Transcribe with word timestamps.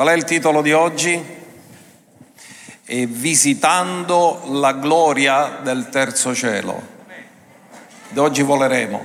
Qual 0.00 0.12
è 0.12 0.16
il 0.16 0.24
titolo 0.24 0.62
di 0.62 0.72
oggi? 0.72 1.22
E 2.86 3.04
visitando 3.04 4.44
la 4.46 4.72
gloria 4.72 5.58
del 5.62 5.90
terzo 5.90 6.34
cielo. 6.34 6.80
Da 8.08 8.22
oggi 8.22 8.40
voleremo 8.40 9.04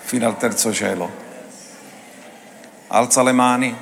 fino 0.00 0.26
al 0.26 0.38
terzo 0.38 0.72
cielo. 0.72 1.10
Alza 2.86 3.22
le 3.22 3.32
mani. 3.32 3.76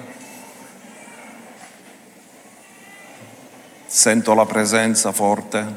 Sento 3.87 4.35
la 4.35 4.47
presenza 4.47 5.13
forte. 5.13 5.77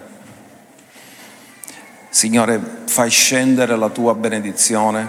Signore, 2.10 2.60
fai 2.88 3.12
scendere 3.12 3.78
la 3.78 3.90
tua 3.90 4.16
benedizione, 4.16 5.08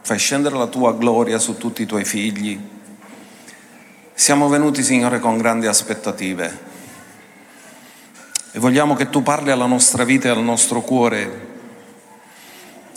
fai 0.00 0.18
scendere 0.18 0.56
la 0.56 0.66
tua 0.66 0.92
gloria 0.92 1.38
su 1.38 1.56
tutti 1.56 1.82
i 1.82 1.86
tuoi 1.86 2.04
figli. 2.04 2.74
Siamo 4.18 4.48
venuti, 4.48 4.82
Signore, 4.82 5.20
con 5.20 5.36
grandi 5.36 5.66
aspettative. 5.66 6.58
E 8.50 8.58
vogliamo 8.58 8.94
che 8.94 9.10
tu 9.10 9.22
parli 9.22 9.50
alla 9.50 9.66
nostra 9.66 10.04
vita 10.04 10.28
e 10.28 10.30
al 10.30 10.42
nostro 10.42 10.80
cuore 10.80 11.46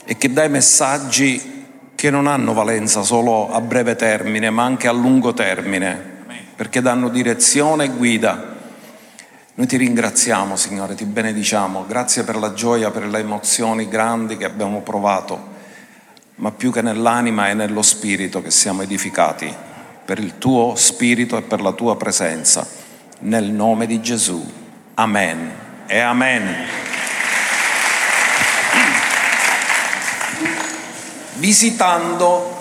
e 0.06 0.16
che 0.18 0.32
dai 0.32 0.48
messaggi 0.48 1.66
che 1.94 2.10
non 2.10 2.26
hanno 2.26 2.54
valenza 2.54 3.04
solo 3.04 3.52
a 3.52 3.60
breve 3.60 3.98
termine, 3.98 4.50
ma 4.50 4.64
anche 4.64 4.88
a 4.88 4.94
lungo 4.94 5.34
termine, 5.34 6.24
perché 6.56 6.82
danno 6.82 7.10
direzione 7.10 7.84
e 7.84 7.90
guida. 7.90 8.56
Noi 9.56 9.68
ti 9.68 9.76
ringraziamo, 9.76 10.56
Signore, 10.56 10.96
ti 10.96 11.04
benediciamo. 11.04 11.86
Grazie 11.86 12.24
per 12.24 12.38
la 12.38 12.54
gioia, 12.54 12.92
per 12.92 13.06
le 13.06 13.20
emozioni 13.20 13.90
grandi 13.90 14.38
che 14.38 14.46
abbiamo 14.46 14.80
provato, 14.80 15.48
ma 16.36 16.52
più 16.52 16.72
che 16.72 16.82
nell'anima 16.82 17.50
e 17.50 17.56
nello 17.56 17.82
spirito 17.82 18.42
che 18.42 18.52
siamo 18.52 18.84
edificati, 18.84 19.68
per 20.10 20.18
il 20.18 20.40
tuo 20.40 20.74
spirito 20.76 21.38
e 21.38 21.44
per 21.44 21.62
la 21.62 21.72
tua 21.72 21.96
presenza. 21.96 22.66
Nel 23.20 23.52
nome 23.52 23.86
di 23.86 24.02
Gesù. 24.02 24.44
Amen 24.96 25.52
e 25.86 26.00
amen. 26.00 26.66
Visitando 31.36 32.58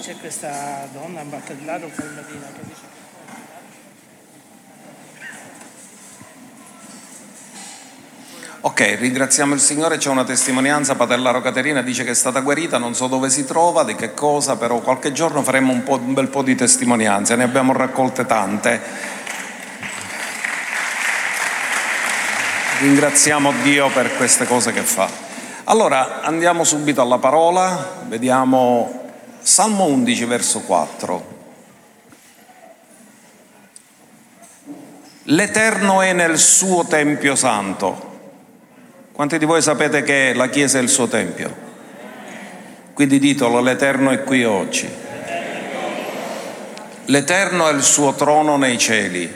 c'è 0.00 0.16
questa 0.20 0.88
donna 0.90 1.20
imbattagliata 1.20 1.86
con 1.94 2.08
una 2.10 2.22
che 2.22 2.62
dice 2.62 2.97
Ok, 8.60 8.96
ringraziamo 8.98 9.54
il 9.54 9.60
Signore, 9.60 9.98
c'è 9.98 10.10
una 10.10 10.24
testimonianza, 10.24 10.96
Patellaro 10.96 11.40
Caterina 11.40 11.80
dice 11.80 12.02
che 12.02 12.10
è 12.10 12.14
stata 12.14 12.40
guarita, 12.40 12.76
non 12.76 12.92
so 12.92 13.06
dove 13.06 13.30
si 13.30 13.44
trova, 13.44 13.84
di 13.84 13.94
che 13.94 14.14
cosa, 14.14 14.56
però 14.56 14.80
qualche 14.80 15.12
giorno 15.12 15.44
faremo 15.44 15.72
un, 15.72 15.84
un 15.86 16.12
bel 16.12 16.26
po' 16.26 16.42
di 16.42 16.56
testimonianze, 16.56 17.36
ne 17.36 17.44
abbiamo 17.44 17.72
raccolte 17.72 18.26
tante. 18.26 18.80
Ringraziamo 22.80 23.52
Dio 23.62 23.90
per 23.90 24.16
queste 24.16 24.44
cose 24.44 24.72
che 24.72 24.82
fa. 24.82 25.08
Allora 25.64 26.22
andiamo 26.22 26.64
subito 26.64 27.00
alla 27.00 27.18
parola, 27.18 28.02
vediamo 28.08 29.12
Salmo 29.40 29.84
11 29.84 30.24
verso 30.24 30.60
4. 30.62 31.36
L'Eterno 35.30 36.02
è 36.02 36.12
nel 36.12 36.38
suo 36.38 36.84
Tempio 36.86 37.36
Santo. 37.36 38.07
Quanti 39.18 39.38
di 39.38 39.46
voi 39.46 39.60
sapete 39.60 40.04
che 40.04 40.32
la 40.32 40.48
Chiesa 40.48 40.78
è 40.78 40.80
il 40.80 40.88
suo 40.88 41.08
Tempio? 41.08 41.52
Quindi 42.94 43.18
ditelo, 43.18 43.60
l'Eterno 43.60 44.12
è 44.12 44.22
qui 44.22 44.44
oggi. 44.44 44.88
L'Eterno 47.06 47.68
è 47.68 47.72
il 47.72 47.82
suo 47.82 48.14
trono 48.14 48.56
nei 48.56 48.78
cieli. 48.78 49.28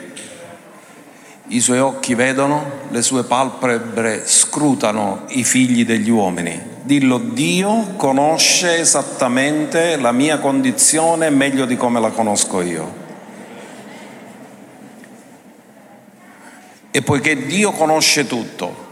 I 1.47 1.59
suoi 1.59 1.79
occhi 1.79 2.15
vedono, 2.15 2.87
le 2.91 3.01
sue 3.01 3.25
palpebre 3.25 4.21
scrutano 4.25 5.25
i 5.31 5.43
figli 5.43 5.85
degli 5.85 6.09
uomini. 6.09 6.57
Dillo, 6.83 7.17
Dio 7.17 7.95
conosce 7.97 8.77
esattamente 8.77 9.97
la 9.97 10.13
mia 10.13 10.39
condizione 10.39 11.29
meglio 11.29 11.65
di 11.65 11.75
come 11.75 11.99
la 11.99 12.11
conosco 12.11 12.61
io. 12.61 12.93
E 16.89 17.01
poiché 17.01 17.45
Dio 17.45 17.73
conosce 17.73 18.25
tutto, 18.25 18.82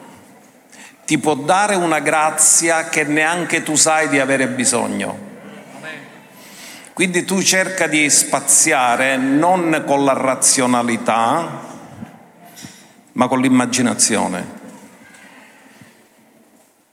ti 1.11 1.17
può 1.17 1.35
dare 1.35 1.75
una 1.75 1.99
grazia 1.99 2.88
che 2.88 3.03
neanche 3.03 3.63
tu 3.63 3.75
sai 3.75 4.07
di 4.07 4.17
avere 4.17 4.47
bisogno. 4.47 5.19
Quindi 6.94 7.25
tu 7.25 7.41
cerca 7.41 7.85
di 7.88 8.09
spaziare 8.09 9.17
non 9.17 9.83
con 9.85 10.05
la 10.05 10.13
razionalità, 10.13 11.63
ma 13.11 13.27
con 13.27 13.41
l'immaginazione. 13.41 14.59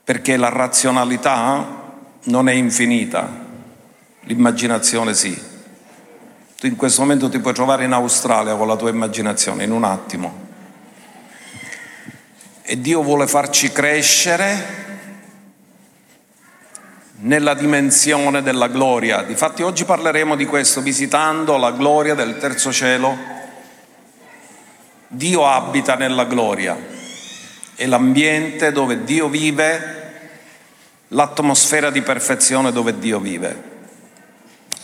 Perché 0.02 0.36
la 0.36 0.48
razionalità 0.48 1.64
non 2.24 2.48
è 2.48 2.54
infinita, 2.54 3.30
l'immaginazione 4.22 5.14
sì. 5.14 5.40
Tu 6.58 6.66
in 6.66 6.74
questo 6.74 7.02
momento 7.02 7.28
ti 7.28 7.38
puoi 7.38 7.54
trovare 7.54 7.84
in 7.84 7.92
Australia 7.92 8.56
con 8.56 8.66
la 8.66 8.74
tua 8.74 8.90
immaginazione, 8.90 9.62
in 9.62 9.70
un 9.70 9.84
attimo 9.84 10.47
e 12.70 12.78
Dio 12.82 13.02
vuole 13.02 13.26
farci 13.26 13.72
crescere 13.72 14.86
nella 17.20 17.54
dimensione 17.54 18.42
della 18.42 18.68
gloria. 18.68 19.22
Difatti 19.22 19.62
oggi 19.62 19.86
parleremo 19.86 20.36
di 20.36 20.44
questo, 20.44 20.82
visitando 20.82 21.56
la 21.56 21.70
gloria 21.70 22.14
del 22.14 22.36
terzo 22.36 22.70
cielo. 22.70 23.16
Dio 25.06 25.46
abita 25.46 25.94
nella 25.94 26.26
gloria, 26.26 26.76
è 27.74 27.86
l'ambiente 27.86 28.70
dove 28.70 29.02
Dio 29.02 29.30
vive, 29.30 30.12
l'atmosfera 31.08 31.88
di 31.88 32.02
perfezione 32.02 32.70
dove 32.70 32.98
Dio 32.98 33.18
vive. 33.18 33.77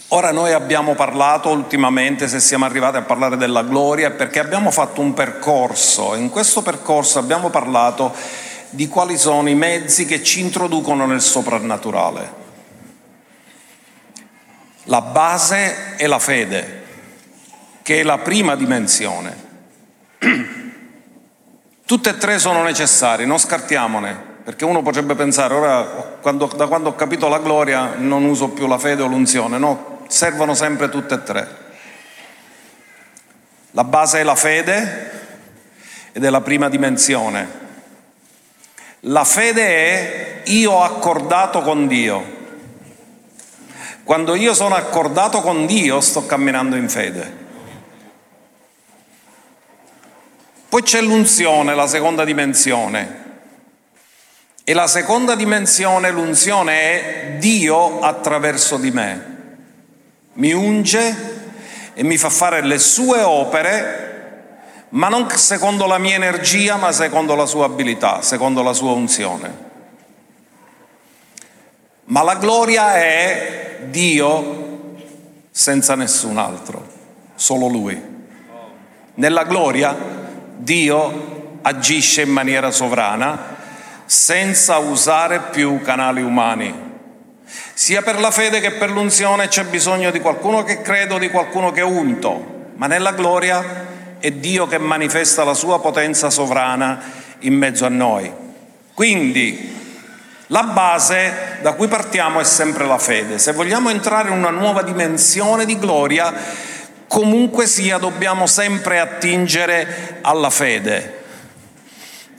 Ora 0.08 0.30
noi 0.32 0.52
abbiamo 0.52 0.94
parlato 0.94 1.48
ultimamente, 1.48 2.28
se 2.28 2.38
siamo 2.38 2.66
arrivati 2.66 2.98
a 2.98 3.02
parlare 3.02 3.36
della 3.36 3.62
gloria, 3.62 4.10
perché 4.10 4.38
abbiamo 4.38 4.70
fatto 4.70 5.00
un 5.00 5.14
percorso. 5.14 6.14
In 6.14 6.30
questo 6.30 6.62
percorso 6.62 7.18
abbiamo 7.18 7.48
parlato 7.50 8.14
di 8.70 8.86
quali 8.86 9.16
sono 9.16 9.48
i 9.48 9.54
mezzi 9.54 10.04
che 10.04 10.22
ci 10.22 10.40
introducono 10.40 11.06
nel 11.06 11.20
soprannaturale. 11.20 12.42
La 14.84 15.00
base 15.00 15.96
è 15.96 16.06
la 16.06 16.18
fede, 16.18 16.82
che 17.82 18.00
è 18.00 18.02
la 18.02 18.18
prima 18.18 18.54
dimensione. 18.54 19.42
Tutte 21.86 22.10
e 22.10 22.18
tre 22.18 22.38
sono 22.38 22.62
necessarie, 22.62 23.26
non 23.26 23.38
scartiamone, 23.38 24.32
perché 24.44 24.64
uno 24.64 24.82
potrebbe 24.82 25.14
pensare, 25.14 25.54
ora 25.54 25.82
quando, 26.20 26.46
da 26.54 26.66
quando 26.66 26.90
ho 26.90 26.94
capito 26.94 27.28
la 27.28 27.38
gloria 27.38 27.94
non 27.96 28.24
uso 28.24 28.48
più 28.50 28.66
la 28.66 28.78
fede 28.78 29.02
o 29.02 29.06
l'unzione, 29.06 29.58
no, 29.58 29.93
servono 30.14 30.54
sempre 30.54 30.88
tutte 30.90 31.14
e 31.14 31.22
tre. 31.24 31.56
La 33.72 33.82
base 33.82 34.20
è 34.20 34.22
la 34.22 34.36
fede 34.36 35.10
ed 36.12 36.24
è 36.24 36.30
la 36.30 36.40
prima 36.40 36.68
dimensione. 36.68 37.62
La 39.00 39.24
fede 39.24 39.66
è 39.66 40.42
io 40.44 40.84
accordato 40.84 41.62
con 41.62 41.88
Dio. 41.88 42.42
Quando 44.04 44.36
io 44.36 44.54
sono 44.54 44.76
accordato 44.76 45.40
con 45.40 45.66
Dio 45.66 46.00
sto 46.00 46.24
camminando 46.26 46.76
in 46.76 46.88
fede. 46.88 47.42
Poi 50.68 50.82
c'è 50.82 51.00
l'unzione, 51.00 51.74
la 51.74 51.88
seconda 51.88 52.22
dimensione. 52.24 53.22
E 54.62 54.72
la 54.74 54.86
seconda 54.86 55.34
dimensione, 55.34 56.12
l'unzione 56.12 56.72
è 56.80 57.36
Dio 57.38 57.98
attraverso 57.98 58.76
di 58.76 58.92
me 58.92 59.32
mi 60.34 60.52
unge 60.52 61.42
e 61.94 62.02
mi 62.02 62.16
fa 62.16 62.30
fare 62.30 62.62
le 62.62 62.78
sue 62.78 63.20
opere, 63.20 64.02
ma 64.90 65.08
non 65.08 65.28
secondo 65.30 65.86
la 65.86 65.98
mia 65.98 66.14
energia, 66.14 66.76
ma 66.76 66.92
secondo 66.92 67.34
la 67.34 67.46
sua 67.46 67.66
abilità, 67.66 68.22
secondo 68.22 68.62
la 68.62 68.72
sua 68.72 68.92
unzione. 68.92 69.72
Ma 72.06 72.22
la 72.22 72.34
gloria 72.34 72.96
è 72.96 73.86
Dio 73.88 74.96
senza 75.50 75.94
nessun 75.94 76.36
altro, 76.36 76.86
solo 77.34 77.66
Lui. 77.66 78.12
Nella 79.14 79.44
gloria 79.44 79.96
Dio 80.56 81.58
agisce 81.62 82.22
in 82.22 82.30
maniera 82.30 82.70
sovrana 82.70 83.52
senza 84.04 84.78
usare 84.78 85.40
più 85.50 85.80
canali 85.80 86.22
umani. 86.22 86.92
Sia 87.74 88.02
per 88.02 88.20
la 88.20 88.30
fede 88.30 88.60
che 88.60 88.72
per 88.72 88.90
l'unzione 88.90 89.48
c'è 89.48 89.64
bisogno 89.64 90.12
di 90.12 90.20
qualcuno 90.20 90.62
che 90.62 90.80
crede 90.80 91.14
o 91.14 91.18
di 91.18 91.28
qualcuno 91.28 91.72
che 91.72 91.80
è 91.80 91.84
unto, 91.84 92.70
ma 92.76 92.86
nella 92.86 93.12
gloria 93.12 93.92
è 94.20 94.30
Dio 94.30 94.66
che 94.66 94.78
manifesta 94.78 95.42
la 95.42 95.54
sua 95.54 95.80
potenza 95.80 96.30
sovrana 96.30 97.02
in 97.40 97.54
mezzo 97.54 97.84
a 97.84 97.88
noi. 97.88 98.32
Quindi 98.94 99.74
La 100.48 100.62
base 100.64 101.58
da 101.62 101.72
cui 101.72 101.88
partiamo 101.88 102.38
è 102.38 102.44
sempre 102.44 102.86
la 102.86 102.98
fede. 102.98 103.38
Se 103.38 103.52
vogliamo 103.52 103.88
entrare 103.88 104.28
in 104.28 104.36
una 104.36 104.50
nuova 104.50 104.82
dimensione 104.82 105.64
di 105.64 105.78
gloria, 105.78 106.32
comunque 107.08 107.66
sia 107.66 107.96
dobbiamo 107.96 108.46
sempre 108.46 109.00
attingere 109.00 110.18
alla 110.20 110.50
fede. 110.50 111.22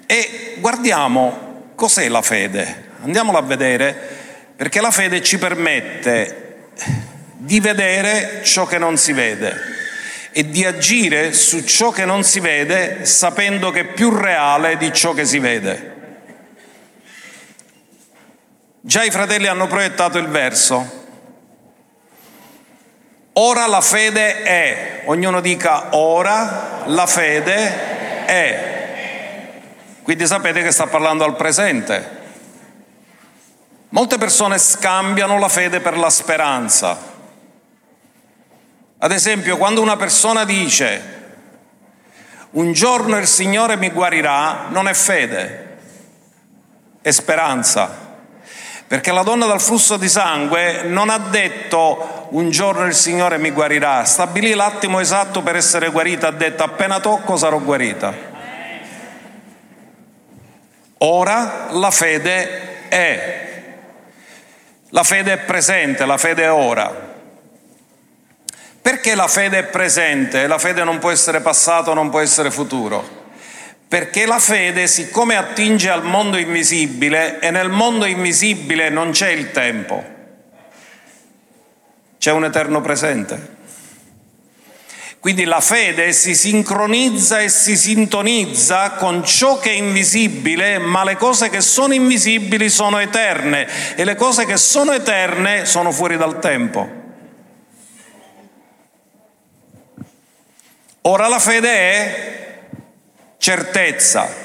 E 0.05 0.57
guardiamo 0.59 1.71
cos'è 1.73 2.07
la 2.07 2.21
fede. 2.21 2.89
Andiamola 3.03 3.39
a 3.39 3.41
vedere 3.41 4.09
perché 4.56 4.80
la 4.80 4.92
fede 4.92 5.22
ci 5.22 5.38
permette 5.38 6.69
di 7.34 7.60
vedere 7.60 8.42
ciò 8.44 8.66
che 8.66 8.78
non 8.78 8.98
si 8.98 9.12
vede 9.12 9.74
e 10.31 10.50
di 10.50 10.66
agire 10.66 11.34
su 11.34 11.63
ciò 11.63 11.92
che 11.92 12.06
non 12.06 12.24
si 12.24 12.40
vede 12.40 13.06
sapendo 13.06 13.72
che 13.72 13.81
è 13.81 13.86
più 13.86 14.16
reale 14.16 14.78
di 14.78 14.92
ciò 14.94 15.13
che 15.13 15.25
si 15.25 15.40
vede. 15.40 15.94
Già 18.81 19.04
i 19.04 19.12
fratelli 19.12 19.48
hanno 19.48 19.68
proiettato 19.68 20.18
il 20.18 20.28
verso. 20.28 21.04
Ora 23.34 23.66
la 23.68 23.81
fede 23.81 24.44
è, 24.44 25.02
ognuno 25.06 25.42
dica 25.42 25.96
ora 25.96 26.84
la 26.86 27.06
fede 27.06 28.25
è. 28.25 28.74
Quindi 30.04 30.25
sapete 30.28 30.62
che 30.62 30.72
sta 30.72 30.88
parlando 30.88 31.24
al 31.24 31.36
presente. 31.36 32.24
Molte 33.89 34.17
persone 34.17 34.57
scambiano 34.57 35.39
la 35.39 35.49
fede 35.49 35.79
per 35.79 35.97
la 35.97 36.09
speranza. 36.09 36.97
Ad 38.97 39.11
esempio, 39.11 39.57
quando 39.57 39.81
una 39.81 39.95
persona 39.95 40.43
dice 40.45 41.13
un 42.51 42.71
giorno 42.71 43.17
il 43.17 43.27
Signore 43.27 43.75
mi 43.75 43.89
guarirà, 43.89 44.67
non 44.69 44.87
è 44.87 44.93
fede, 44.93 45.77
è 47.01 47.11
speranza. 47.11 48.03
Perché 48.87 49.11
la 49.11 49.23
donna 49.23 49.45
dal 49.45 49.59
flusso 49.59 49.97
di 49.97 50.07
sangue 50.07 50.83
non 50.83 51.09
ha 51.09 51.17
detto 51.17 52.27
un 52.29 52.49
giorno 52.51 52.85
il 52.85 52.93
Signore 52.93 53.37
mi 53.37 53.51
guarirà, 53.51 54.05
stabilì 54.05 54.53
l'attimo 54.53 54.99
esatto 54.99 55.41
per 55.41 55.55
essere 55.55 55.89
guarita, 55.89 56.27
ha 56.27 56.31
detto 56.31 56.63
appena 56.63 56.99
tocco 56.99 57.35
sarò 57.35 57.59
guarita. 57.59 58.13
Ora 60.99 61.67
la 61.71 61.91
fede 61.91 62.87
è, 62.87 63.55
la 64.95 65.03
fede 65.03 65.33
è 65.33 65.38
presente, 65.39 66.06
la 66.06 66.18
fede 66.18 66.44
è 66.44 66.51
ora. 66.51 67.13
Perché 68.81 69.13
la 69.13 69.27
fede 69.27 69.57
è 69.57 69.63
presente? 69.65 70.47
La 70.47 70.57
fede 70.57 70.86
non 70.86 71.00
può 71.00 71.12
essere 71.12 71.42
passato, 71.42 71.94
non 71.94 72.09
può 72.09 72.21
essere 72.21 72.50
futuro. 72.50 73.24
Perché 73.89 74.25
la 74.25 74.39
fede, 74.39 74.88
siccome 74.88 75.36
attinge 75.36 75.89
al 75.89 76.03
mondo 76.06 76.38
invisibile, 76.38 77.39
e 77.39 77.51
nel 77.51 77.68
mondo 77.68 78.06
invisibile 78.06 78.88
non 78.88 79.12
c'è 79.12 79.31
il 79.31 79.51
tempo, 79.51 80.01
c'è 82.18 82.31
un 82.31 82.45
eterno 82.45 82.80
presente. 82.80 83.55
Quindi 85.25 85.45
la 85.45 85.60
fede 85.60 86.13
si 86.13 86.36
sincronizza 86.36 87.39
e 87.39 87.50
si 87.50 87.75
sintonizza 87.75 88.92
con 88.92 89.25
ciò 89.25 89.57
che 89.57 89.72
è 89.72 89.74
invisibile, 89.74 90.77
ma 90.77 91.04
le 91.04 91.16
cose 91.16 91.50
che 91.50 91.62
sono 91.62 91.95
invisibili 91.95 92.69
sono 92.69 93.00
eterne 93.00 93.95
e 93.95 94.04
le 94.04 94.13
cose 94.13 94.45
che 94.45 94.56
sono 94.56 94.92
eterne 94.92 95.66
sono 95.66 95.92
fuori 95.92 96.16
dal 96.16 96.38
tempo. 96.38 96.88
Ora 101.01 101.28
la 101.28 101.39
fede 101.39 101.71
è 101.71 102.60
certezza. 103.39 104.44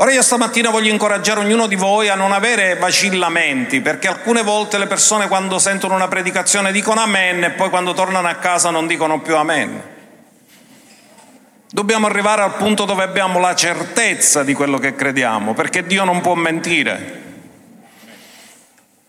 Ora 0.00 0.12
io 0.12 0.22
stamattina 0.22 0.70
voglio 0.70 0.90
incoraggiare 0.90 1.40
ognuno 1.40 1.66
di 1.66 1.76
voi 1.76 2.08
a 2.08 2.14
non 2.14 2.32
avere 2.32 2.76
vacillamenti, 2.76 3.82
perché 3.82 4.08
alcune 4.08 4.42
volte 4.42 4.78
le 4.78 4.86
persone 4.86 5.28
quando 5.28 5.58
sentono 5.58 5.94
una 5.94 6.08
predicazione 6.08 6.72
dicono 6.72 7.02
amen 7.02 7.44
e 7.44 7.50
poi 7.50 7.68
quando 7.68 7.92
tornano 7.92 8.26
a 8.26 8.36
casa 8.36 8.70
non 8.70 8.86
dicono 8.86 9.20
più 9.20 9.36
amen. 9.36 9.82
Dobbiamo 11.68 12.06
arrivare 12.06 12.40
al 12.40 12.54
punto 12.54 12.86
dove 12.86 13.02
abbiamo 13.02 13.40
la 13.40 13.54
certezza 13.54 14.42
di 14.42 14.54
quello 14.54 14.78
che 14.78 14.94
crediamo, 14.94 15.52
perché 15.52 15.84
Dio 15.84 16.04
non 16.04 16.22
può 16.22 16.32
mentire. 16.32 17.22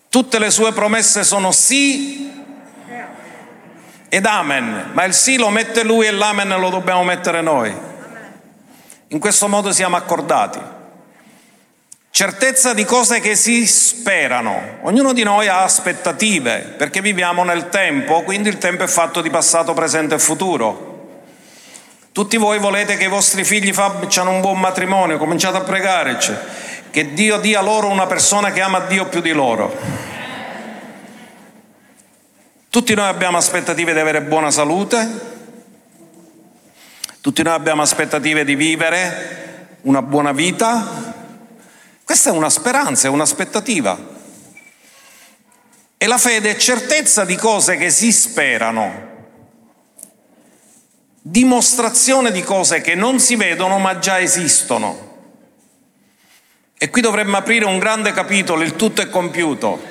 Tutte 0.10 0.40
le 0.40 0.52
sue 0.52 0.74
promesse 0.74 1.24
sono 1.24 1.54
sì 1.54 2.30
ed 4.10 4.26
amen, 4.26 4.90
ma 4.92 5.06
il 5.06 5.14
sì 5.14 5.38
lo 5.38 5.48
mette 5.52 5.86
lui 5.86 6.06
e 6.08 6.12
l'amen 6.12 6.50
lo 6.50 6.70
dobbiamo 6.70 7.06
mettere 7.06 7.40
noi. 7.40 7.74
In 9.08 9.20
questo 9.20 9.48
modo 9.48 9.72
siamo 9.72 9.96
accordati. 9.96 10.80
Certezza 12.22 12.76
di 12.76 12.86
cose 12.86 13.20
che 13.20 13.36
si 13.36 13.66
sperano. 13.66 14.78
Ognuno 14.82 15.12
di 15.12 15.24
noi 15.24 15.48
ha 15.48 15.64
aspettative 15.64 16.76
perché 16.78 17.02
viviamo 17.02 17.44
nel 17.44 17.70
tempo, 17.70 18.22
quindi 18.22 18.48
il 18.48 18.60
tempo 18.60 18.84
è 18.84 18.88
fatto 18.88 19.22
di 19.22 19.32
passato, 19.32 19.74
presente 19.74 20.14
e 20.14 20.20
futuro. 20.20 21.24
Tutti 22.12 22.38
voi 22.38 22.60
volete 22.60 22.96
che 22.96 23.06
i 23.06 23.08
vostri 23.08 23.44
figli 23.44 23.74
facciano 23.74 24.30
un 24.30 24.40
buon 24.40 24.60
matrimonio, 24.60 25.18
cominciate 25.18 25.58
a 25.58 25.62
pregare, 25.62 26.20
che 26.92 27.12
Dio 27.14 27.40
dia 27.40 27.60
loro 27.60 27.88
una 27.88 28.06
persona 28.06 28.52
che 28.52 28.62
ama 28.62 28.82
Dio 28.82 29.08
più 29.08 29.22
di 29.22 29.32
loro. 29.32 29.76
Tutti 32.70 32.94
noi 32.94 33.08
abbiamo 33.08 33.38
aspettative 33.38 33.94
di 33.94 34.00
avere 34.00 34.22
buona 34.22 34.52
salute, 34.52 35.10
tutti 37.20 37.42
noi 37.42 37.54
abbiamo 37.54 37.82
aspettative 37.82 38.46
di 38.46 38.54
vivere 38.54 39.78
una 39.82 40.04
buona 40.04 40.34
vita. 40.34 41.11
Questa 42.12 42.30
è 42.30 42.34
una 42.34 42.50
speranza, 42.50 43.08
è 43.08 43.10
un'aspettativa. 43.10 43.98
E 45.98 46.08
la 46.08 46.18
fede 46.18 46.50
è 46.50 46.58
certezza 46.58 47.24
di 47.24 47.38
cose 47.38 47.78
che 47.78 47.90
si 47.90 48.12
sperano, 48.12 49.30
dimostrazione 51.22 52.34
di 52.34 52.44
cose 52.44 52.82
che 52.82 52.96
non 52.96 53.22
si 53.22 53.38
vedono 53.38 53.80
ma 53.80 53.98
già 54.00 54.20
esistono. 54.20 55.30
E 56.78 56.90
qui 56.90 57.00
dovremmo 57.00 57.38
aprire 57.38 57.64
un 57.64 57.80
grande 57.80 58.12
capitolo, 58.12 58.62
il 58.64 58.76
tutto 58.76 59.02
è 59.02 59.08
compiuto. 59.08 59.82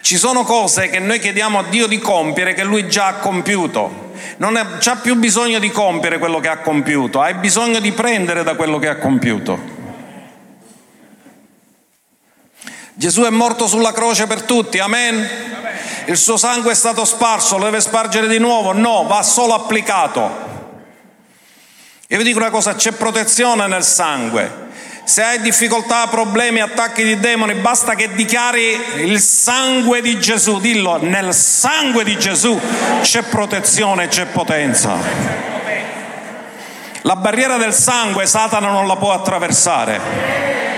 Ci 0.00 0.16
sono 0.16 0.44
cose 0.44 0.88
che 0.88 0.98
noi 0.98 1.18
chiediamo 1.18 1.58
a 1.58 1.64
Dio 1.64 1.86
di 1.86 1.98
compiere 1.98 2.54
che 2.54 2.64
Lui 2.64 2.88
già 2.88 3.08
ha 3.08 3.14
compiuto. 3.16 4.12
Non 4.38 4.78
c'ha 4.80 4.96
più 4.96 5.14
bisogno 5.16 5.58
di 5.58 5.70
compiere 5.70 6.18
quello 6.18 6.40
che 6.40 6.48
ha 6.48 6.60
compiuto, 6.60 7.20
hai 7.20 7.34
bisogno 7.34 7.80
di 7.80 7.92
prendere 7.92 8.44
da 8.44 8.54
quello 8.54 8.78
che 8.78 8.88
ha 8.88 8.96
compiuto. 8.96 9.79
Gesù 13.00 13.22
è 13.22 13.30
morto 13.30 13.66
sulla 13.66 13.94
croce 13.94 14.26
per 14.26 14.42
tutti, 14.42 14.78
amen. 14.78 15.26
Il 16.04 16.18
suo 16.18 16.36
sangue 16.36 16.72
è 16.72 16.74
stato 16.74 17.06
sparso, 17.06 17.56
lo 17.56 17.64
deve 17.64 17.80
spargere 17.80 18.28
di 18.28 18.36
nuovo? 18.36 18.74
No, 18.74 19.06
va 19.06 19.22
solo 19.22 19.54
applicato. 19.54 20.30
Io 22.08 22.18
vi 22.18 22.24
dico 22.24 22.36
una 22.36 22.50
cosa, 22.50 22.74
c'è 22.74 22.92
protezione 22.92 23.66
nel 23.68 23.84
sangue. 23.84 24.68
Se 25.04 25.22
hai 25.22 25.40
difficoltà, 25.40 26.08
problemi, 26.08 26.60
attacchi 26.60 27.02
di 27.02 27.18
demoni, 27.18 27.54
basta 27.54 27.94
che 27.94 28.12
dichiari 28.12 28.78
il 28.96 29.18
sangue 29.18 30.02
di 30.02 30.20
Gesù, 30.20 30.60
dillo, 30.60 30.98
nel 31.00 31.32
sangue 31.32 32.04
di 32.04 32.18
Gesù 32.18 32.60
c'è 33.00 33.22
protezione, 33.22 34.08
c'è 34.08 34.26
potenza. 34.26 34.98
La 37.00 37.16
barriera 37.16 37.56
del 37.56 37.72
sangue 37.72 38.26
Satana 38.26 38.68
non 38.68 38.86
la 38.86 38.96
può 38.96 39.14
attraversare. 39.14 40.69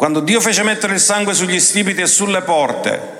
Quando 0.00 0.20
Dio 0.20 0.40
fece 0.40 0.62
mettere 0.62 0.94
il 0.94 0.98
sangue 0.98 1.34
sugli 1.34 1.60
stipiti 1.60 2.00
e 2.00 2.06
sulle 2.06 2.40
porte, 2.40 3.18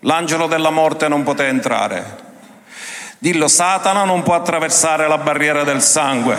l'angelo 0.00 0.46
della 0.46 0.70
morte 0.70 1.06
non 1.06 1.22
poté 1.22 1.48
entrare. 1.48 2.16
Dillo, 3.18 3.46
Satana 3.46 4.04
non 4.04 4.22
può 4.22 4.32
attraversare 4.32 5.06
la 5.06 5.18
barriera 5.18 5.64
del 5.64 5.82
sangue 5.82 6.38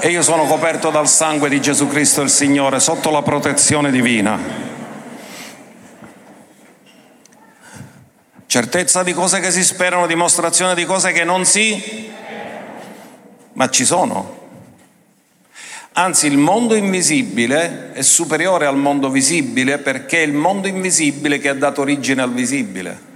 e 0.00 0.08
io 0.08 0.22
sono 0.22 0.46
coperto 0.46 0.90
dal 0.90 1.06
sangue 1.06 1.48
di 1.48 1.60
Gesù 1.60 1.86
Cristo 1.86 2.20
il 2.20 2.30
Signore, 2.30 2.80
sotto 2.80 3.12
la 3.12 3.22
protezione 3.22 3.92
divina. 3.92 4.36
Certezza 8.46 9.04
di 9.04 9.12
cose 9.12 9.38
che 9.38 9.52
si 9.52 9.62
sperano, 9.62 10.08
dimostrazione 10.08 10.74
di 10.74 10.84
cose 10.84 11.12
che 11.12 11.22
non 11.22 11.44
si, 11.44 12.10
ma 13.52 13.70
ci 13.70 13.84
sono. 13.84 14.41
Anzi, 15.94 16.26
il 16.26 16.38
mondo 16.38 16.74
invisibile 16.74 17.92
è 17.92 18.00
superiore 18.00 18.64
al 18.64 18.78
mondo 18.78 19.10
visibile 19.10 19.76
perché 19.76 20.18
è 20.18 20.26
il 20.26 20.32
mondo 20.32 20.66
invisibile 20.66 21.38
che 21.38 21.50
ha 21.50 21.54
dato 21.54 21.82
origine 21.82 22.22
al 22.22 22.32
visibile. 22.32 23.10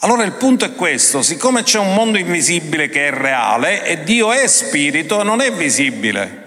Allora 0.00 0.24
il 0.24 0.32
punto 0.32 0.66
è 0.66 0.74
questo, 0.74 1.22
siccome 1.22 1.62
c'è 1.62 1.78
un 1.78 1.94
mondo 1.94 2.18
invisibile 2.18 2.90
che 2.90 3.06
è 3.06 3.10
reale 3.10 3.86
e 3.86 4.02
Dio 4.02 4.32
è 4.32 4.46
spirito 4.48 5.22
non 5.22 5.40
è 5.40 5.50
visibile. 5.50 6.40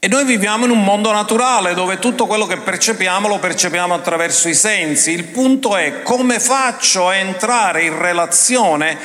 E 0.00 0.08
noi 0.08 0.24
viviamo 0.24 0.64
in 0.64 0.72
un 0.72 0.82
mondo 0.82 1.12
naturale 1.12 1.74
dove 1.74 2.00
tutto 2.00 2.26
quello 2.26 2.46
che 2.46 2.56
percepiamo 2.56 3.28
lo 3.28 3.38
percepiamo 3.38 3.94
attraverso 3.94 4.48
i 4.48 4.54
sensi. 4.54 5.12
Il 5.12 5.26
punto 5.26 5.76
è 5.76 6.02
come 6.02 6.40
faccio 6.40 7.06
a 7.06 7.14
entrare 7.14 7.84
in 7.84 7.96
relazione 7.96 8.98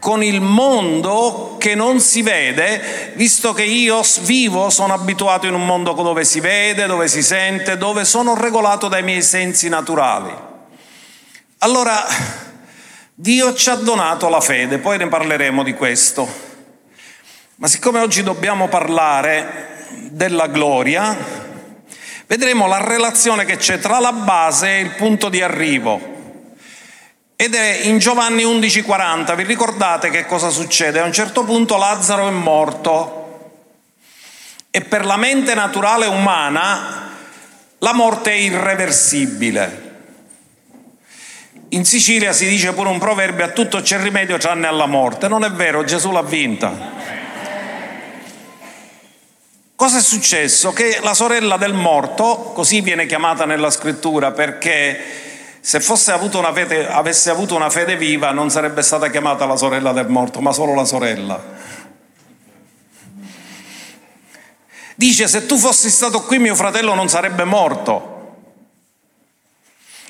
con 0.00 0.24
il 0.24 0.40
mondo 0.40 1.56
che 1.58 1.76
non 1.76 2.00
si 2.00 2.22
vede, 2.22 3.12
visto 3.14 3.52
che 3.52 3.62
io 3.62 4.02
vivo, 4.22 4.70
sono 4.70 4.94
abituato 4.94 5.46
in 5.46 5.54
un 5.54 5.64
mondo 5.64 5.92
dove 5.92 6.24
si 6.24 6.40
vede, 6.40 6.86
dove 6.86 7.06
si 7.06 7.22
sente, 7.22 7.76
dove 7.76 8.04
sono 8.04 8.34
regolato 8.34 8.88
dai 8.88 9.02
miei 9.02 9.22
sensi 9.22 9.68
naturali. 9.68 10.34
Allora, 11.58 12.04
Dio 13.14 13.54
ci 13.54 13.68
ha 13.68 13.74
donato 13.74 14.30
la 14.30 14.40
fede, 14.40 14.78
poi 14.78 14.96
ne 14.96 15.06
parleremo 15.06 15.62
di 15.62 15.74
questo. 15.74 16.26
Ma 17.56 17.68
siccome 17.68 18.00
oggi 18.00 18.22
dobbiamo 18.22 18.68
parlare 18.68 19.84
della 20.08 20.46
gloria, 20.46 21.14
vedremo 22.26 22.66
la 22.66 22.82
relazione 22.82 23.44
che 23.44 23.58
c'è 23.58 23.78
tra 23.78 23.98
la 23.98 24.12
base 24.12 24.78
e 24.78 24.80
il 24.80 24.94
punto 24.94 25.28
di 25.28 25.42
arrivo. 25.42 26.19
Ed 27.42 27.54
è 27.54 27.80
in 27.84 27.96
Giovanni 27.96 28.44
11:40, 28.44 29.34
vi 29.34 29.44
ricordate 29.44 30.10
che 30.10 30.26
cosa 30.26 30.50
succede? 30.50 31.00
A 31.00 31.04
un 31.04 31.12
certo 31.14 31.42
punto 31.42 31.78
Lazzaro 31.78 32.28
è 32.28 32.30
morto 32.30 33.52
e 34.70 34.82
per 34.82 35.06
la 35.06 35.16
mente 35.16 35.54
naturale 35.54 36.04
umana 36.04 37.16
la 37.78 37.94
morte 37.94 38.32
è 38.32 38.34
irreversibile. 38.34 39.88
In 41.70 41.86
Sicilia 41.86 42.34
si 42.34 42.46
dice 42.46 42.74
pure 42.74 42.90
un 42.90 42.98
proverbio, 42.98 43.46
a 43.46 43.48
tutto 43.48 43.80
c'è 43.80 43.98
rimedio 44.02 44.36
tranne 44.36 44.66
alla 44.66 44.84
morte. 44.84 45.26
Non 45.26 45.42
è 45.42 45.50
vero, 45.50 45.82
Gesù 45.82 46.10
l'ha 46.10 46.20
vinta. 46.20 46.92
Cosa 49.74 49.96
è 49.96 50.02
successo? 50.02 50.74
Che 50.74 50.98
la 51.02 51.14
sorella 51.14 51.56
del 51.56 51.72
morto, 51.72 52.52
così 52.54 52.82
viene 52.82 53.06
chiamata 53.06 53.46
nella 53.46 53.70
scrittura 53.70 54.30
perché 54.32 55.29
se 55.60 55.80
avuto 56.12 56.38
fede, 56.52 56.88
avesse 56.88 57.30
avuto 57.30 57.54
una 57.54 57.70
fede 57.70 57.96
viva 57.96 58.30
non 58.32 58.50
sarebbe 58.50 58.82
stata 58.82 59.10
chiamata 59.10 59.44
la 59.44 59.56
sorella 59.56 59.92
del 59.92 60.08
morto, 60.08 60.40
ma 60.40 60.52
solo 60.52 60.74
la 60.74 60.84
sorella. 60.84 61.42
Dice, 64.94 65.28
se 65.28 65.46
tu 65.46 65.56
fossi 65.56 65.90
stato 65.90 66.22
qui 66.22 66.38
mio 66.38 66.54
fratello 66.54 66.94
non 66.94 67.08
sarebbe 67.08 67.44
morto. 67.44 68.18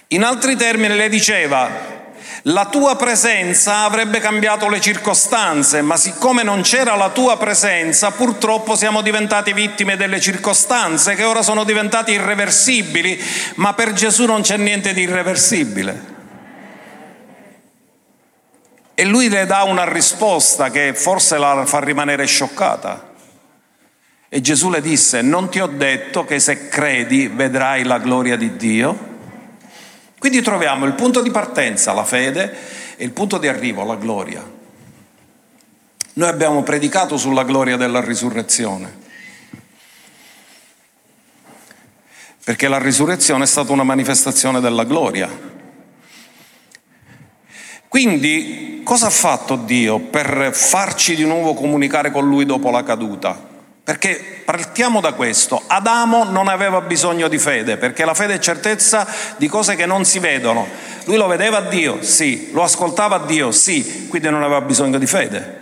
In 0.08 0.24
altri 0.24 0.56
termini 0.56 0.96
le 0.96 1.08
diceva, 1.08 1.99
la 2.44 2.66
tua 2.66 2.96
presenza 2.96 3.84
avrebbe 3.84 4.18
cambiato 4.18 4.68
le 4.68 4.80
circostanze, 4.80 5.82
ma 5.82 5.96
siccome 5.96 6.42
non 6.42 6.62
c'era 6.62 6.96
la 6.96 7.10
tua 7.10 7.36
presenza, 7.36 8.12
purtroppo 8.12 8.76
siamo 8.76 9.02
diventati 9.02 9.52
vittime 9.52 9.96
delle 9.96 10.20
circostanze 10.20 11.14
che 11.14 11.24
ora 11.24 11.42
sono 11.42 11.64
diventate 11.64 12.12
irreversibili, 12.12 13.22
ma 13.56 13.74
per 13.74 13.92
Gesù 13.92 14.24
non 14.24 14.40
c'è 14.40 14.56
niente 14.56 14.94
di 14.94 15.02
irreversibile. 15.02 16.18
E 18.94 19.04
lui 19.04 19.28
le 19.28 19.44
dà 19.46 19.62
una 19.64 19.90
risposta 19.90 20.70
che 20.70 20.94
forse 20.94 21.36
la 21.36 21.64
fa 21.66 21.80
rimanere 21.80 22.26
scioccata. 22.26 23.08
E 24.28 24.40
Gesù 24.40 24.70
le 24.70 24.80
disse, 24.80 25.22
non 25.22 25.50
ti 25.50 25.58
ho 25.58 25.66
detto 25.66 26.24
che 26.24 26.38
se 26.38 26.68
credi 26.68 27.26
vedrai 27.26 27.82
la 27.82 27.98
gloria 27.98 28.36
di 28.36 28.56
Dio? 28.56 29.09
Quindi 30.20 30.42
troviamo 30.42 30.84
il 30.84 30.92
punto 30.92 31.22
di 31.22 31.30
partenza, 31.30 31.94
la 31.94 32.04
fede, 32.04 32.54
e 32.96 33.04
il 33.04 33.10
punto 33.10 33.38
di 33.38 33.48
arrivo, 33.48 33.86
la 33.86 33.96
gloria. 33.96 34.46
Noi 36.12 36.28
abbiamo 36.28 36.62
predicato 36.62 37.16
sulla 37.16 37.42
gloria 37.42 37.78
della 37.78 38.02
risurrezione, 38.02 38.98
perché 42.44 42.68
la 42.68 42.76
risurrezione 42.76 43.44
è 43.44 43.46
stata 43.46 43.72
una 43.72 43.82
manifestazione 43.82 44.60
della 44.60 44.84
gloria. 44.84 45.30
Quindi 47.88 48.82
cosa 48.84 49.06
ha 49.06 49.10
fatto 49.10 49.56
Dio 49.56 50.00
per 50.00 50.50
farci 50.52 51.16
di 51.16 51.24
nuovo 51.24 51.54
comunicare 51.54 52.10
con 52.10 52.28
Lui 52.28 52.44
dopo 52.44 52.68
la 52.70 52.82
caduta? 52.82 53.49
Perché 53.90 54.42
partiamo 54.44 55.00
da 55.00 55.14
questo, 55.14 55.60
Adamo 55.66 56.22
non 56.22 56.46
aveva 56.46 56.80
bisogno 56.80 57.26
di 57.26 57.38
fede, 57.40 57.76
perché 57.76 58.04
la 58.04 58.14
fede 58.14 58.34
è 58.34 58.38
certezza 58.38 59.04
di 59.36 59.48
cose 59.48 59.74
che 59.74 59.84
non 59.84 60.04
si 60.04 60.20
vedono. 60.20 60.64
Lui 61.06 61.16
lo 61.16 61.26
vedeva 61.26 61.56
a 61.56 61.62
Dio, 61.62 62.00
sì, 62.00 62.50
lo 62.52 62.62
ascoltava 62.62 63.16
a 63.16 63.26
Dio, 63.26 63.50
sì, 63.50 64.06
quindi 64.06 64.30
non 64.30 64.44
aveva 64.44 64.60
bisogno 64.60 64.96
di 64.96 65.08
fede. 65.08 65.60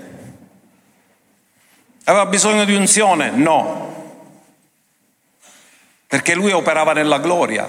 Aveva 2.05 2.27
bisogno 2.27 2.67
di 2.67 2.75
unzione? 2.75 3.31
No, 3.31 4.21
perché 6.07 6.35
lui 6.35 6.53
operava 6.53 6.93
nella 6.93 7.21
gloria. 7.21 7.67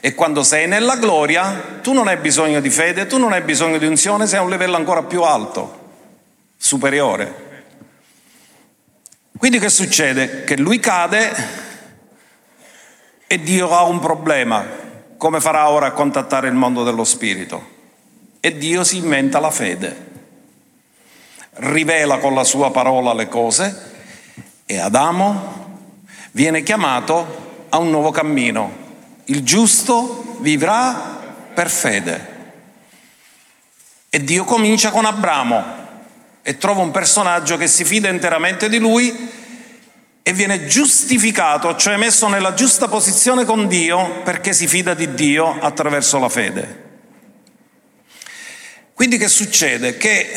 E 0.00 0.14
quando 0.16 0.42
sei 0.42 0.66
nella 0.66 0.96
gloria, 0.96 1.78
tu 1.80 1.92
non 1.92 2.08
hai 2.08 2.16
bisogno 2.16 2.58
di 2.58 2.70
fede, 2.70 3.06
tu 3.06 3.18
non 3.18 3.32
hai 3.32 3.42
bisogno 3.42 3.78
di 3.78 3.86
unzione, 3.86 4.26
sei 4.26 4.40
a 4.40 4.42
un 4.42 4.50
livello 4.50 4.74
ancora 4.74 5.04
più 5.04 5.22
alto, 5.22 5.90
superiore. 6.56 7.46
Quindi 9.38 9.60
che 9.60 9.68
succede? 9.68 10.42
Che 10.42 10.56
lui 10.56 10.80
cade 10.80 11.32
e 13.24 13.40
Dio 13.40 13.70
ha 13.70 13.84
un 13.84 14.00
problema. 14.00 14.66
Come 15.16 15.40
farà 15.40 15.68
ora 15.70 15.86
a 15.86 15.92
contattare 15.92 16.48
il 16.48 16.54
mondo 16.54 16.82
dello 16.82 17.04
spirito? 17.04 17.76
E 18.40 18.58
Dio 18.58 18.82
si 18.82 18.96
inventa 18.96 19.38
la 19.38 19.52
fede. 19.52 20.06
Rivela 21.50 22.18
con 22.18 22.34
la 22.34 22.42
sua 22.42 22.72
parola 22.72 23.14
le 23.14 23.28
cose 23.28 23.92
e 24.66 24.76
Adamo 24.76 25.82
viene 26.32 26.64
chiamato 26.64 27.66
a 27.68 27.78
un 27.78 27.90
nuovo 27.90 28.10
cammino. 28.10 28.86
Il 29.26 29.44
giusto 29.44 30.38
vivrà 30.40 31.20
per 31.54 31.70
fede. 31.70 32.36
E 34.10 34.24
Dio 34.24 34.42
comincia 34.42 34.90
con 34.90 35.04
Abramo 35.04 35.86
e 36.48 36.56
trova 36.56 36.80
un 36.80 36.90
personaggio 36.90 37.58
che 37.58 37.66
si 37.66 37.84
fida 37.84 38.08
interamente 38.08 38.70
di 38.70 38.78
lui 38.78 39.14
e 40.22 40.32
viene 40.32 40.64
giustificato, 40.64 41.76
cioè 41.76 41.98
messo 41.98 42.26
nella 42.26 42.54
giusta 42.54 42.88
posizione 42.88 43.44
con 43.44 43.68
Dio 43.68 44.22
perché 44.22 44.54
si 44.54 44.66
fida 44.66 44.94
di 44.94 45.12
Dio 45.12 45.60
attraverso 45.60 46.18
la 46.18 46.30
fede. 46.30 46.86
Quindi 48.94 49.18
che 49.18 49.28
succede? 49.28 49.98
Che 49.98 50.32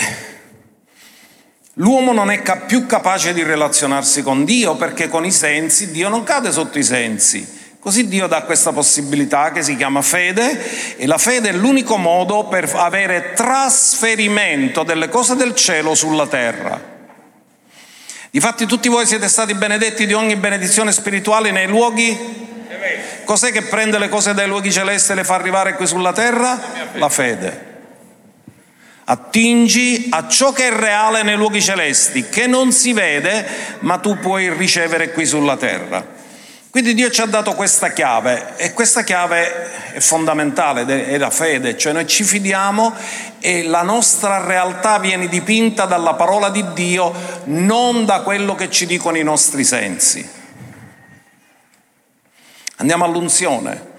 l'uomo 1.76 2.12
non 2.12 2.30
è 2.30 2.42
più 2.66 2.86
capace 2.86 3.32
di 3.34 3.44
relazionarsi 3.44 4.22
con 4.22 4.44
Dio 4.44 4.76
perché 4.76 5.08
con 5.08 5.24
i 5.24 5.32
sensi 5.32 5.92
Dio 5.92 6.10
non 6.10 6.24
cade 6.24 6.52
sotto 6.52 6.78
i 6.78 6.84
sensi 6.84 7.60
Così 7.82 8.08
Dio 8.08 8.28
dà 8.28 8.44
questa 8.44 8.72
possibilità 8.72 9.52
che 9.52 9.64
si 9.64 9.76
chiama 9.76 10.04
fede 10.04 10.98
e 10.98 11.08
la 11.08 11.18
fede 11.18 11.50
è 11.50 11.52
l'unico 11.52 11.98
modo 11.98 12.44
per 12.44 12.72
avere 12.76 13.34
trasferimento 13.34 14.84
delle 14.84 15.10
cose 15.10 15.36
del 15.36 15.56
cielo 15.56 15.96
sulla 15.96 16.28
terra. 16.28 16.80
Difatti 18.30 18.68
tutti 18.68 18.88
voi 18.88 19.08
siete 19.08 19.28
stati 19.28 19.56
benedetti 19.56 20.06
di 20.06 20.14
ogni 20.14 20.36
benedizione 20.36 20.92
spirituale 20.92 21.50
nei 21.50 21.66
luoghi. 21.66 22.16
Cos'è 23.24 23.52
che 23.52 23.64
prende 23.64 23.98
le 23.98 24.10
cose 24.10 24.36
dai 24.36 24.48
luoghi 24.48 24.72
celesti 24.72 25.14
e 25.14 25.16
le 25.16 25.24
fa 25.24 25.34
arrivare 25.34 25.74
qui 25.74 25.88
sulla 25.88 26.14
terra? 26.14 26.62
La 26.94 27.10
fede. 27.10 27.70
Attingi 29.06 30.06
a 30.12 30.28
ciò 30.28 30.54
che 30.54 30.68
è 30.68 30.72
reale 30.72 31.24
nei 31.24 31.36
luoghi 31.36 31.64
celesti, 31.64 32.30
che 32.30 32.46
non 32.46 32.72
si 32.72 32.94
vede, 32.94 33.44
ma 33.80 33.98
tu 33.98 34.20
puoi 34.20 34.54
ricevere 34.54 35.12
qui 35.14 35.26
sulla 35.26 35.58
terra. 35.58 36.20
Quindi 36.72 36.94
Dio 36.94 37.10
ci 37.10 37.20
ha 37.20 37.26
dato 37.26 37.54
questa 37.54 37.92
chiave 37.92 38.56
e 38.56 38.72
questa 38.72 39.04
chiave 39.04 39.92
è 39.92 40.00
fondamentale, 40.00 41.06
è 41.06 41.18
la 41.18 41.30
fede, 41.30 41.78
cioè 41.78 41.92
noi 41.92 42.08
ci 42.08 42.24
fidiamo 42.24 42.96
e 43.42 43.64
la 43.64 43.82
nostra 43.82 44.46
realtà 44.46 44.98
viene 44.98 45.28
dipinta 45.28 45.84
dalla 45.86 46.14
parola 46.14 46.50
di 46.50 46.64
Dio, 46.72 47.14
non 47.46 48.06
da 48.06 48.22
quello 48.22 48.56
che 48.56 48.72
ci 48.72 48.86
dicono 48.86 49.18
i 49.18 49.24
nostri 49.24 49.66
sensi. 49.66 50.26
Andiamo 52.78 53.04
all'unzione. 53.04 53.90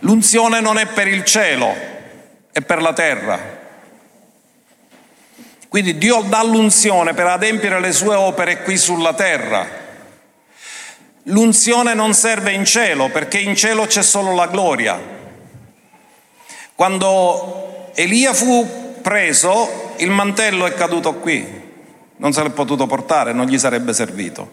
L'unzione 0.00 0.60
non 0.60 0.76
è 0.76 0.88
per 0.88 1.08
il 1.08 1.24
cielo, 1.24 1.74
è 2.52 2.60
per 2.60 2.82
la 2.82 2.92
terra. 2.92 3.60
Quindi 5.70 5.96
Dio 5.96 6.20
dà 6.28 6.42
l'unzione 6.42 7.14
per 7.14 7.28
adempiere 7.28 7.80
le 7.80 7.92
sue 7.92 8.14
opere 8.14 8.62
qui 8.62 8.76
sulla 8.76 9.14
terra. 9.14 9.80
L'unzione 11.26 11.94
non 11.94 12.14
serve 12.14 12.50
in 12.50 12.64
cielo 12.64 13.08
perché 13.08 13.38
in 13.38 13.54
cielo 13.54 13.86
c'è 13.86 14.02
solo 14.02 14.34
la 14.34 14.48
gloria. 14.48 15.00
Quando 16.74 17.90
Elia 17.94 18.32
fu 18.32 18.98
preso, 19.00 19.94
il 19.98 20.10
mantello 20.10 20.66
è 20.66 20.74
caduto 20.74 21.14
qui, 21.14 21.46
non 22.16 22.32
se 22.32 22.42
l'è 22.42 22.50
potuto 22.50 22.86
portare, 22.86 23.32
non 23.32 23.46
gli 23.46 23.58
sarebbe 23.58 23.92
servito. 23.92 24.50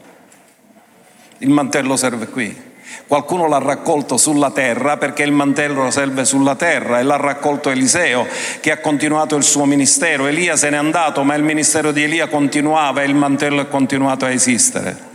Il 1.39 1.49
mantello 1.49 1.95
serve 1.95 2.27
qui. 2.27 2.67
Qualcuno 3.07 3.47
l'ha 3.47 3.57
raccolto 3.57 4.17
sulla 4.17 4.51
terra 4.51 4.97
perché 4.97 5.23
il 5.23 5.31
mantello 5.31 5.89
serve 5.89 6.23
sulla 6.25 6.55
terra 6.55 6.99
e 6.99 7.03
l'ha 7.03 7.15
raccolto 7.15 7.71
Eliseo 7.71 8.27
che 8.59 8.71
ha 8.71 8.77
continuato 8.77 9.35
il 9.35 9.43
suo 9.43 9.65
ministero. 9.65 10.27
Elia 10.27 10.55
se 10.55 10.69
n'è 10.69 10.77
andato 10.77 11.23
ma 11.23 11.33
il 11.33 11.43
ministero 11.43 11.91
di 11.91 12.03
Elia 12.03 12.27
continuava 12.27 13.01
e 13.01 13.05
il 13.05 13.15
mantello 13.15 13.61
è 13.61 13.67
continuato 13.67 14.25
a 14.25 14.31
esistere. 14.31 15.09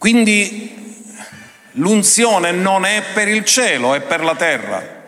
Quindi 0.00 1.04
l'unzione 1.72 2.52
non 2.52 2.86
è 2.86 3.02
per 3.12 3.28
il 3.28 3.44
cielo, 3.44 3.92
è 3.92 4.00
per 4.00 4.24
la 4.24 4.34
terra. 4.34 5.04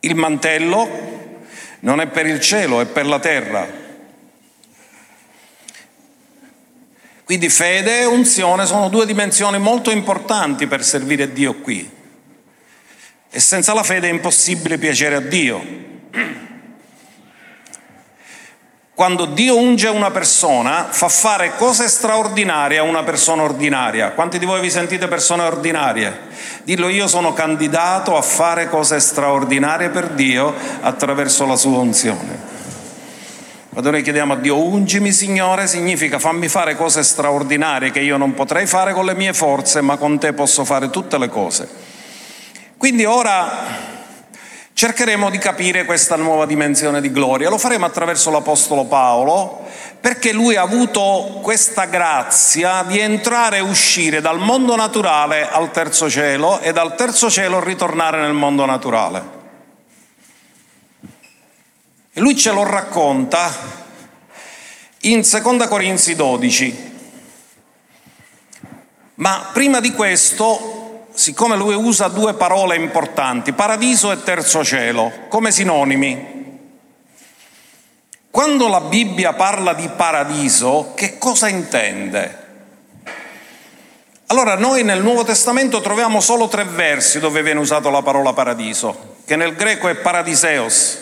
Il 0.00 0.16
mantello 0.16 0.88
non 1.78 2.00
è 2.00 2.08
per 2.08 2.26
il 2.26 2.40
cielo, 2.40 2.80
è 2.80 2.86
per 2.86 3.06
la 3.06 3.20
terra. 3.20 3.68
Quindi 7.22 7.48
fede 7.48 8.00
e 8.00 8.04
unzione 8.04 8.66
sono 8.66 8.88
due 8.88 9.06
dimensioni 9.06 9.60
molto 9.60 9.92
importanti 9.92 10.66
per 10.66 10.82
servire 10.82 11.32
Dio 11.32 11.54
qui. 11.60 11.88
E 13.30 13.38
senza 13.38 13.72
la 13.74 13.84
fede 13.84 14.08
è 14.08 14.10
impossibile 14.10 14.76
piacere 14.76 15.14
a 15.14 15.20
Dio. 15.20 15.81
Quando 19.02 19.24
Dio 19.24 19.56
unge 19.56 19.88
una 19.88 20.12
persona, 20.12 20.86
fa 20.88 21.08
fare 21.08 21.56
cose 21.56 21.88
straordinarie 21.88 22.78
a 22.78 22.84
una 22.84 23.02
persona 23.02 23.42
ordinaria. 23.42 24.12
Quanti 24.12 24.38
di 24.38 24.44
voi 24.46 24.60
vi 24.60 24.70
sentite 24.70 25.08
persone 25.08 25.42
ordinarie? 25.42 26.16
Dillo 26.62 26.88
io 26.88 27.08
sono 27.08 27.32
candidato 27.32 28.16
a 28.16 28.22
fare 28.22 28.68
cose 28.68 29.00
straordinarie 29.00 29.88
per 29.88 30.10
Dio 30.10 30.54
attraverso 30.82 31.44
la 31.46 31.56
sua 31.56 31.78
unzione. 31.78 32.38
Quando 33.70 33.90
noi 33.90 34.02
chiediamo 34.02 34.34
a 34.34 34.36
Dio 34.36 34.64
ungimi 34.64 35.10
Signore, 35.10 35.66
significa 35.66 36.20
fammi 36.20 36.46
fare 36.46 36.76
cose 36.76 37.02
straordinarie 37.02 37.90
che 37.90 37.98
io 37.98 38.16
non 38.16 38.34
potrei 38.34 38.66
fare 38.66 38.92
con 38.92 39.04
le 39.04 39.16
mie 39.16 39.32
forze, 39.32 39.80
ma 39.80 39.96
con 39.96 40.20
te 40.20 40.32
posso 40.32 40.64
fare 40.64 40.90
tutte 40.90 41.18
le 41.18 41.28
cose. 41.28 41.68
Quindi 42.76 43.04
ora 43.04 43.50
Cercheremo 44.82 45.30
di 45.30 45.38
capire 45.38 45.84
questa 45.84 46.16
nuova 46.16 46.44
dimensione 46.44 47.00
di 47.00 47.12
gloria, 47.12 47.48
lo 47.48 47.56
faremo 47.56 47.86
attraverso 47.86 48.32
l'Apostolo 48.32 48.86
Paolo, 48.86 49.64
perché 50.00 50.32
lui 50.32 50.56
ha 50.56 50.62
avuto 50.62 51.38
questa 51.40 51.84
grazia 51.84 52.82
di 52.82 52.98
entrare 52.98 53.58
e 53.58 53.60
uscire 53.60 54.20
dal 54.20 54.40
mondo 54.40 54.74
naturale 54.74 55.48
al 55.48 55.70
terzo 55.70 56.10
cielo 56.10 56.58
e 56.58 56.72
dal 56.72 56.96
terzo 56.96 57.30
cielo 57.30 57.62
ritornare 57.62 58.22
nel 58.22 58.32
mondo 58.32 58.64
naturale. 58.64 59.22
E 62.12 62.20
lui 62.20 62.36
ce 62.36 62.50
lo 62.50 62.64
racconta 62.64 63.54
in 65.02 65.20
2 65.20 65.68
Corinzi 65.68 66.16
12. 66.16 66.92
Ma 69.14 69.48
prima 69.52 69.78
di 69.78 69.92
questo 69.92 70.81
siccome 71.14 71.56
lui 71.56 71.74
usa 71.74 72.08
due 72.08 72.34
parole 72.34 72.76
importanti, 72.76 73.52
paradiso 73.52 74.12
e 74.12 74.22
terzo 74.22 74.64
cielo, 74.64 75.12
come 75.28 75.50
sinonimi. 75.50 76.40
Quando 78.30 78.68
la 78.68 78.80
Bibbia 78.80 79.34
parla 79.34 79.74
di 79.74 79.88
paradiso, 79.88 80.92
che 80.94 81.18
cosa 81.18 81.48
intende? 81.48 82.40
Allora 84.28 84.56
noi 84.56 84.82
nel 84.82 85.02
Nuovo 85.02 85.24
Testamento 85.24 85.82
troviamo 85.82 86.20
solo 86.20 86.48
tre 86.48 86.64
versi 86.64 87.20
dove 87.20 87.42
viene 87.42 87.60
usata 87.60 87.90
la 87.90 88.00
parola 88.00 88.32
paradiso, 88.32 89.16
che 89.26 89.36
nel 89.36 89.54
greco 89.54 89.88
è 89.88 89.96
paradiseos, 89.96 90.98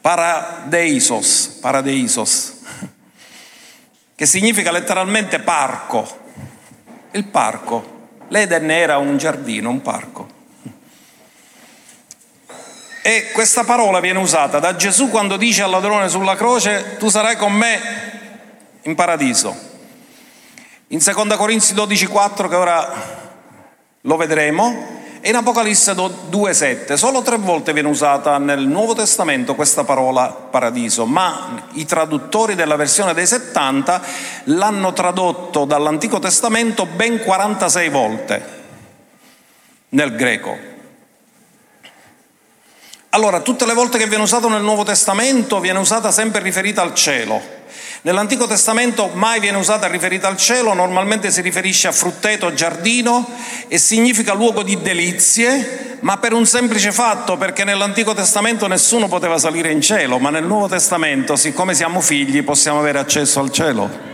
paradeisos, 0.00 1.58
paradeisos, 1.60 2.54
che 4.14 4.24
significa 4.24 4.70
letteralmente 4.70 5.40
parco, 5.40 6.06
il 7.10 7.24
parco. 7.26 7.93
L'Eden 8.34 8.68
era 8.68 8.98
un 8.98 9.16
giardino, 9.16 9.70
un 9.70 9.80
parco. 9.80 10.28
E 13.00 13.30
questa 13.30 13.62
parola 13.62 14.00
viene 14.00 14.18
usata 14.18 14.58
da 14.58 14.74
Gesù 14.74 15.08
quando 15.08 15.36
dice 15.36 15.62
al 15.62 15.70
ladrone 15.70 16.08
sulla 16.08 16.34
croce, 16.34 16.96
tu 16.98 17.10
sarai 17.10 17.36
con 17.36 17.52
me 17.52 17.78
in 18.82 18.96
paradiso. 18.96 19.56
In 20.88 20.98
2 20.98 21.36
Corinzi 21.36 21.74
12,4 21.74 22.48
che 22.48 22.56
ora 22.56 22.92
lo 24.00 24.16
vedremo, 24.16 25.03
in 25.26 25.36
Apocalisse 25.36 25.92
2,7 25.92 26.94
solo 26.94 27.22
tre 27.22 27.38
volte 27.38 27.72
viene 27.72 27.88
usata 27.88 28.36
nel 28.36 28.66
Nuovo 28.66 28.94
Testamento 28.94 29.54
questa 29.54 29.82
parola 29.82 30.28
paradiso, 30.28 31.06
ma 31.06 31.68
i 31.72 31.86
traduttori 31.86 32.54
della 32.54 32.76
versione 32.76 33.14
dei 33.14 33.26
70 33.26 34.02
l'hanno 34.44 34.92
tradotto 34.92 35.64
dall'Antico 35.64 36.18
Testamento 36.18 36.84
ben 36.84 37.22
46 37.22 37.88
volte 37.88 38.62
nel 39.90 40.14
greco. 40.14 40.72
Allora, 43.10 43.40
tutte 43.40 43.64
le 43.64 43.74
volte 43.74 43.96
che 43.96 44.08
viene 44.08 44.24
usato 44.24 44.48
nel 44.48 44.62
Nuovo 44.62 44.82
Testamento 44.82 45.58
viene 45.60 45.78
usata 45.78 46.10
sempre 46.10 46.42
riferita 46.42 46.82
al 46.82 46.94
cielo 46.94 47.53
Nell'Antico 48.02 48.46
Testamento 48.46 49.10
mai 49.14 49.40
viene 49.40 49.56
usata 49.56 49.86
riferita 49.86 50.28
al 50.28 50.36
cielo, 50.36 50.74
normalmente 50.74 51.30
si 51.30 51.40
riferisce 51.40 51.88
a 51.88 51.92
frutteto, 51.92 52.52
giardino 52.52 53.26
e 53.66 53.78
significa 53.78 54.34
luogo 54.34 54.62
di 54.62 54.80
delizie, 54.82 55.96
ma 56.00 56.18
per 56.18 56.34
un 56.34 56.44
semplice 56.44 56.92
fatto, 56.92 57.38
perché 57.38 57.64
nell'Antico 57.64 58.12
Testamento 58.12 58.66
nessuno 58.66 59.08
poteva 59.08 59.38
salire 59.38 59.70
in 59.70 59.80
cielo, 59.80 60.18
ma 60.18 60.28
nel 60.28 60.44
Nuovo 60.44 60.68
Testamento, 60.68 61.34
siccome 61.34 61.72
siamo 61.72 62.02
figli, 62.02 62.42
possiamo 62.42 62.78
avere 62.78 62.98
accesso 62.98 63.40
al 63.40 63.50
cielo. 63.50 64.12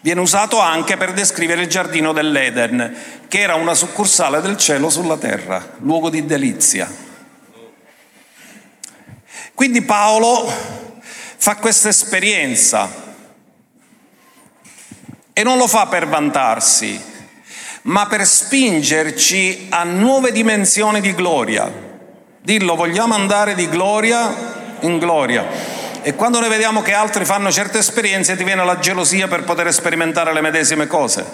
Viene 0.00 0.20
usato 0.20 0.58
anche 0.58 0.96
per 0.96 1.12
descrivere 1.12 1.62
il 1.62 1.68
giardino 1.68 2.12
dell'Eden, 2.12 2.94
che 3.28 3.40
era 3.40 3.54
una 3.54 3.74
succursale 3.74 4.40
del 4.40 4.56
cielo 4.56 4.88
sulla 4.88 5.16
terra, 5.18 5.76
luogo 5.78 6.08
di 6.08 6.24
delizia. 6.24 6.90
Quindi 9.54 9.82
Paolo 9.82 10.82
fa 11.36 11.56
questa 11.56 11.88
esperienza 11.88 13.02
e 15.32 15.42
non 15.42 15.58
lo 15.58 15.66
fa 15.66 15.86
per 15.86 16.06
vantarsi, 16.06 17.00
ma 17.82 18.06
per 18.06 18.24
spingerci 18.24 19.66
a 19.70 19.82
nuove 19.84 20.32
dimensioni 20.32 21.00
di 21.00 21.14
gloria. 21.14 21.70
Dillo, 22.40 22.76
vogliamo 22.76 23.14
andare 23.14 23.54
di 23.54 23.68
gloria 23.68 24.76
in 24.80 24.98
gloria. 24.98 25.46
E 26.02 26.14
quando 26.14 26.38
noi 26.38 26.50
vediamo 26.50 26.82
che 26.82 26.92
altri 26.92 27.24
fanno 27.24 27.50
certe 27.50 27.78
esperienze 27.78 28.36
ti 28.36 28.44
viene 28.44 28.64
la 28.64 28.78
gelosia 28.78 29.26
per 29.26 29.44
poter 29.44 29.72
sperimentare 29.72 30.32
le 30.32 30.40
medesime 30.40 30.86
cose. 30.86 31.24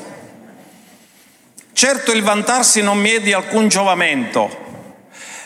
Certo 1.73 2.13
il 2.13 2.23
vantarsi 2.23 2.81
non 2.81 2.99
mi 2.99 3.11
è 3.11 3.21
di 3.21 3.33
alcun 3.33 3.69
giovamento, 3.69 4.70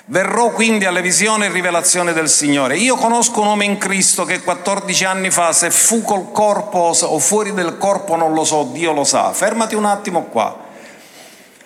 Verrò 0.06 0.50
quindi 0.50 0.84
alle 0.84 1.00
visioni 1.00 1.46
e 1.46 1.50
rivelazioni 1.50 2.12
del 2.12 2.28
Signore. 2.28 2.76
Io 2.76 2.94
conosco 2.96 3.40
un 3.40 3.46
uomo 3.46 3.62
in 3.62 3.78
Cristo 3.78 4.26
che 4.26 4.42
14 4.42 5.04
anni 5.06 5.30
fa, 5.30 5.54
se 5.54 5.70
fu 5.70 6.02
col 6.02 6.30
corpo 6.30 6.94
o 7.00 7.18
fuori 7.18 7.54
del 7.54 7.78
corpo 7.78 8.14
non 8.14 8.34
lo 8.34 8.44
so, 8.44 8.68
Dio 8.70 8.92
lo 8.92 9.04
sa. 9.04 9.32
Fermati 9.32 9.74
un 9.74 9.86
attimo 9.86 10.24
qua. 10.24 10.54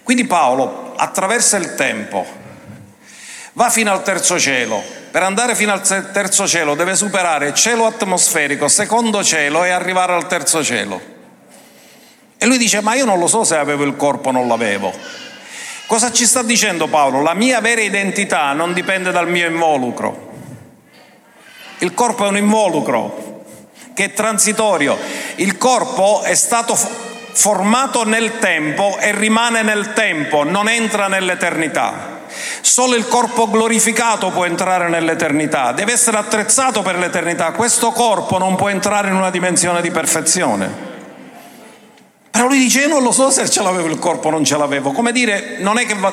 Quindi 0.04 0.24
Paolo 0.24 0.92
attraversa 0.96 1.56
il 1.56 1.74
tempo, 1.74 2.24
va 3.54 3.70
fino 3.70 3.90
al 3.90 4.04
terzo 4.04 4.38
cielo. 4.38 4.82
Per 5.10 5.22
andare 5.22 5.56
fino 5.56 5.72
al 5.72 5.82
terzo 5.82 6.46
cielo 6.46 6.76
deve 6.76 6.94
superare 6.94 7.52
cielo 7.54 7.86
atmosferico, 7.86 8.68
secondo 8.68 9.24
cielo 9.24 9.64
e 9.64 9.70
arrivare 9.70 10.12
al 10.12 10.28
terzo 10.28 10.62
cielo. 10.62 11.00
E 12.38 12.46
lui 12.46 12.56
dice, 12.56 12.80
ma 12.82 12.94
io 12.94 13.04
non 13.04 13.18
lo 13.18 13.26
so 13.26 13.42
se 13.42 13.56
avevo 13.56 13.82
il 13.82 13.96
corpo 13.96 14.28
o 14.28 14.32
non 14.32 14.46
l'avevo. 14.46 15.26
Cosa 15.88 16.12
ci 16.12 16.26
sta 16.26 16.42
dicendo 16.42 16.86
Paolo? 16.86 17.22
La 17.22 17.32
mia 17.32 17.62
vera 17.62 17.80
identità 17.80 18.52
non 18.52 18.74
dipende 18.74 19.10
dal 19.10 19.26
mio 19.26 19.48
involucro. 19.48 20.32
Il 21.78 21.94
corpo 21.94 22.26
è 22.26 22.28
un 22.28 22.36
involucro 22.36 23.42
che 23.94 24.04
è 24.04 24.12
transitorio. 24.12 24.98
Il 25.36 25.56
corpo 25.56 26.20
è 26.20 26.34
stato 26.34 26.76
formato 26.76 28.04
nel 28.04 28.38
tempo 28.38 28.98
e 28.98 29.12
rimane 29.12 29.62
nel 29.62 29.94
tempo, 29.94 30.44
non 30.44 30.68
entra 30.68 31.08
nell'eternità. 31.08 32.20
Solo 32.60 32.94
il 32.94 33.08
corpo 33.08 33.48
glorificato 33.48 34.28
può 34.28 34.44
entrare 34.44 34.90
nell'eternità, 34.90 35.72
deve 35.72 35.92
essere 35.92 36.18
attrezzato 36.18 36.82
per 36.82 36.98
l'eternità. 36.98 37.52
Questo 37.52 37.92
corpo 37.92 38.36
non 38.36 38.56
può 38.56 38.68
entrare 38.68 39.08
in 39.08 39.14
una 39.14 39.30
dimensione 39.30 39.80
di 39.80 39.90
perfezione. 39.90 40.87
Però 42.30 42.46
lui 42.46 42.58
dice, 42.58 42.80
io 42.80 42.88
non 42.88 43.02
lo 43.02 43.12
so 43.12 43.30
se 43.30 43.48
ce 43.48 43.62
l'avevo 43.62 43.88
il 43.88 43.98
corpo 43.98 44.28
o 44.28 44.30
non 44.30 44.44
ce 44.44 44.56
l'avevo. 44.56 44.92
Come 44.92 45.12
dire, 45.12 45.56
non 45.58 45.78
è 45.78 45.86
che 45.86 45.94
va... 45.94 46.12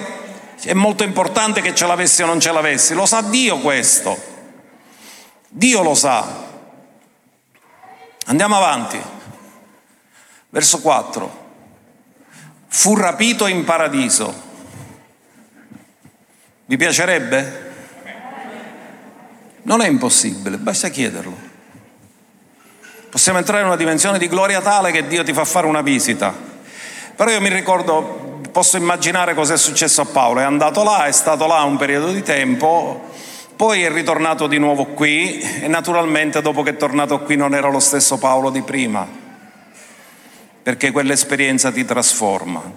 è 0.62 0.74
molto 0.74 1.04
importante 1.04 1.62
che 1.62 1.76
ce 1.76 1.86
l'avessi 1.86 2.24
o 2.24 2.26
non 2.26 2.40
ce 2.40 2.52
l'avessi, 2.52 2.94
lo 2.94 3.06
sa 3.06 3.22
Dio 3.22 3.60
questo. 3.60 4.18
Dio 5.50 5.84
lo 5.84 5.94
sa. 5.94 6.44
Andiamo 8.26 8.56
avanti. 8.56 9.00
Verso 10.50 10.82
4. 10.82 11.44
Fu 12.68 12.96
rapito 12.96 13.48
in 13.48 13.64
paradiso. 13.64 14.34
Vi 16.66 16.78
piacerebbe? 16.78 17.64
Non 19.64 19.82
è 19.82 19.88
impossibile, 19.88 20.58
basta 20.58 20.90
chiederlo. 20.90 21.45
Possiamo 23.16 23.40
entrare 23.40 23.62
in 23.62 23.68
una 23.68 23.78
dimensione 23.78 24.18
di 24.18 24.28
gloria 24.28 24.60
tale 24.60 24.92
che 24.92 25.08
Dio 25.08 25.24
ti 25.24 25.32
fa 25.32 25.46
fare 25.46 25.68
una 25.68 25.82
visita. 25.82 26.36
Però 27.16 27.32
io 27.32 27.40
mi 27.40 27.48
ricordo, 27.48 28.42
posso 28.52 28.76
immaginare 28.76 29.34
cosa 29.34 29.54
è 29.54 29.58
successo 29.58 30.02
a 30.02 30.06
Paolo. 30.06 30.42
È 30.42 30.44
andato 30.44 30.84
là, 30.84 31.06
è 31.06 31.14
stato 31.14 31.48
là 31.48 31.64
un 31.64 31.78
periodo 31.78 32.12
di 32.12 32.22
tempo, 32.24 33.12
poi 33.56 33.84
è 33.84 33.90
ritornato 33.90 34.48
di 34.48 34.58
nuovo 34.58 34.88
qui 34.88 35.40
e 35.40 35.66
naturalmente 35.70 36.42
dopo 36.42 36.62
che 36.62 36.72
è 36.72 36.76
tornato 36.76 37.22
qui 37.22 37.38
non 37.38 37.56
era 37.56 37.70
lo 37.70 37.80
stesso 37.80 38.18
Paolo 38.18 38.50
di 38.50 38.64
prima, 38.64 39.08
perché 40.62 40.92
quell'esperienza 40.92 41.72
ti 41.72 41.86
trasforma. 41.86 42.70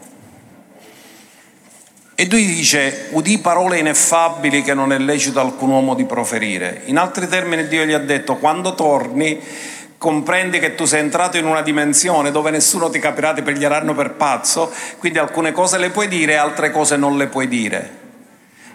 E 2.14 2.28
lui 2.30 2.46
dice, 2.46 3.08
udì 3.10 3.38
parole 3.38 3.80
ineffabili 3.80 4.62
che 4.62 4.72
non 4.72 4.92
è 4.92 4.98
lecito 4.98 5.40
alcun 5.40 5.70
uomo 5.70 5.94
di 5.94 6.04
proferire. 6.04 6.82
In 6.84 6.96
altri 6.96 7.26
termini 7.26 7.66
Dio 7.66 7.84
gli 7.84 7.92
ha 7.92 7.98
detto, 7.98 8.36
quando 8.36 8.76
torni 8.76 9.66
comprendi 9.98 10.60
che 10.60 10.76
tu 10.76 10.84
sei 10.84 11.00
entrato 11.00 11.36
in 11.36 11.44
una 11.44 11.60
dimensione 11.60 12.30
dove 12.30 12.50
nessuno 12.50 12.88
ti 12.88 13.00
capirà, 13.00 13.34
ti 13.34 13.42
piglieranno 13.42 13.94
per 13.94 14.12
pazzo, 14.12 14.72
quindi 14.98 15.18
alcune 15.18 15.52
cose 15.52 15.76
le 15.76 15.90
puoi 15.90 16.06
dire, 16.06 16.36
altre 16.36 16.70
cose 16.70 16.96
non 16.96 17.16
le 17.16 17.26
puoi 17.26 17.48
dire, 17.48 17.90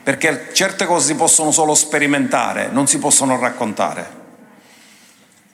perché 0.04 0.50
certe 0.52 0.86
cose 0.86 1.08
si 1.08 1.16
possono 1.16 1.52
solo 1.52 1.74
sperimentare, 1.74 2.68
non 2.70 2.88
si 2.88 3.00
possono 3.00 3.40
raccontare. 3.40 4.22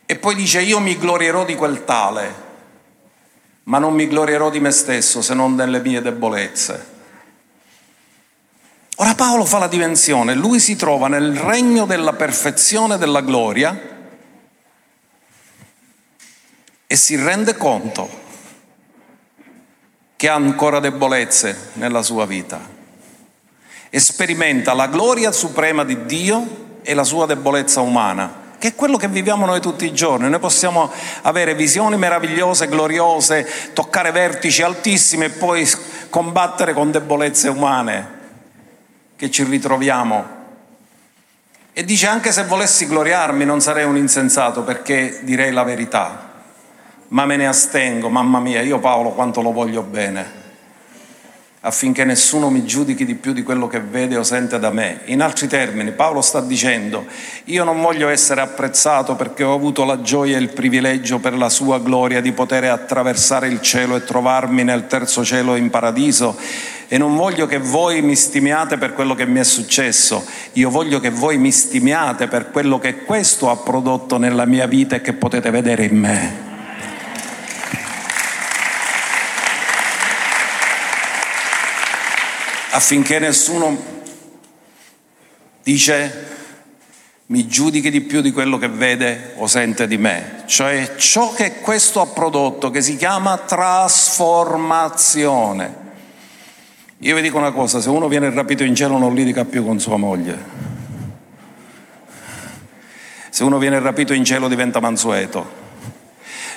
E 0.08 0.16
poi 0.16 0.34
dice, 0.34 0.62
io 0.62 0.80
mi 0.80 0.98
glorierò 0.98 1.46
di 1.46 1.56
quel 1.56 1.86
tale, 1.86 2.48
ma 3.66 3.78
non 3.78 3.94
mi 3.94 4.08
glorierò 4.08 4.50
di 4.50 4.60
me 4.60 4.72
stesso 4.72 5.22
se 5.22 5.36
non 5.36 5.56
delle 5.56 5.80
mie 5.82 6.02
debolezze. 6.02 6.98
Ora 8.96 9.14
Paolo 9.14 9.46
fa 9.46 9.60
la 9.60 9.68
dimensione, 9.68 10.34
lui 10.34 10.60
si 10.60 10.76
trova 10.76 11.08
nel 11.08 11.38
regno 11.38 11.86
della 11.86 12.14
perfezione 12.14 12.98
della 12.98 13.22
gloria 13.22 13.98
e 16.92 16.96
si 16.96 17.16
rende 17.16 17.56
conto 17.56 18.10
che 20.16 20.28
ha 20.28 20.34
ancora 20.34 20.80
debolezze 20.80 21.70
nella 21.74 22.02
sua 22.02 22.26
vita 22.26 22.60
e 23.92 24.00
sperimenta 24.00 24.74
la 24.74 24.88
gloria 24.88 25.32
suprema 25.32 25.84
di 25.84 26.08
Dio 26.08 26.80
e 26.82 26.96
la 26.96 27.04
sua 27.04 27.28
debolezza 27.28 27.82
umana 27.82 28.48
che 28.58 28.70
è 28.70 28.76
quello 28.76 28.98
che 28.98 29.08
viviamo 29.08 29.46
noi 29.46 29.62
tutti 29.62 29.86
i 29.86 29.94
giorni. 29.94 30.30
Noi 30.30 30.40
possiamo 30.40 30.92
avere 31.22 31.56
visioni 31.56 31.96
meravigliose, 31.96 32.68
gloriose, 32.68 33.48
toccare 33.72 34.12
vertici 34.12 34.64
altissimi 34.64 35.26
e 35.26 35.30
poi 35.30 35.70
combattere 36.10 36.74
con 36.74 36.92
debolezze 36.92 37.48
umane 37.48 38.18
che 39.16 39.32
ci 39.32 39.44
ritroviamo. 39.44 40.38
E 41.72 41.86
dice 41.86 42.08
anche 42.08 42.34
se 42.34 42.44
volessi 42.44 42.88
gloriarmi 42.88 43.46
non 43.46 43.62
sarei 43.62 43.86
un 43.86 43.96
insensato 43.96 44.64
perché 44.64 45.22
direi 45.24 45.54
la 45.54 45.64
verità, 45.64 46.29
ma 47.10 47.26
me 47.26 47.36
ne 47.36 47.48
astengo, 47.48 48.10
mamma 48.10 48.40
mia, 48.40 48.62
io 48.62 48.80
Paolo 48.80 49.10
quanto 49.10 49.42
lo 49.42 49.52
voglio 49.52 49.84
bene 49.84 50.40
affinché 51.62 52.06
nessuno 52.06 52.50
mi 52.50 52.64
giudichi 52.64 53.04
di 53.04 53.16
più 53.16 53.34
di 53.34 53.44
quello 53.44 53.68
che 53.68 53.82
vede 53.82 54.16
o 54.16 54.24
sente 54.24 54.60
da 54.60 54.72
me. 54.72 55.02
In 55.06 55.22
altri 55.22 55.48
termini, 55.48 55.92
Paolo 55.92 56.22
sta 56.22 56.40
dicendo, 56.40 57.06
io 57.46 57.64
non 57.66 57.82
voglio 57.82 58.08
essere 58.08 58.40
apprezzato 58.40 59.16
perché 59.16 59.44
ho 59.44 59.54
avuto 59.54 59.84
la 59.84 60.02
gioia 60.02 60.38
e 60.38 60.40
il 60.40 60.50
privilegio 60.50 61.20
per 61.20 61.36
la 61.36 61.50
sua 61.50 61.80
gloria 61.80 62.22
di 62.22 62.32
poter 62.32 62.64
attraversare 62.66 63.48
il 63.48 63.62
cielo 63.62 63.98
e 63.98 64.06
trovarmi 64.06 64.64
nel 64.64 64.88
terzo 64.88 65.26
cielo 65.26 65.56
in 65.56 65.70
paradiso 65.70 66.38
e 66.88 66.98
non 66.98 67.16
voglio 67.16 67.46
che 67.46 67.60
voi 67.60 68.02
mi 68.02 68.16
stimiate 68.16 68.78
per 68.78 68.94
quello 68.94 69.14
che 69.14 69.26
mi 69.26 69.40
è 69.40 69.44
successo, 69.44 70.26
io 70.54 70.70
voglio 70.70 71.00
che 71.00 71.12
voi 71.12 71.38
mi 71.38 71.52
stimiate 71.52 72.28
per 72.28 72.50
quello 72.50 72.80
che 72.80 73.04
questo 73.04 73.52
ha 73.52 73.58
prodotto 73.58 74.18
nella 74.18 74.46
mia 74.46 74.66
vita 74.66 74.96
e 74.96 75.02
che 75.02 75.14
potete 75.14 75.52
vedere 75.52 75.84
in 75.84 75.98
me. 75.98 76.49
Affinché 82.72 83.20
nessuno 83.20 83.78
dice 85.64 86.28
mi 87.28 87.48
giudichi 87.48 87.90
di 87.92 88.02
più 88.02 88.22
di 88.22 88.32
quello 88.32 88.58
che 88.58 88.70
vede 88.70 89.34
o 89.38 89.46
sente 89.46 89.86
di 89.86 90.00
me, 90.00 90.46
cioè 90.48 90.96
ciò 90.98 91.32
che 91.32 91.60
questo 91.60 92.02
ha 92.02 92.08
prodotto, 92.08 92.72
che 92.72 92.82
si 92.82 92.98
chiama 92.98 93.38
trasformazione. 93.38 95.76
Io 96.98 97.16
vi 97.16 97.22
dico 97.22 97.38
una 97.38 97.52
cosa, 97.52 97.80
se 97.82 97.90
uno 97.90 98.08
viene 98.08 98.32
rapito 98.32 98.64
in 98.64 98.74
cielo 98.74 98.98
non 98.98 99.14
litiga 99.14 99.46
più 99.46 99.64
con 99.64 99.80
sua 99.80 99.98
moglie. 99.98 100.58
Se 103.30 103.44
uno 103.44 103.60
viene 103.60 103.80
rapito 103.80 104.14
in 104.14 104.24
cielo 104.24 104.48
diventa 104.48 104.80
mansueto, 104.80 105.48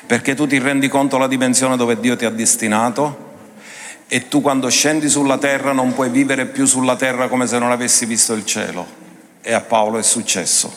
perché 0.07 0.35
tu 0.35 0.47
ti 0.47 0.59
rendi 0.59 0.89
conto 0.89 1.17
della 1.17 1.29
dimensione 1.29 1.77
dove 1.77 2.01
Dio 2.01 2.17
ti 2.17 2.25
ha 2.25 2.31
destinato 2.31 3.32
e 4.15 4.29
tu 4.29 4.43
quando 4.43 4.69
scendi 4.69 5.09
sulla 5.09 5.39
terra 5.39 5.73
non 5.73 5.95
puoi 5.95 6.11
vivere 6.11 6.45
più 6.45 6.67
sulla 6.67 6.97
terra 6.97 7.29
come 7.29 7.47
se 7.47 7.59
non 7.59 7.71
avessi 7.71 8.05
visto 8.05 8.35
il 8.35 8.45
cielo. 8.45 8.87
E 9.41 9.55
a 9.55 9.63
Paolo 9.63 9.97
è 9.97 10.03
successo. 10.03 10.71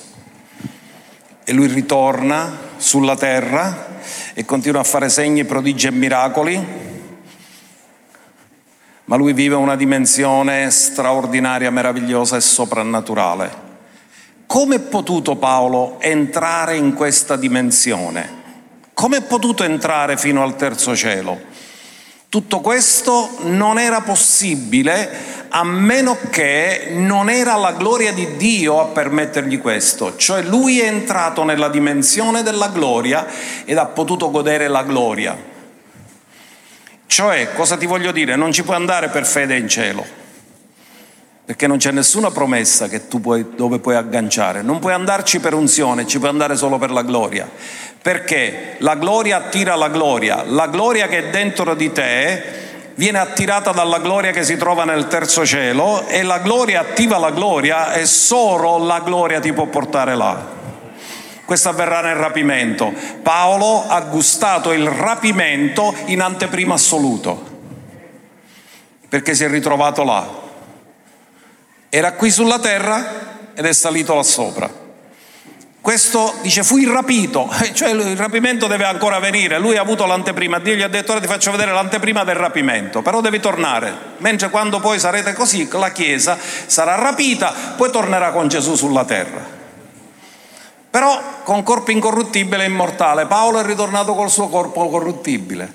E 1.43 1.51
lui 1.51 1.67
ritorna 1.67 2.57
sulla 2.77 3.17
terra 3.17 3.99
e 4.33 4.45
continua 4.45 4.79
a 4.79 4.85
fare 4.85 5.09
segni, 5.09 5.43
prodigi 5.43 5.87
e 5.87 5.91
miracoli, 5.91 6.65
ma 9.03 9.17
lui 9.17 9.33
vive 9.33 9.55
una 9.55 9.75
dimensione 9.75 10.71
straordinaria, 10.71 11.69
meravigliosa 11.71 12.37
e 12.37 12.41
soprannaturale. 12.41 13.63
Come 14.45 14.75
è 14.75 14.79
potuto 14.79 15.35
Paolo 15.35 15.99
entrare 15.99 16.77
in 16.77 16.93
questa 16.93 17.35
dimensione? 17.35 18.43
Come 18.93 19.17
è 19.17 19.21
potuto 19.23 19.65
entrare 19.65 20.15
fino 20.15 20.41
al 20.41 20.55
terzo 20.55 20.95
cielo? 20.95 21.54
Tutto 22.35 22.59
questo 22.59 23.37
non 23.43 23.79
era 23.79 24.01
possibile 24.01 25.47
a 25.47 25.63
meno 25.63 26.17
che 26.29 26.87
non 26.91 27.29
era 27.29 27.55
la 27.55 27.71
gloria 27.71 28.11
di 28.11 28.35
Dio 28.35 28.81
a 28.81 28.87
permettergli 28.87 29.61
questo, 29.61 30.17
cioè 30.17 30.41
lui 30.41 30.81
è 30.81 30.85
entrato 30.85 31.45
nella 31.45 31.69
dimensione 31.69 32.43
della 32.43 32.67
gloria 32.67 33.25
ed 33.63 33.77
ha 33.77 33.85
potuto 33.85 34.31
godere 34.31 34.67
la 34.67 34.83
gloria. 34.83 35.33
Cioè, 37.07 37.53
cosa 37.53 37.77
ti 37.77 37.85
voglio 37.85 38.11
dire? 38.11 38.35
Non 38.35 38.51
ci 38.51 38.63
puoi 38.63 38.75
andare 38.75 39.07
per 39.07 39.25
fede 39.25 39.55
in 39.55 39.69
cielo, 39.69 40.05
perché 41.45 41.67
non 41.67 41.77
c'è 41.77 41.91
nessuna 41.91 42.31
promessa 42.31 42.89
puoi, 43.21 43.53
dove 43.55 43.79
puoi 43.79 43.95
agganciare, 43.95 44.61
non 44.63 44.79
puoi 44.79 44.93
andarci 44.93 45.39
per 45.39 45.53
unzione, 45.53 46.07
ci 46.07 46.17
puoi 46.17 46.31
andare 46.31 46.55
solo 46.55 46.77
per 46.77 46.91
la 46.91 47.03
gloria 47.03 47.47
perché 48.05 48.75
la 48.81 48.93
gloria 48.93 49.37
attira 49.37 49.73
la 49.73 49.89
gloria, 49.89 50.43
la 50.43 50.67
gloria 50.67 51.07
che 51.07 51.17
è 51.17 51.29
dentro 51.31 51.73
di 51.73 51.91
te 51.91 52.43
viene 52.93 53.17
attirata 53.17 53.71
dalla 53.71 53.97
gloria 53.97 54.29
che 54.29 54.43
si 54.43 54.57
trova 54.57 54.83
nel 54.83 55.07
terzo 55.07 55.43
cielo 55.43 56.05
e 56.05 56.21
la 56.21 56.37
gloria 56.37 56.81
attiva 56.81 57.17
la 57.17 57.31
gloria 57.31 57.93
e 57.93 58.05
solo 58.05 58.77
la 58.77 58.99
gloria 58.99 59.39
ti 59.39 59.51
può 59.53 59.65
portare 59.65 60.15
là. 60.15 60.39
Questo 61.45 61.69
avverrà 61.69 62.01
nel 62.01 62.13
rapimento. 62.13 62.93
Paolo 63.23 63.85
ha 63.87 64.01
gustato 64.01 64.71
il 64.71 64.87
rapimento 64.87 65.91
in 66.05 66.21
anteprima 66.21 66.75
assoluto, 66.75 67.43
perché 69.09 69.33
si 69.33 69.45
è 69.45 69.49
ritrovato 69.49 70.03
là. 70.03 70.43
Era 71.95 72.11
qui 72.11 72.29
sulla 72.29 72.59
terra 72.59 73.05
ed 73.53 73.63
è 73.63 73.71
salito 73.71 74.15
là 74.15 74.23
sopra. 74.23 74.69
Questo 75.79 76.33
dice 76.41 76.61
fui 76.61 76.83
rapito, 76.83 77.49
cioè 77.71 77.91
il 77.91 78.17
rapimento 78.17 78.67
deve 78.67 78.83
ancora 78.83 79.17
venire, 79.19 79.59
lui 79.59 79.77
ha 79.77 79.81
avuto 79.81 80.05
l'anteprima, 80.05 80.59
Dio 80.59 80.75
gli 80.75 80.81
ha 80.81 80.89
detto 80.89 81.13
ora 81.13 81.21
ti 81.21 81.27
faccio 81.27 81.51
vedere 81.51 81.71
l'anteprima 81.71 82.25
del 82.25 82.35
rapimento, 82.35 83.01
però 83.01 83.21
devi 83.21 83.39
tornare, 83.39 83.95
mentre 84.17 84.49
quando 84.49 84.81
poi 84.81 84.99
sarete 84.99 85.31
così 85.31 85.69
la 85.71 85.93
Chiesa 85.93 86.37
sarà 86.65 86.95
rapita, 86.95 87.53
poi 87.77 87.89
tornerà 87.89 88.31
con 88.31 88.49
Gesù 88.49 88.75
sulla 88.75 89.05
terra. 89.05 89.47
Però 90.89 91.43
con 91.45 91.63
corpo 91.63 91.91
incorruttibile 91.91 92.63
e 92.63 92.67
immortale, 92.67 93.25
Paolo 93.25 93.61
è 93.61 93.63
ritornato 93.63 94.15
col 94.15 94.29
suo 94.29 94.49
corpo 94.49 94.89
corruttibile, 94.89 95.71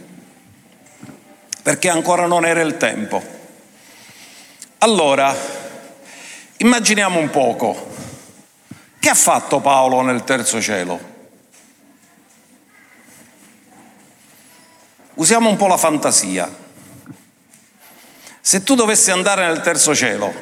perché 1.62 1.88
ancora 1.88 2.26
non 2.26 2.44
era 2.44 2.61
il 2.61 2.76
tempo. 2.76 3.22
Allora, 4.80 5.60
immaginiamo 6.61 7.18
un 7.18 7.31
poco, 7.31 7.88
che 8.99 9.09
ha 9.09 9.14
fatto 9.14 9.61
Paolo 9.61 10.03
nel 10.03 10.25
terzo 10.25 10.61
cielo? 10.61 11.09
Usiamo 15.14 15.49
un 15.49 15.57
po' 15.57 15.66
la 15.66 15.77
fantasia. 15.77 16.68
Se 18.40 18.62
tu 18.62 18.75
dovessi 18.75 19.11
andare 19.11 19.46
nel 19.46 19.61
terzo 19.61 19.94
cielo, 19.94 20.33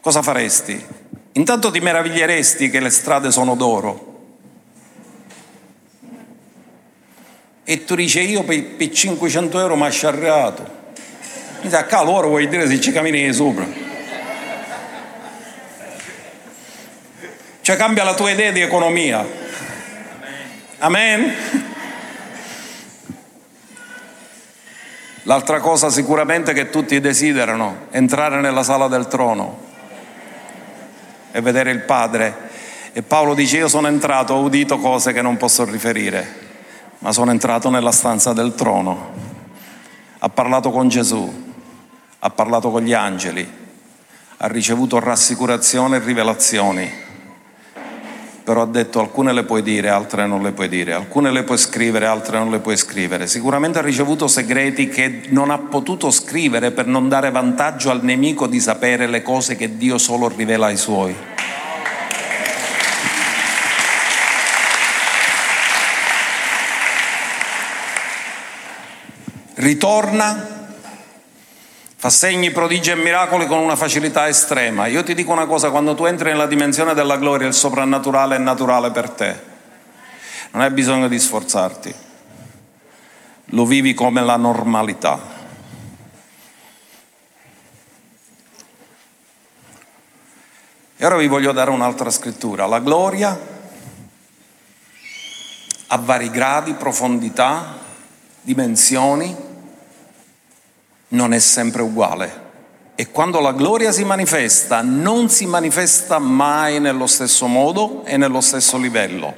cosa 0.00 0.22
faresti? 0.22 0.86
Intanto 1.32 1.70
ti 1.70 1.80
meraviglieresti 1.80 2.70
che 2.70 2.80
le 2.80 2.90
strade 2.90 3.30
sono 3.30 3.54
d'oro. 3.54 4.08
E 7.64 7.84
tu 7.84 7.94
dici, 7.94 8.20
io 8.20 8.42
per, 8.42 8.74
per 8.76 8.90
500 8.90 9.60
euro 9.60 9.76
mi 9.76 9.86
ha 9.86 9.90
sciarrato. 9.90 10.79
Mi 11.60 11.66
dice, 11.66 11.76
a 11.76 11.84
calore 11.84 12.26
vuoi 12.26 12.48
dire 12.48 12.66
se 12.66 12.80
ci 12.80 12.90
cammini 12.90 13.32
sopra. 13.34 13.66
Cioè 17.60 17.76
cambia 17.76 18.02
la 18.02 18.14
tua 18.14 18.30
idea 18.30 18.50
di 18.50 18.62
economia. 18.62 19.24
Amen. 20.78 21.34
L'altra 25.24 25.60
cosa 25.60 25.90
sicuramente 25.90 26.54
che 26.54 26.70
tutti 26.70 26.98
desiderano, 26.98 27.88
entrare 27.90 28.40
nella 28.40 28.62
sala 28.62 28.88
del 28.88 29.06
trono 29.06 29.68
e 31.30 31.40
vedere 31.42 31.70
il 31.70 31.80
Padre. 31.80 32.48
E 32.92 33.02
Paolo 33.02 33.34
dice 33.34 33.58
io 33.58 33.68
sono 33.68 33.86
entrato, 33.86 34.32
ho 34.32 34.40
udito 34.40 34.78
cose 34.78 35.12
che 35.12 35.20
non 35.20 35.36
posso 35.36 35.64
riferire, 35.64 36.26
ma 36.98 37.12
sono 37.12 37.30
entrato 37.30 37.68
nella 37.68 37.92
stanza 37.92 38.32
del 38.32 38.54
trono, 38.54 39.12
ha 40.18 40.28
parlato 40.30 40.70
con 40.70 40.88
Gesù, 40.88 41.49
ha 42.20 42.30
parlato 42.30 42.70
con 42.70 42.82
gli 42.82 42.92
angeli, 42.92 43.48
ha 44.36 44.46
ricevuto 44.46 44.98
rassicurazione 44.98 45.96
e 45.96 46.00
rivelazioni, 46.00 46.90
però 48.44 48.62
ha 48.62 48.66
detto 48.66 49.00
alcune 49.00 49.32
le 49.32 49.44
puoi 49.44 49.62
dire, 49.62 49.88
altre 49.88 50.26
non 50.26 50.42
le 50.42 50.52
puoi 50.52 50.68
dire, 50.68 50.92
alcune 50.92 51.30
le 51.30 51.42
puoi 51.42 51.58
scrivere, 51.58 52.06
altre 52.06 52.38
non 52.38 52.50
le 52.50 52.58
puoi 52.58 52.76
scrivere. 52.76 53.26
Sicuramente 53.26 53.78
ha 53.78 53.82
ricevuto 53.82 54.28
segreti 54.28 54.88
che 54.88 55.22
non 55.28 55.50
ha 55.50 55.58
potuto 55.58 56.10
scrivere 56.10 56.70
per 56.70 56.86
non 56.86 57.08
dare 57.08 57.30
vantaggio 57.30 57.90
al 57.90 58.02
nemico 58.02 58.46
di 58.46 58.60
sapere 58.60 59.06
le 59.06 59.22
cose 59.22 59.56
che 59.56 59.76
Dio 59.76 59.98
solo 59.98 60.28
rivela 60.28 60.66
ai 60.66 60.76
suoi. 60.76 61.16
ritorna, 69.60 70.59
fa 72.00 72.08
segni, 72.08 72.50
prodigi 72.50 72.88
e 72.88 72.94
miracoli 72.94 73.46
con 73.46 73.58
una 73.58 73.76
facilità 73.76 74.26
estrema. 74.26 74.86
Io 74.86 75.02
ti 75.02 75.12
dico 75.12 75.32
una 75.32 75.44
cosa, 75.44 75.68
quando 75.68 75.94
tu 75.94 76.06
entri 76.06 76.30
nella 76.30 76.46
dimensione 76.46 76.94
della 76.94 77.18
gloria, 77.18 77.46
il 77.46 77.52
soprannaturale 77.52 78.36
è 78.36 78.38
naturale 78.38 78.90
per 78.90 79.10
te. 79.10 79.38
Non 80.52 80.62
hai 80.62 80.70
bisogno 80.70 81.08
di 81.08 81.18
sforzarti, 81.18 81.94
lo 83.44 83.66
vivi 83.66 83.92
come 83.92 84.22
la 84.22 84.36
normalità. 84.36 85.20
E 90.96 91.04
ora 91.04 91.16
vi 91.18 91.26
voglio 91.26 91.52
dare 91.52 91.68
un'altra 91.68 92.08
scrittura. 92.08 92.64
La 92.64 92.78
gloria 92.78 93.38
ha 95.88 95.96
vari 95.98 96.30
gradi, 96.30 96.72
profondità, 96.72 97.76
dimensioni, 98.40 99.48
non 101.10 101.32
è 101.32 101.38
sempre 101.38 101.82
uguale. 101.82 102.48
E 102.94 103.10
quando 103.10 103.40
la 103.40 103.52
gloria 103.52 103.92
si 103.92 104.04
manifesta, 104.04 104.82
non 104.82 105.30
si 105.30 105.46
manifesta 105.46 106.18
mai 106.18 106.80
nello 106.80 107.06
stesso 107.06 107.46
modo 107.46 108.04
e 108.04 108.16
nello 108.16 108.40
stesso 108.40 108.76
livello. 108.76 109.34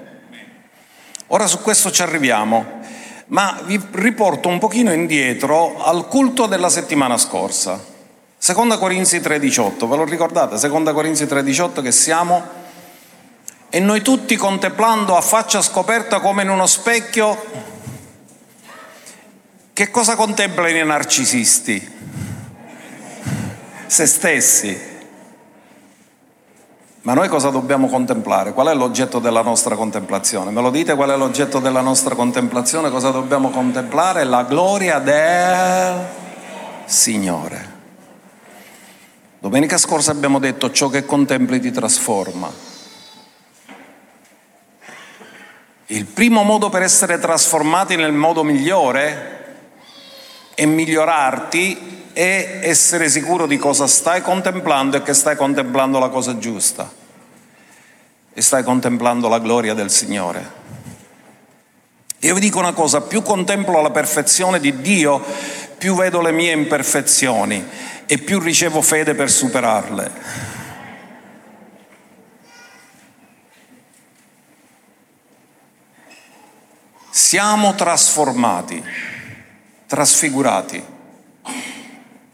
Ora 1.28 1.46
su 1.46 1.61
questo 1.61 1.90
ci 1.90 2.02
arriviamo, 2.02 2.80
ma 3.26 3.61
vi 3.64 3.80
riporto 3.92 4.48
un 4.48 4.58
pochino 4.58 4.92
indietro 4.92 5.82
al 5.82 6.08
culto 6.08 6.46
della 6.46 6.68
settimana 6.68 7.16
scorsa. 7.16 7.80
Seconda 8.37 8.78
Corinzi 8.78 9.20
3:18, 9.20 9.88
ve 9.88 9.96
lo 9.96 10.04
ricordate? 10.04 10.58
Seconda 10.58 10.92
Corinzi 10.92 11.26
3:18 11.26 11.80
che 11.80 11.92
siamo 11.92 12.42
e 13.70 13.80
noi 13.80 14.02
tutti 14.02 14.37
contemplando 14.37 15.16
a 15.16 15.20
faccia 15.20 15.62
scoperta 15.62 16.20
come 16.20 16.42
in 16.42 16.50
uno 16.50 16.66
specchio 16.66 17.40
che 19.72 19.90
cosa 19.90 20.16
contemplano 20.16 20.76
i 20.76 20.85
narcisisti? 20.85 21.90
Se 23.87 24.06
stessi. 24.06 24.90
Ma 27.02 27.14
noi 27.14 27.28
cosa 27.28 27.48
dobbiamo 27.48 27.88
contemplare? 27.88 28.52
Qual 28.52 28.68
è 28.68 28.74
l'oggetto 28.74 29.18
della 29.18 29.42
nostra 29.42 29.74
contemplazione? 29.74 30.50
Me 30.50 30.61
lo 30.61 30.70
dite 30.70 30.94
qual 30.94 31.11
è 31.11 31.16
l'oggetto 31.16 31.58
della 31.58 31.80
nostra 31.80 32.14
contemplazione? 32.14 32.90
Cosa 32.90 33.11
dobbiamo 33.11 33.50
contemplare? 33.50 34.24
La 34.24 34.44
gloria 34.44 34.98
del 34.98 36.06
Signore. 36.85 37.70
Domenica 39.40 39.78
scorsa 39.78 40.12
abbiamo 40.12 40.38
detto 40.38 40.70
ciò 40.70 40.88
che 40.88 41.04
contempli 41.04 41.58
ti 41.58 41.72
trasforma. 41.72 42.48
Il 45.87 46.04
primo 46.04 46.42
modo 46.44 46.68
per 46.68 46.82
essere 46.82 47.18
trasformati 47.18 47.96
nel 47.96 48.12
modo 48.12 48.44
migliore 48.44 49.41
e 50.54 50.66
migliorarti 50.66 52.10
e 52.12 52.60
essere 52.62 53.08
sicuro 53.08 53.46
di 53.46 53.56
cosa 53.56 53.86
stai 53.86 54.20
contemplando 54.20 54.96
e 54.96 55.02
che 55.02 55.14
stai 55.14 55.36
contemplando 55.36 55.98
la 55.98 56.08
cosa 56.08 56.38
giusta 56.38 56.90
e 58.34 58.40
stai 58.40 58.62
contemplando 58.62 59.28
la 59.28 59.38
gloria 59.38 59.74
del 59.74 59.90
Signore. 59.90 60.60
Io 62.20 62.34
vi 62.34 62.40
dico 62.40 62.58
una 62.58 62.72
cosa, 62.72 63.00
più 63.00 63.22
contemplo 63.22 63.82
la 63.82 63.90
perfezione 63.90 64.60
di 64.60 64.80
Dio, 64.80 65.22
più 65.76 65.94
vedo 65.96 66.20
le 66.20 66.30
mie 66.30 66.52
imperfezioni 66.52 67.64
e 68.06 68.18
più 68.18 68.38
ricevo 68.38 68.80
fede 68.80 69.14
per 69.14 69.30
superarle. 69.30 70.10
Siamo 77.10 77.74
trasformati 77.74 78.82
trasfigurati 79.92 80.83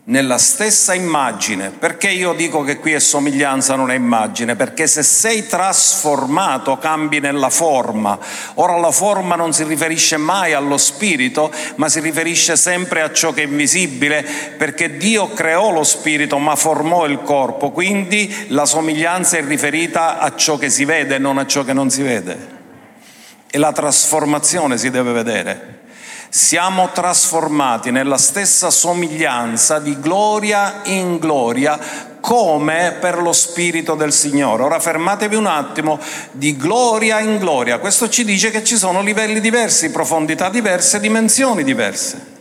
nella 0.04 0.38
stessa 0.38 0.94
immagine. 0.94 1.70
Perché 1.70 2.08
io 2.08 2.32
dico 2.32 2.62
che 2.62 2.78
qui 2.78 2.92
è 2.92 3.00
somiglianza, 3.00 3.74
non 3.74 3.90
è 3.90 3.96
immagine? 3.96 4.54
Perché 4.54 4.86
se 4.86 5.02
sei 5.02 5.48
trasformato 5.48 6.78
cambi 6.78 7.18
nella 7.18 7.50
forma. 7.50 8.16
Ora 8.54 8.78
la 8.78 8.92
forma 8.92 9.34
non 9.34 9.52
si 9.52 9.64
riferisce 9.64 10.16
mai 10.18 10.52
allo 10.52 10.76
spirito, 10.76 11.50
ma 11.74 11.88
si 11.88 11.98
riferisce 11.98 12.54
sempre 12.54 13.02
a 13.02 13.10
ciò 13.12 13.32
che 13.32 13.42
è 13.42 13.46
invisibile, 13.46 14.24
perché 14.56 14.96
Dio 14.96 15.32
creò 15.32 15.72
lo 15.72 15.82
spirito 15.82 16.38
ma 16.38 16.54
formò 16.54 17.06
il 17.06 17.22
corpo, 17.22 17.72
quindi 17.72 18.46
la 18.50 18.66
somiglianza 18.66 19.36
è 19.36 19.44
riferita 19.44 20.20
a 20.20 20.36
ciò 20.36 20.58
che 20.58 20.70
si 20.70 20.84
vede, 20.84 21.18
non 21.18 21.38
a 21.38 21.46
ciò 21.46 21.64
che 21.64 21.72
non 21.72 21.90
si 21.90 22.02
vede. 22.02 22.56
E 23.50 23.58
la 23.58 23.72
trasformazione 23.72 24.78
si 24.78 24.90
deve 24.90 25.10
vedere 25.10 25.77
siamo 26.28 26.90
trasformati 26.92 27.90
nella 27.90 28.18
stessa 28.18 28.70
somiglianza 28.70 29.78
di 29.78 29.98
gloria 29.98 30.82
in 30.84 31.18
gloria 31.18 31.78
come 32.20 32.96
per 33.00 33.22
lo 33.22 33.32
Spirito 33.32 33.94
del 33.94 34.12
Signore. 34.12 34.62
Ora 34.62 34.78
fermatevi 34.78 35.34
un 35.34 35.46
attimo, 35.46 35.98
di 36.32 36.56
gloria 36.56 37.20
in 37.20 37.38
gloria. 37.38 37.78
Questo 37.78 38.08
ci 38.08 38.24
dice 38.24 38.50
che 38.50 38.64
ci 38.64 38.76
sono 38.76 39.00
livelli 39.00 39.40
diversi, 39.40 39.90
profondità 39.90 40.50
diverse, 40.50 41.00
dimensioni 41.00 41.64
diverse. 41.64 42.36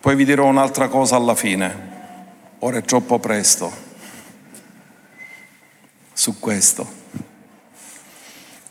Poi 0.00 0.14
vi 0.16 0.24
dirò 0.24 0.44
un'altra 0.44 0.88
cosa 0.88 1.16
alla 1.16 1.34
fine, 1.34 1.92
ora 2.58 2.76
è 2.76 2.82
troppo 2.82 3.18
presto 3.18 3.72
su 6.12 6.38
questo 6.38 7.02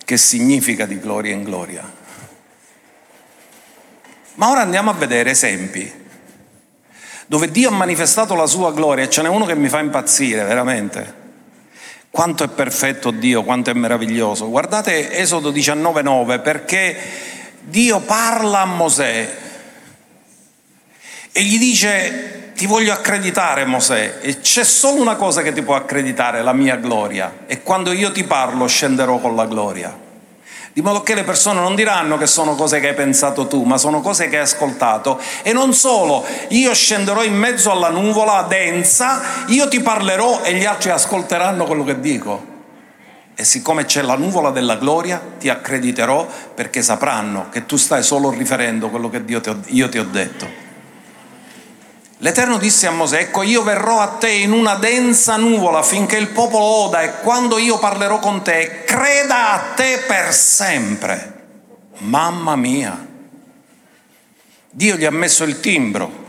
che 0.04 0.18
significa 0.18 0.86
di 0.86 1.00
gloria 1.00 1.34
in 1.34 1.44
gloria. 1.44 2.02
Ma 4.36 4.50
ora 4.50 4.62
andiamo 4.62 4.90
a 4.90 4.94
vedere 4.94 5.32
esempi 5.32 6.02
dove 7.26 7.50
Dio 7.52 7.70
ha 7.70 7.74
manifestato 7.74 8.36
la 8.36 8.46
sua 8.46 8.74
gloria 8.74 9.06
e 9.06 9.10
ce 9.10 9.22
n'è 9.22 9.30
uno 9.30 9.46
che 9.46 9.56
mi 9.56 9.70
fa 9.70 9.80
impazzire 9.80 10.44
veramente. 10.44 11.22
Quanto 12.10 12.44
è 12.44 12.48
perfetto 12.48 13.12
Dio, 13.12 13.44
quanto 13.44 13.72
è 13.72 13.74
meraviglioso. 13.74 14.50
Guardate 14.50 15.12
Esodo 15.18 15.52
19:9 15.52 16.42
perché 16.42 16.96
Dio 17.62 18.02
parla 18.02 18.62
a 18.62 18.66
Mosè 18.66 19.38
e 21.32 21.44
gli 21.44 21.58
dice 21.58 22.43
ti 22.64 22.70
voglio 22.70 22.94
accreditare 22.94 23.66
Mosè 23.66 24.20
e 24.22 24.40
c'è 24.40 24.64
solo 24.64 25.02
una 25.02 25.18
cosa 25.18 25.42
che 25.42 25.52
ti 25.52 25.62
può 25.64 25.76
accreditare, 25.76 26.42
la 26.42 26.54
mia 26.54 26.78
gloria 26.78 27.40
e 27.46 27.62
quando 27.62 27.92
io 27.92 28.14
ti 28.14 28.24
parlo 28.24 28.68
scenderò 28.68 29.18
con 29.18 29.36
la 29.36 29.46
gloria. 29.46 29.94
Di 30.72 30.82
modo 30.82 31.04
che 31.04 31.14
le 31.14 31.26
persone 31.26 31.60
non 31.60 31.76
diranno 31.76 32.18
che 32.18 32.26
sono 32.26 32.56
cose 32.56 32.80
che 32.80 32.88
hai 32.88 32.94
pensato 32.94 33.48
tu, 33.48 33.64
ma 33.64 33.78
sono 33.78 34.00
cose 34.00 34.30
che 34.30 34.38
hai 34.38 34.44
ascoltato. 34.44 35.20
E 35.42 35.52
non 35.52 35.74
solo, 35.74 36.26
io 36.52 36.74
scenderò 36.74 37.22
in 37.26 37.36
mezzo 37.36 37.70
alla 37.70 37.90
nuvola 37.90 38.44
densa, 38.44 39.22
io 39.48 39.68
ti 39.68 39.82
parlerò 39.82 40.44
e 40.44 40.54
gli 40.54 40.64
altri 40.64 40.92
ascolteranno 40.92 41.66
quello 41.66 41.84
che 41.84 42.00
dico. 42.00 42.46
E 43.36 43.44
siccome 43.44 43.84
c'è 43.84 44.04
la 44.04 44.16
nuvola 44.16 44.52
della 44.52 44.78
gloria, 44.78 45.22
ti 45.38 45.50
accrediterò 45.50 46.26
perché 46.56 46.82
sapranno 46.82 47.50
che 47.50 47.66
tu 47.66 47.76
stai 47.76 48.04
solo 48.04 48.30
riferendo 48.30 48.88
quello 48.88 49.10
che 49.10 49.22
io 49.66 49.90
ti 49.90 49.98
ho 49.98 50.06
detto. 50.06 50.73
L'Eterno 52.24 52.58
disse 52.58 52.88
a 52.88 52.92
Mosè, 52.92 53.20
ecco 53.20 53.42
io 53.42 53.64
verrò 53.64 54.00
a 54.00 54.08
te 54.08 54.30
in 54.30 54.54
una 54.54 54.76
densa 54.76 55.36
nuvola 55.36 55.84
finché 55.84 56.16
il 56.16 56.30
popolo 56.30 56.64
oda 56.64 57.02
e 57.02 57.20
quando 57.20 57.58
io 57.58 57.78
parlerò 57.78 58.20
con 58.20 58.42
te, 58.42 58.84
creda 58.86 59.52
a 59.52 59.74
te 59.76 60.06
per 60.08 60.34
sempre. 60.34 61.34
Mamma 61.98 62.56
mia, 62.56 63.08
Dio 64.70 64.96
gli 64.96 65.04
ha 65.04 65.12
messo 65.12 65.44
il 65.44 65.60
timbro 65.60 66.23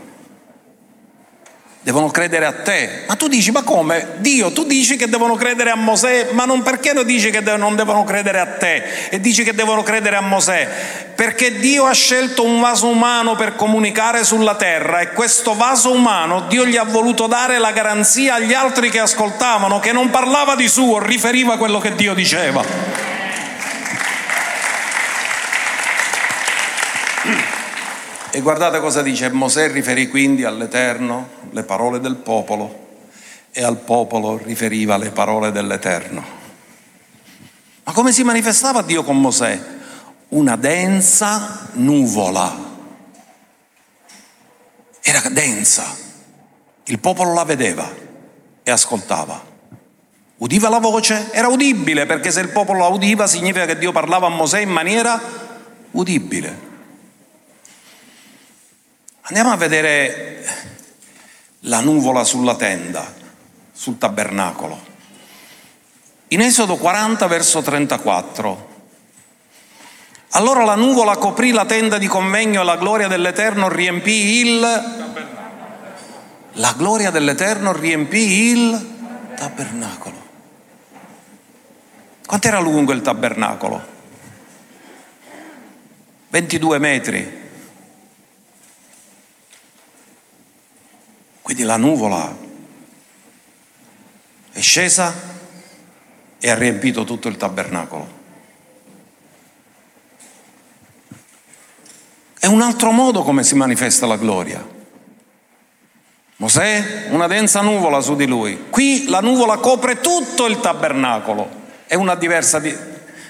devono 1.85 2.09
credere 2.09 2.45
a 2.45 2.51
te. 2.51 3.03
Ma 3.07 3.15
tu 3.15 3.27
dici, 3.27 3.51
ma 3.51 3.61
come? 3.61 4.13
Dio, 4.17 4.51
tu 4.51 4.63
dici 4.63 4.95
che 4.95 5.07
devono 5.07 5.35
credere 5.35 5.69
a 5.69 5.75
Mosè, 5.75 6.29
ma 6.31 6.45
non 6.45 6.63
perché 6.63 6.93
lo 6.95 7.03
dici 7.03 7.29
che 7.29 7.41
non 7.57 7.75
devono 7.75 8.03
credere 8.03 8.39
a 8.39 8.47
te 8.47 8.83
e 9.11 9.19
dici 9.19 9.43
che 9.43 9.53
devono 9.53 9.83
credere 9.83 10.15
a 10.15 10.21
Mosè? 10.21 10.67
Perché 11.13 11.59
Dio 11.59 11.85
ha 11.85 11.93
scelto 11.93 12.43
un 12.43 12.59
vaso 12.59 12.87
umano 12.87 13.35
per 13.35 13.55
comunicare 13.55 14.23
sulla 14.23 14.55
terra 14.55 15.01
e 15.01 15.11
questo 15.11 15.53
vaso 15.53 15.91
umano 15.91 16.47
Dio 16.47 16.65
gli 16.65 16.75
ha 16.75 16.83
voluto 16.83 17.27
dare 17.27 17.59
la 17.59 17.71
garanzia 17.71 18.33
agli 18.33 18.53
altri 18.53 18.89
che 18.89 18.99
ascoltavano 18.99 19.79
che 19.79 19.91
non 19.91 20.09
parlava 20.09 20.55
di 20.55 20.67
suo, 20.67 20.97
riferiva 20.97 21.57
quello 21.57 21.77
che 21.77 21.93
Dio 21.93 22.15
diceva. 22.15 22.63
E 28.31 28.41
guardate 28.41 28.79
cosa 28.79 29.03
dice, 29.03 29.29
Mosè 29.29 29.71
riferì 29.71 30.09
quindi 30.09 30.43
all'Eterno 30.43 31.43
le 31.55 31.63
parole 31.63 32.01
del 32.01 32.17
popolo 32.17 32.83
e 33.53 33.63
al 33.63 33.77
popolo 33.77 34.37
riferiva 34.37 34.97
le 34.97 35.11
parole 35.11 35.53
dell'Eterno. 35.53 36.21
Ma 37.85 37.93
come 37.93 38.11
si 38.11 38.23
manifestava 38.23 38.81
Dio 38.81 39.05
con 39.05 39.21
Mosè? 39.21 39.57
Una 40.29 40.57
densa 40.57 41.69
nuvola. 41.75 42.53
Era 45.01 45.21
densa. 45.29 45.95
Il 46.87 46.99
popolo 46.99 47.33
la 47.33 47.45
vedeva 47.45 47.89
e 48.61 48.69
ascoltava. 48.71 49.41
Udiva 50.35 50.67
la 50.67 50.79
voce? 50.79 51.31
Era 51.31 51.47
udibile 51.47 52.05
perché 52.05 52.31
se 52.31 52.41
il 52.41 52.49
popolo 52.49 52.79
la 52.79 52.87
udiva 52.87 53.27
significa 53.27 53.65
che 53.65 53.77
Dio 53.77 53.93
parlava 53.93 54.27
a 54.27 54.29
Mosè 54.29 54.59
in 54.59 54.71
maniera 54.71 55.21
udibile. 55.91 56.73
Andiamo 59.21 59.51
a 59.51 59.55
vedere 59.55 60.44
la 61.67 61.79
nuvola 61.79 62.23
sulla 62.23 62.55
tenda, 62.55 63.13
sul 63.71 63.97
tabernacolo. 63.97 64.93
In 66.29 66.41
Esodo 66.41 66.75
40 66.75 67.27
verso 67.27 67.61
34. 67.61 68.73
Allora 70.31 70.63
la 70.63 70.75
nuvola 70.75 71.15
coprì 71.17 71.51
la 71.51 71.65
tenda 71.65 71.97
di 71.97 72.07
convegno 72.07 72.61
e 72.61 72.65
la 72.65 72.75
gloria 72.75 73.07
dell'Eterno 73.07 73.69
riempì 73.69 74.37
il... 74.39 74.59
La 76.57 76.73
gloria 76.77 77.11
dell'Eterno 77.11 77.73
riempì 77.73 78.49
il 78.49 79.33
tabernacolo. 79.35 80.23
Quant'era 82.25 82.59
lungo 82.59 82.91
il 82.91 83.01
tabernacolo? 83.01 83.93
22 86.29 86.79
metri. 86.79 87.43
Quindi 91.45 91.61
la 91.61 91.77
nuvola 91.77 92.35
è 94.51 94.59
scesa 94.59 95.13
e 96.39 96.49
ha 96.49 96.55
riempito 96.55 97.03
tutto 97.03 97.27
il 97.27 97.37
tabernacolo. 97.37 98.07
È 102.39 102.47
un 102.47 102.61
altro 102.61 102.89
modo 102.89 103.21
come 103.21 103.43
si 103.43 103.53
manifesta 103.53 104.07
la 104.07 104.17
gloria. 104.17 104.67
Mosè, 106.37 107.09
una 107.11 107.27
densa 107.27 107.61
nuvola 107.61 108.01
su 108.01 108.15
di 108.15 108.25
lui. 108.25 108.65
Qui 108.71 109.05
la 109.07 109.21
nuvola 109.21 109.57
copre 109.57 110.01
tutto 110.01 110.47
il 110.47 110.59
tabernacolo. 110.59 111.47
È 111.85 111.93
una 111.93 112.15
diversa 112.15 112.59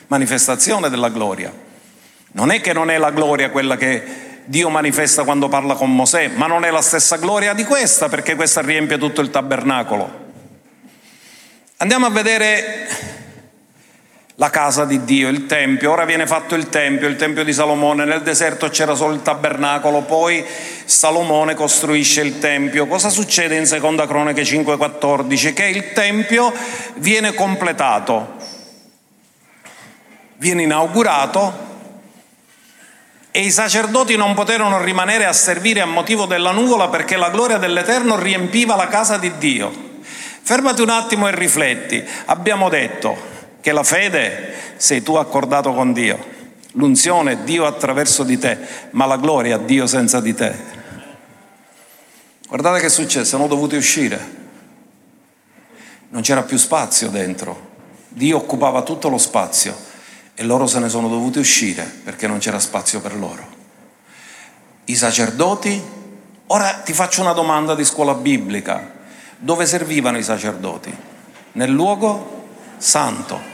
manifestazione 0.07 0.89
della 0.89 1.09
gloria. 1.09 1.51
Non 2.31 2.51
è 2.51 2.61
che 2.61 2.71
non 2.71 2.89
è 2.89 2.97
la 2.97 3.11
gloria 3.11 3.49
quella 3.49 3.75
che 3.75 4.24
Dio 4.45 4.69
manifesta 4.69 5.23
quando 5.23 5.47
parla 5.47 5.73
con 5.73 5.93
Mosè, 5.93 6.27
ma 6.27 6.45
non 6.45 6.65
è 6.65 6.71
la 6.71 6.81
stessa 6.81 7.17
gloria 7.17 7.53
di 7.53 7.63
questa 7.63 8.09
perché 8.09 8.35
questa 8.35 8.61
riempie 8.61 8.97
tutto 8.97 9.21
il 9.21 9.31
tabernacolo. 9.31 10.23
Andiamo 11.77 12.05
a 12.05 12.09
vedere 12.09 12.87
la 14.35 14.49
casa 14.49 14.85
di 14.85 15.03
Dio, 15.03 15.29
il 15.29 15.45
Tempio. 15.45 15.91
Ora 15.91 16.05
viene 16.05 16.27
fatto 16.27 16.55
il 16.55 16.69
Tempio, 16.69 17.07
il 17.07 17.15
Tempio 17.15 17.43
di 17.43 17.53
Salomone. 17.53 18.05
Nel 18.05 18.21
deserto 18.21 18.69
c'era 18.69 18.93
solo 18.93 19.13
il 19.13 19.21
tabernacolo, 19.21 20.01
poi 20.01 20.45
Salomone 20.85 21.55
costruisce 21.55 22.21
il 22.21 22.37
Tempio. 22.37 22.85
Cosa 22.85 23.09
succede 23.09 23.55
in 23.55 23.65
Seconda 23.65 24.05
Cronache 24.05 24.43
5,14? 24.43 25.53
Che 25.53 25.65
il 25.65 25.93
Tempio 25.93 26.53
viene 26.95 27.33
completato, 27.33 28.35
viene 30.37 30.63
inaugurato 30.63 31.73
e 33.35 33.41
i 33.41 33.51
sacerdoti 33.51 34.15
non 34.15 34.33
poterono 34.33 34.81
rimanere 34.81 35.25
a 35.25 35.33
servire 35.33 35.81
a 35.81 35.85
motivo 35.85 36.25
della 36.25 36.51
nuvola 36.51 36.87
perché 36.87 37.17
la 37.17 37.29
gloria 37.29 37.57
dell'Eterno 37.57 38.17
riempiva 38.17 38.77
la 38.77 38.87
casa 38.87 39.17
di 39.17 39.29
Dio. 39.37 39.99
Fermati 40.41 40.81
un 40.81 40.87
attimo 40.87 41.27
e 41.27 41.35
rifletti. 41.35 42.01
Abbiamo 42.27 42.69
detto 42.69 43.13
che 43.59 43.73
la 43.73 43.83
fede 43.83 44.53
sei 44.77 45.03
tu 45.03 45.15
accordato 45.15 45.73
con 45.73 45.91
Dio, 45.91 46.17
l'unzione 46.75 47.33
è 47.33 47.37
Dio 47.39 47.65
attraverso 47.65 48.23
di 48.23 48.39
te, 48.39 48.57
ma 48.91 49.05
la 49.05 49.17
gloria 49.17 49.57
è 49.57 49.59
Dio 49.63 49.85
senza 49.85 50.21
di 50.21 50.33
te. 50.33 50.55
Guardate 52.47 52.79
che 52.79 52.85
è 52.85 52.89
successo, 52.89 53.25
sono 53.25 53.47
dovuti 53.47 53.75
uscire. 53.75 54.17
Non 56.07 56.21
c'era 56.21 56.43
più 56.43 56.55
spazio 56.55 57.09
dentro. 57.09 57.73
Dio 58.07 58.37
occupava 58.37 58.81
tutto 58.81 59.09
lo 59.09 59.17
spazio 59.17 59.93
e 60.35 60.43
loro 60.43 60.67
se 60.67 60.79
ne 60.79 60.89
sono 60.89 61.07
dovuti 61.07 61.39
uscire 61.39 61.83
perché 61.83 62.27
non 62.27 62.39
c'era 62.39 62.59
spazio 62.59 62.99
per 62.99 63.15
loro. 63.15 63.63
I 64.85 64.95
sacerdoti, 64.95 65.81
ora 66.47 66.73
ti 66.83 66.93
faccio 66.93 67.21
una 67.21 67.31
domanda 67.31 67.73
di 67.73 67.85
scuola 67.85 68.13
biblica, 68.13 68.93
dove 69.37 69.65
servivano 69.65 70.17
i 70.17 70.23
sacerdoti? 70.23 70.95
Nel 71.53 71.71
luogo 71.71 72.47
santo. 72.77 73.53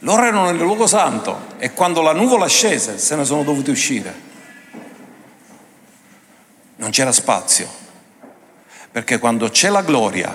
Loro 0.00 0.22
erano 0.22 0.46
nel 0.46 0.56
luogo 0.56 0.86
santo 0.86 1.54
e 1.58 1.72
quando 1.72 2.00
la 2.00 2.12
nuvola 2.12 2.46
scese 2.48 2.98
se 2.98 3.14
ne 3.14 3.24
sono 3.26 3.42
dovuti 3.42 3.70
uscire. 3.70 4.24
Non 6.76 6.90
c'era 6.90 7.12
spazio, 7.12 7.68
perché 8.90 9.18
quando 9.18 9.50
c'è 9.50 9.68
la 9.68 9.82
gloria, 9.82 10.34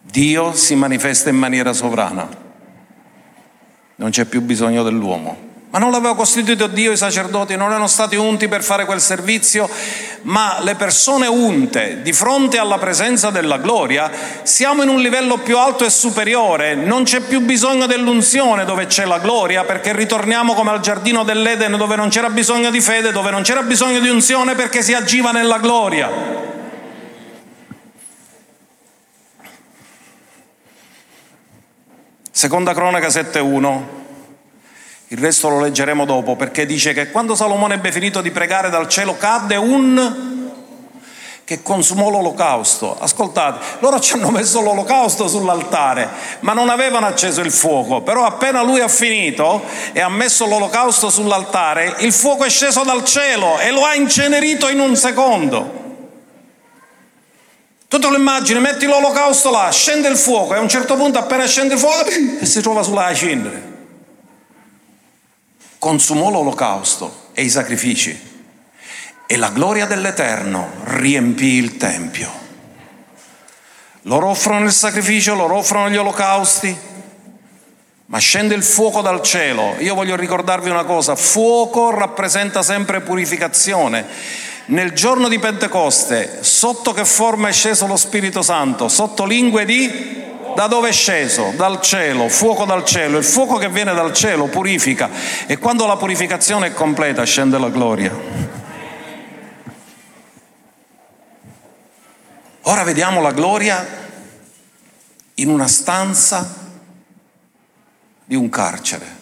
Dio 0.00 0.52
si 0.54 0.74
manifesta 0.74 1.28
in 1.28 1.36
maniera 1.36 1.72
sovrana 1.72 2.48
non 4.00 4.10
c'è 4.10 4.24
più 4.24 4.40
bisogno 4.40 4.82
dell'uomo. 4.82 5.48
Ma 5.72 5.78
non 5.78 5.92
l'aveva 5.92 6.16
costituito 6.16 6.66
Dio 6.66 6.90
i 6.90 6.96
sacerdoti, 6.96 7.54
non 7.54 7.68
erano 7.68 7.86
stati 7.86 8.16
unti 8.16 8.48
per 8.48 8.64
fare 8.64 8.86
quel 8.86 9.00
servizio, 9.00 9.68
ma 10.22 10.58
le 10.62 10.74
persone 10.74 11.28
unte 11.28 12.00
di 12.02 12.12
fronte 12.12 12.58
alla 12.58 12.78
presenza 12.78 13.30
della 13.30 13.58
gloria, 13.58 14.10
siamo 14.42 14.82
in 14.82 14.88
un 14.88 15.00
livello 15.00 15.36
più 15.36 15.58
alto 15.58 15.84
e 15.84 15.90
superiore, 15.90 16.74
non 16.74 17.04
c'è 17.04 17.20
più 17.20 17.40
bisogno 17.40 17.86
dell'unzione 17.86 18.64
dove 18.64 18.86
c'è 18.86 19.04
la 19.04 19.18
gloria, 19.18 19.62
perché 19.64 19.94
ritorniamo 19.94 20.54
come 20.54 20.70
al 20.70 20.80
giardino 20.80 21.22
dell'Eden 21.22 21.76
dove 21.76 21.94
non 21.94 22.08
c'era 22.08 22.30
bisogno 22.30 22.70
di 22.70 22.80
fede, 22.80 23.12
dove 23.12 23.30
non 23.30 23.42
c'era 23.42 23.62
bisogno 23.62 24.00
di 24.00 24.08
unzione 24.08 24.54
perché 24.56 24.82
si 24.82 24.94
agiva 24.94 25.30
nella 25.30 25.58
gloria. 25.58 26.58
Seconda 32.40 32.72
cronaca 32.72 33.08
7.1. 33.08 33.80
Il 35.08 35.18
resto 35.18 35.50
lo 35.50 35.60
leggeremo 35.60 36.06
dopo 36.06 36.36
perché 36.36 36.64
dice 36.64 36.94
che 36.94 37.10
quando 37.10 37.34
Salomone 37.34 37.74
ebbe 37.74 37.92
finito 37.92 38.22
di 38.22 38.30
pregare 38.30 38.70
dal 38.70 38.88
cielo 38.88 39.18
cadde 39.18 39.56
un 39.56 40.48
che 41.44 41.60
consumò 41.60 42.08
l'olocausto. 42.08 42.96
Ascoltate, 42.98 43.76
loro 43.80 44.00
ci 44.00 44.14
hanno 44.14 44.30
messo 44.30 44.62
l'olocausto 44.62 45.28
sull'altare, 45.28 46.08
ma 46.40 46.54
non 46.54 46.70
avevano 46.70 47.04
acceso 47.04 47.42
il 47.42 47.52
fuoco. 47.52 48.00
Però 48.00 48.24
appena 48.24 48.62
lui 48.62 48.80
ha 48.80 48.88
finito 48.88 49.62
e 49.92 50.00
ha 50.00 50.08
messo 50.08 50.46
l'olocausto 50.46 51.10
sull'altare, 51.10 51.96
il 51.98 52.12
fuoco 52.14 52.44
è 52.44 52.48
sceso 52.48 52.84
dal 52.84 53.04
cielo 53.04 53.58
e 53.58 53.70
lo 53.70 53.84
ha 53.84 53.94
incenerito 53.94 54.70
in 54.70 54.80
un 54.80 54.96
secondo. 54.96 55.79
Tu 57.90 57.98
te 57.98 58.08
lo 58.08 58.16
immagini, 58.16 58.60
metti 58.60 58.86
l'olocausto 58.86 59.50
là, 59.50 59.68
scende 59.72 60.06
il 60.06 60.16
fuoco 60.16 60.54
e 60.54 60.58
a 60.58 60.60
un 60.60 60.68
certo 60.68 60.94
punto 60.94 61.18
appena 61.18 61.44
scende 61.44 61.74
il 61.74 61.80
fuoco 61.80 62.08
si 62.40 62.60
trova 62.60 62.84
sulla 62.84 63.12
cendere. 63.12 63.78
Consumò 65.76 66.30
l'olocausto 66.30 67.30
e 67.32 67.42
i 67.42 67.50
sacrifici 67.50 68.16
e 69.26 69.36
la 69.36 69.48
gloria 69.48 69.86
dell'Eterno 69.86 70.70
riempì 70.84 71.54
il 71.54 71.78
Tempio. 71.78 72.30
Loro 74.02 74.28
offrono 74.28 74.66
il 74.66 74.72
sacrificio, 74.72 75.34
loro 75.34 75.56
offrono 75.56 75.90
gli 75.90 75.96
olocausti, 75.96 76.78
ma 78.06 78.18
scende 78.18 78.54
il 78.54 78.62
fuoco 78.62 79.00
dal 79.00 79.20
cielo. 79.20 79.74
Io 79.80 79.96
voglio 79.96 80.14
ricordarvi 80.14 80.70
una 80.70 80.84
cosa, 80.84 81.16
fuoco 81.16 81.90
rappresenta 81.90 82.62
sempre 82.62 83.00
purificazione 83.00 84.48
nel 84.66 84.92
giorno 84.92 85.28
di 85.28 85.38
Pentecoste, 85.38 86.38
sotto 86.42 86.92
che 86.92 87.04
forma 87.04 87.48
è 87.48 87.52
sceso 87.52 87.86
lo 87.86 87.96
Spirito 87.96 88.42
Santo? 88.42 88.88
Sotto 88.88 89.24
lingue 89.24 89.64
di... 89.64 90.18
Da 90.54 90.66
dove 90.66 90.88
è 90.88 90.92
sceso? 90.92 91.52
Dal 91.56 91.80
cielo, 91.80 92.28
fuoco 92.28 92.64
dal 92.64 92.84
cielo. 92.84 93.18
Il 93.18 93.24
fuoco 93.24 93.56
che 93.56 93.68
viene 93.68 93.94
dal 93.94 94.12
cielo 94.12 94.46
purifica 94.46 95.08
e 95.46 95.58
quando 95.58 95.86
la 95.86 95.96
purificazione 95.96 96.68
è 96.68 96.72
completa 96.72 97.24
scende 97.24 97.58
la 97.58 97.68
gloria. 97.68 98.12
Ora 102.62 102.82
vediamo 102.82 103.20
la 103.20 103.32
gloria 103.32 103.86
in 105.34 105.48
una 105.48 105.66
stanza 105.66 106.56
di 108.24 108.34
un 108.34 108.48
carcere. 108.48 109.18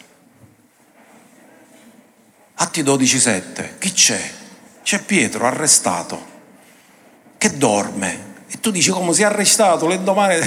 Atti 2.55 2.83
12,7. 2.83 3.77
Chi 3.79 3.91
c'è? 3.93 4.37
C'è 4.89 5.03
Pietro 5.03 5.45
arrestato 5.45 6.25
che 7.37 7.57
dorme 7.57 8.27
e 8.47 8.59
tu 8.59 8.71
dici 8.71 8.89
come 8.89 9.13
si 9.13 9.21
è 9.21 9.25
arrestato 9.25 9.87
le 9.87 10.01
domani 10.01 10.39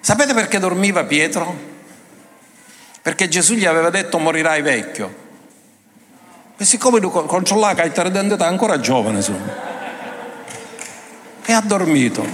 sapete 0.00 0.32
perché 0.32 0.58
dormiva 0.58 1.04
Pietro? 1.04 1.74
perché 3.06 3.28
Gesù 3.28 3.54
gli 3.54 3.64
aveva 3.64 3.88
detto 3.88 4.18
morirai 4.18 4.62
vecchio. 4.62 5.14
E 6.56 6.64
siccome 6.64 6.98
lui 6.98 7.12
controllava 7.12 7.74
che 7.74 7.82
hai 7.82 7.92
d'identità 7.92 8.48
ancora 8.48 8.80
giovane 8.80 9.22
su. 9.22 9.32
E 11.44 11.52
ha 11.52 11.60
dormito. 11.60 12.26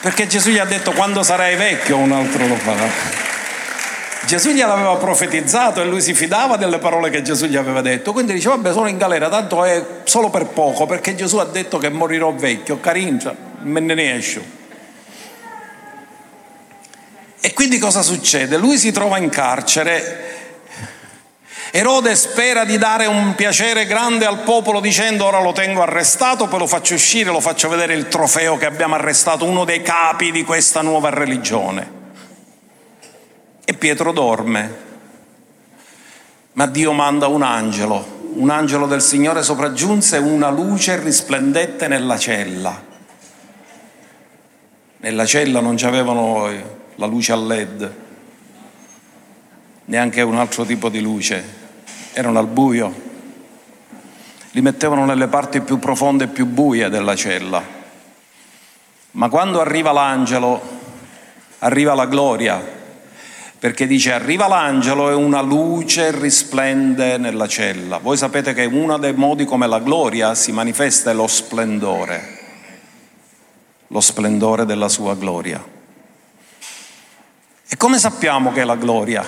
Perché 0.00 0.28
Gesù 0.28 0.50
gli 0.50 0.58
ha 0.58 0.64
detto 0.64 0.92
quando 0.92 1.24
sarai 1.24 1.56
vecchio 1.56 1.96
un 1.96 2.12
altro 2.12 2.46
lo 2.46 2.54
farà. 2.54 3.23
Gesù 4.26 4.50
gliel'aveva 4.50 4.96
profetizzato 4.96 5.80
e 5.80 5.84
lui 5.84 6.00
si 6.00 6.14
fidava 6.14 6.56
delle 6.56 6.78
parole 6.78 7.10
che 7.10 7.22
Gesù 7.22 7.46
gli 7.46 7.56
aveva 7.56 7.80
detto. 7.80 8.12
Quindi 8.12 8.32
dice, 8.32 8.48
vabbè, 8.48 8.72
sono 8.72 8.88
in 8.88 8.96
galera, 8.96 9.28
tanto 9.28 9.64
è 9.64 9.84
solo 10.04 10.30
per 10.30 10.46
poco, 10.46 10.86
perché 10.86 11.14
Gesù 11.14 11.36
ha 11.38 11.44
detto 11.44 11.78
che 11.78 11.90
morirò 11.90 12.32
vecchio, 12.32 12.80
carincia, 12.80 13.34
me 13.62 13.80
ne 13.80 14.16
esce. 14.16 14.62
E 17.40 17.52
quindi 17.52 17.78
cosa 17.78 18.02
succede? 18.02 18.56
Lui 18.56 18.78
si 18.78 18.90
trova 18.90 19.18
in 19.18 19.28
carcere. 19.28 20.32
Erode 21.70 22.14
spera 22.14 22.64
di 22.64 22.78
dare 22.78 23.06
un 23.06 23.34
piacere 23.34 23.84
grande 23.84 24.24
al 24.24 24.40
popolo 24.40 24.80
dicendo 24.80 25.26
ora 25.26 25.40
lo 25.40 25.52
tengo 25.52 25.82
arrestato, 25.82 26.46
poi 26.46 26.60
lo 26.60 26.66
faccio 26.66 26.94
uscire, 26.94 27.30
lo 27.30 27.40
faccio 27.40 27.68
vedere 27.68 27.94
il 27.94 28.08
trofeo 28.08 28.56
che 28.56 28.64
abbiamo 28.64 28.94
arrestato, 28.94 29.44
uno 29.44 29.64
dei 29.64 29.82
capi 29.82 30.30
di 30.30 30.44
questa 30.44 30.82
nuova 30.82 31.10
religione. 31.10 32.03
E 33.66 33.72
Pietro 33.72 34.12
dorme, 34.12 34.76
ma 36.52 36.66
Dio 36.66 36.92
manda 36.92 37.28
un 37.28 37.40
angelo, 37.40 38.32
un 38.34 38.50
angelo 38.50 38.86
del 38.86 39.00
Signore 39.00 39.42
sopraggiunse 39.42 40.18
una 40.18 40.50
luce 40.50 41.00
risplendente 41.00 41.88
nella 41.88 42.18
cella. 42.18 42.78
Nella 44.98 45.24
cella 45.24 45.60
non 45.60 45.76
c'avevano 45.76 46.50
la 46.96 47.06
luce 47.06 47.32
a 47.32 47.36
led, 47.36 47.94
neanche 49.86 50.20
un 50.20 50.36
altro 50.36 50.66
tipo 50.66 50.90
di 50.90 51.00
luce, 51.00 51.42
erano 52.12 52.38
al 52.38 52.48
buio. 52.48 53.12
Li 54.50 54.60
mettevano 54.60 55.06
nelle 55.06 55.28
parti 55.28 55.62
più 55.62 55.78
profonde 55.78 56.24
e 56.24 56.28
più 56.28 56.44
buie 56.44 56.90
della 56.90 57.16
cella. 57.16 57.62
Ma 59.12 59.28
quando 59.30 59.60
arriva 59.62 59.90
l'angelo, 59.90 60.60
arriva 61.60 61.94
la 61.94 62.06
gloria, 62.06 62.82
perché 63.64 63.86
dice 63.86 64.12
arriva 64.12 64.46
l'angelo 64.46 65.08
e 65.08 65.14
una 65.14 65.40
luce 65.40 66.10
risplende 66.10 67.16
nella 67.16 67.48
cella. 67.48 67.96
Voi 67.96 68.18
sapete 68.18 68.52
che 68.52 68.66
uno 68.66 68.98
dei 68.98 69.14
modi 69.14 69.46
come 69.46 69.66
la 69.66 69.78
gloria 69.78 70.34
si 70.34 70.52
manifesta 70.52 71.12
è 71.12 71.14
lo 71.14 71.26
splendore, 71.26 72.38
lo 73.86 74.02
splendore 74.02 74.66
della 74.66 74.90
sua 74.90 75.14
gloria. 75.14 75.64
E 77.66 77.76
come 77.78 77.98
sappiamo 77.98 78.52
che 78.52 78.60
è 78.60 78.64
la 78.64 78.76
gloria? 78.76 79.24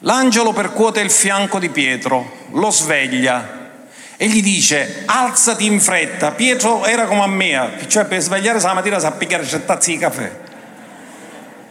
L'angelo 0.00 0.52
percuote 0.52 1.02
il 1.02 1.10
fianco 1.12 1.60
di 1.60 1.68
Pietro, 1.68 2.48
lo 2.50 2.70
sveglia 2.70 3.60
e 4.16 4.26
gli 4.26 4.42
dice 4.42 5.04
alzati 5.06 5.66
in 5.66 5.78
fretta. 5.78 6.32
Pietro 6.32 6.84
era 6.84 7.04
come 7.04 7.22
a 7.22 7.28
me, 7.28 7.86
cioè 7.86 8.06
per 8.06 8.20
svegliare 8.20 8.58
stamattina 8.58 8.98
sa 8.98 9.12
picchiare 9.12 9.46
tre 9.46 9.64
tazzi 9.64 9.92
di 9.92 9.98
caffè 9.98 10.41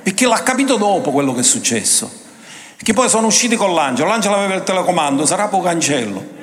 perché 0.03 0.25
l'ha 0.25 0.41
capito 0.43 0.77
dopo 0.77 1.11
quello 1.11 1.33
che 1.33 1.41
è 1.41 1.43
successo. 1.43 2.19
Che 2.75 2.93
poi 2.93 3.09
sono 3.09 3.27
usciti 3.27 3.55
con 3.55 3.73
l'angelo, 3.75 4.09
l'angelo 4.09 4.35
aveva 4.35 4.55
il 4.55 4.63
telecomando, 4.63 5.25
sarà 5.25 5.47
poco 5.47 5.63
cancello. 5.63 6.39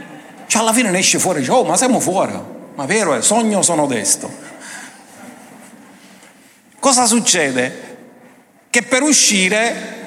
Cioè 0.46 0.62
alla 0.62 0.72
fine 0.72 0.90
ne 0.90 0.98
esce 0.98 1.18
fuori, 1.18 1.40
dice, 1.40 1.50
oh 1.50 1.64
ma 1.64 1.76
siamo 1.76 1.98
fuori, 1.98 2.32
ma 2.74 2.86
vero 2.86 3.14
è, 3.14 3.22
sogno 3.22 3.60
sono 3.62 3.86
desto. 3.86 4.30
Cosa 6.78 7.06
succede? 7.06 7.96
Che 8.70 8.82
per 8.82 9.02
uscire 9.02 9.97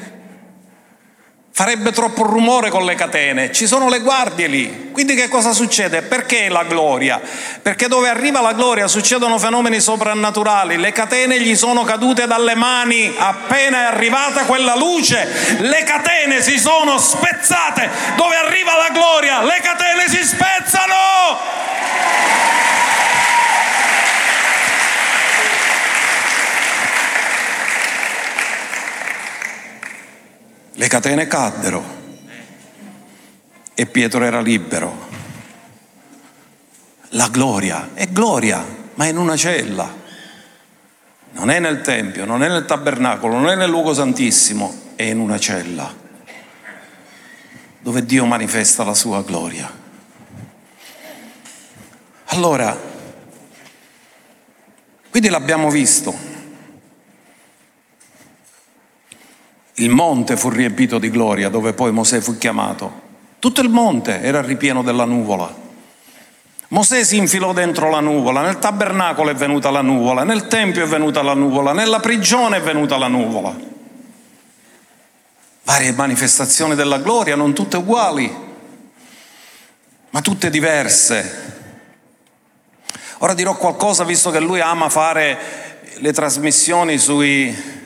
farebbe 1.53 1.91
troppo 1.91 2.23
rumore 2.23 2.69
con 2.69 2.85
le 2.85 2.95
catene, 2.95 3.51
ci 3.51 3.67
sono 3.67 3.89
le 3.89 3.99
guardie 3.99 4.47
lì. 4.47 4.89
Quindi 4.91 5.15
che 5.15 5.27
cosa 5.27 5.51
succede? 5.51 6.01
Perché 6.01 6.49
la 6.49 6.63
gloria? 6.63 7.19
Perché 7.61 7.87
dove 7.87 8.09
arriva 8.09 8.41
la 8.41 8.53
gloria 8.53 8.87
succedono 8.87 9.37
fenomeni 9.37 9.79
soprannaturali, 9.79 10.77
le 10.77 10.91
catene 10.91 11.39
gli 11.39 11.55
sono 11.55 11.83
cadute 11.83 12.25
dalle 12.25 12.55
mani 12.55 13.13
appena 13.17 13.81
è 13.81 13.85
arrivata 13.85 14.45
quella 14.45 14.75
luce, 14.75 15.57
le 15.59 15.83
catene 15.83 16.41
si 16.41 16.57
sono 16.57 16.97
spezzate, 16.97 17.89
dove 18.15 18.35
arriva 18.35 18.77
la 18.77 18.89
gloria 18.91 19.43
le 19.43 19.59
catene 19.61 20.07
si 20.07 20.23
spezzano! 20.23 21.59
Le 30.81 30.87
catene 30.87 31.27
caddero 31.27 31.83
e 33.75 33.85
Pietro 33.85 34.23
era 34.23 34.41
libero. 34.41 35.09
La 37.09 37.27
gloria 37.27 37.91
è 37.93 38.07
gloria, 38.07 38.65
ma 38.95 39.05
in 39.05 39.17
una 39.17 39.37
cella. 39.37 39.87
Non 41.33 41.51
è 41.51 41.59
nel 41.59 41.81
Tempio, 41.81 42.25
non 42.25 42.41
è 42.41 42.47
nel 42.47 42.65
tabernacolo, 42.65 43.37
non 43.37 43.49
è 43.49 43.55
nel 43.55 43.69
luogo 43.69 43.93
santissimo, 43.93 44.93
è 44.95 45.03
in 45.03 45.19
una 45.19 45.37
cella 45.37 45.93
dove 47.79 48.03
Dio 48.03 48.25
manifesta 48.25 48.83
la 48.83 48.95
sua 48.95 49.21
gloria. 49.21 49.71
Allora, 52.25 52.75
quindi 55.11 55.29
l'abbiamo 55.29 55.69
visto, 55.69 56.30
Il 59.81 59.89
monte 59.89 60.37
fu 60.37 60.49
riempito 60.49 60.99
di 60.99 61.09
gloria 61.09 61.49
dove 61.49 61.73
poi 61.73 61.91
Mosè 61.91 62.21
fu 62.21 62.37
chiamato. 62.37 63.09
Tutto 63.39 63.61
il 63.61 63.69
monte 63.69 64.21
era 64.21 64.39
ripieno 64.39 64.83
della 64.83 65.05
nuvola. 65.05 65.51
Mosè 66.67 67.03
si 67.03 67.17
infilò 67.17 67.51
dentro 67.51 67.89
la 67.89 67.99
nuvola, 67.99 68.41
nel 68.41 68.59
tabernacolo 68.59 69.31
è 69.31 69.33
venuta 69.33 69.71
la 69.71 69.81
nuvola, 69.81 70.23
nel 70.23 70.45
tempio 70.47 70.83
è 70.83 70.87
venuta 70.87 71.23
la 71.23 71.33
nuvola, 71.33 71.73
nella 71.73 71.99
prigione 71.99 72.57
è 72.57 72.61
venuta 72.61 72.97
la 72.97 73.07
nuvola. 73.07 73.53
Varie 75.63 75.91
manifestazioni 75.93 76.75
della 76.75 76.99
gloria, 76.99 77.35
non 77.35 77.53
tutte 77.55 77.77
uguali, 77.77 78.31
ma 80.11 80.21
tutte 80.21 80.51
diverse. 80.51 81.49
Ora 83.17 83.33
dirò 83.33 83.57
qualcosa 83.57 84.03
visto 84.03 84.29
che 84.29 84.39
lui 84.39 84.61
ama 84.61 84.89
fare 84.89 85.39
le 85.95 86.13
trasmissioni 86.13 86.99
sui 86.99 87.79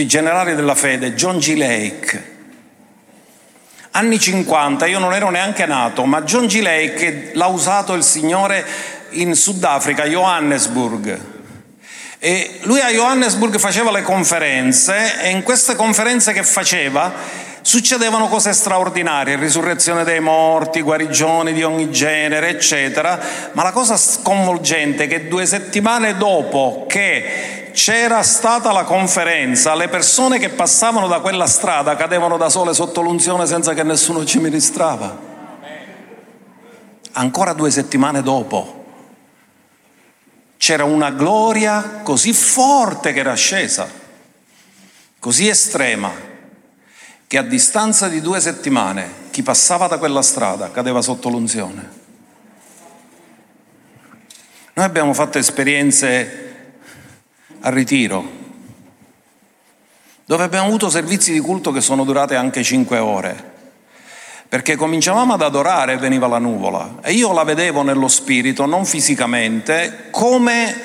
sui 0.00 0.06
generali 0.06 0.54
della 0.54 0.74
fede, 0.74 1.12
John 1.12 1.36
G. 1.36 1.56
Lake. 1.56 2.38
Anni 3.90 4.18
50, 4.18 4.86
io 4.86 4.98
non 4.98 5.12
ero 5.12 5.28
neanche 5.28 5.66
nato, 5.66 6.06
ma 6.06 6.22
John 6.22 6.46
G. 6.46 6.62
Lake 6.62 7.32
l'ha 7.34 7.48
usato 7.48 7.92
il 7.92 8.02
Signore 8.02 8.64
in 9.10 9.34
Sudafrica, 9.34 10.04
Johannesburg. 10.04 11.20
E 12.18 12.60
lui 12.62 12.80
a 12.80 12.88
Johannesburg 12.88 13.58
faceva 13.58 13.90
le 13.90 14.00
conferenze 14.00 15.20
e 15.20 15.28
in 15.28 15.42
queste 15.42 15.76
conferenze 15.76 16.32
che 16.32 16.44
faceva 16.44 17.12
succedevano 17.70 18.26
cose 18.26 18.52
straordinarie, 18.52 19.36
risurrezione 19.36 20.02
dei 20.02 20.18
morti, 20.18 20.80
guarigioni 20.80 21.52
di 21.52 21.62
ogni 21.62 21.92
genere, 21.92 22.48
eccetera, 22.48 23.16
ma 23.52 23.62
la 23.62 23.70
cosa 23.70 23.96
sconvolgente 23.96 25.04
è 25.04 25.06
che 25.06 25.28
due 25.28 25.46
settimane 25.46 26.16
dopo 26.16 26.86
che 26.88 27.70
c'era 27.72 28.24
stata 28.24 28.72
la 28.72 28.82
conferenza, 28.82 29.76
le 29.76 29.86
persone 29.86 30.40
che 30.40 30.48
passavano 30.48 31.06
da 31.06 31.20
quella 31.20 31.46
strada 31.46 31.94
cadevano 31.94 32.36
da 32.36 32.48
sole 32.48 32.74
sotto 32.74 33.02
l'unzione 33.02 33.46
senza 33.46 33.72
che 33.72 33.84
nessuno 33.84 34.24
ci 34.24 34.40
ministrava. 34.40 35.16
Ancora 37.12 37.52
due 37.52 37.70
settimane 37.70 38.20
dopo 38.20 38.84
c'era 40.56 40.82
una 40.82 41.12
gloria 41.12 42.00
così 42.02 42.32
forte 42.32 43.12
che 43.12 43.20
era 43.20 43.34
scesa, 43.34 43.88
così 45.20 45.46
estrema, 45.46 46.29
che 47.30 47.38
a 47.38 47.42
distanza 47.42 48.08
di 48.08 48.20
due 48.20 48.40
settimane 48.40 49.28
chi 49.30 49.44
passava 49.44 49.86
da 49.86 49.98
quella 49.98 50.20
strada 50.20 50.72
cadeva 50.72 51.00
sotto 51.00 51.28
l'unzione. 51.28 51.88
Noi 54.72 54.84
abbiamo 54.84 55.14
fatto 55.14 55.38
esperienze 55.38 56.72
al 57.60 57.72
ritiro, 57.72 58.28
dove 60.24 60.42
abbiamo 60.42 60.66
avuto 60.66 60.90
servizi 60.90 61.32
di 61.32 61.38
culto 61.38 61.70
che 61.70 61.80
sono 61.80 62.02
durati 62.02 62.34
anche 62.34 62.64
cinque 62.64 62.98
ore, 62.98 63.52
perché 64.48 64.74
cominciavamo 64.74 65.34
ad 65.34 65.42
adorare 65.42 65.92
e 65.92 65.98
veniva 65.98 66.26
la 66.26 66.38
nuvola 66.38 66.96
e 67.00 67.12
io 67.12 67.32
la 67.32 67.44
vedevo 67.44 67.82
nello 67.82 68.08
spirito, 68.08 68.66
non 68.66 68.84
fisicamente, 68.84 70.08
come, 70.10 70.76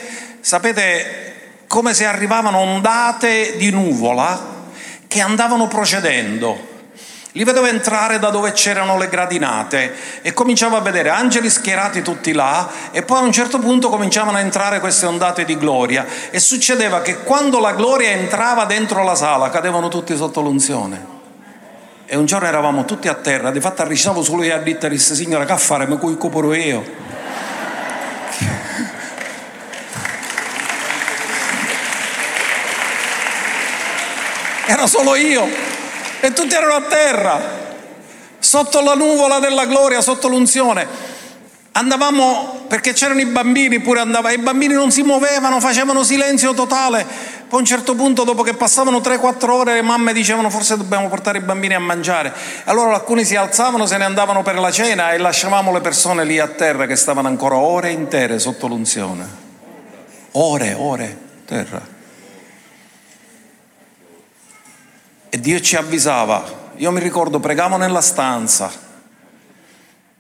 sapete, 0.42 1.64
come 1.66 1.96
se 1.96 2.06
arrivavano 2.06 2.60
ondate 2.60 3.58
di 3.58 3.72
nuvola 3.72 4.54
che 5.16 5.22
andavano 5.22 5.70
procedendo 5.70 6.60
Li 7.32 7.46
vedevo 7.46 7.68
entrare 7.68 8.20
da 8.20 8.30
dove 8.32 8.52
c'erano 8.52 8.98
le 8.98 9.08
gradinate 9.08 9.94
e 10.22 10.34
cominciavo 10.34 10.76
a 10.76 10.82
vedere 10.82 11.08
angeli 11.08 11.50
schierati 11.50 12.02
tutti 12.02 12.34
là 12.34 12.70
e 12.92 13.02
poi 13.04 13.20
a 13.20 13.22
un 13.22 13.32
certo 13.32 13.60
punto 13.60 13.88
cominciavano 13.88 14.36
a 14.36 14.42
entrare 14.42 14.82
queste 14.82 15.06
ondate 15.06 15.46
di 15.46 15.58
gloria 15.58 16.06
e 16.32 16.40
succedeva 16.40 17.02
che 17.02 17.20
quando 17.20 17.60
la 17.60 17.72
gloria 17.72 18.10
entrava 18.10 18.66
dentro 18.66 19.04
la 19.04 19.16
sala 19.16 19.50
cadevano 19.50 19.88
tutti 19.88 20.14
sotto 20.18 20.42
l'unzione. 20.42 21.14
E 22.06 22.18
un 22.18 22.26
giorno 22.26 22.48
eravamo 22.48 22.84
tutti 22.84 23.08
a 23.08 23.16
terra, 23.16 23.52
di 23.52 23.62
fatto 23.62 23.84
arrivavo 23.84 24.22
solo 24.22 24.44
io 24.44 24.54
a 24.54 24.58
dire, 24.58 24.90
disse 24.90 25.16
signora 25.16 25.46
che 25.46 25.56
fare, 25.58 25.88
mi 25.88 25.98
cui 25.98 26.18
copro 26.18 26.54
io. 26.54 27.05
Era 34.68 34.88
solo 34.88 35.16
io 35.16 35.48
e 36.20 36.34
tutti 36.34 36.56
erano 36.56 36.74
a 36.74 36.82
terra, 36.82 37.40
sotto 38.40 38.82
la 38.82 38.96
nuvola 38.96 39.40
della 39.40 39.66
gloria, 39.66 40.02
sotto 40.02 40.28
l'unzione. 40.28 41.14
Andavamo 41.74 42.64
perché 42.68 42.94
c'erano 42.94 43.20
i 43.20 43.26
bambini, 43.26 43.80
pure 43.80 44.00
andava, 44.00 44.32
i 44.32 44.38
bambini 44.38 44.74
non 44.74 44.92
si 44.92 45.04
muovevano, 45.04 45.60
facevano 45.60 46.04
silenzio 46.04 46.54
totale. 46.54 47.06
Poi 47.48 47.60
a 47.60 47.62
un 47.62 47.66
certo 47.66 47.96
punto, 47.96 48.24
dopo 48.24 48.42
che 48.42 48.56
passavano 48.56 49.00
3-4 49.00 49.50
ore, 49.50 49.74
le 49.76 49.82
mamme 49.82 50.14
dicevano 50.14 50.50
forse 50.50 50.78
dobbiamo 50.78 51.10
portare 51.10 51.38
i 51.38 51.42
bambini 51.42 51.76
a 51.76 51.80
mangiare. 51.80 52.34
Allora 52.64 52.96
alcuni 52.96 53.24
si 53.24 53.36
alzavano, 53.36 53.86
se 53.86 53.98
ne 53.98 54.06
andavano 54.06 54.42
per 54.42 54.58
la 54.58 54.72
cena 54.72 55.12
e 55.12 55.18
lasciavamo 55.18 55.72
le 55.72 55.82
persone 55.82 56.26
lì 56.26 56.40
a 56.40 56.48
terra 56.48 56.88
che 56.88 56.96
stavano 56.96 57.28
ancora 57.28 57.58
ore 57.58 57.92
intere 57.92 58.40
sotto 58.40 58.68
l'unzione. 58.68 59.44
Ore, 60.32 60.74
ore, 60.78 61.18
terra. 61.46 61.95
E 65.36 65.40
Dio 65.42 65.60
ci 65.60 65.76
avvisava. 65.76 66.72
Io 66.78 66.92
mi 66.92 67.02
ricordo, 67.02 67.42
pregavo 67.42 67.76
nella 67.76 68.00
stanza. 68.00 68.72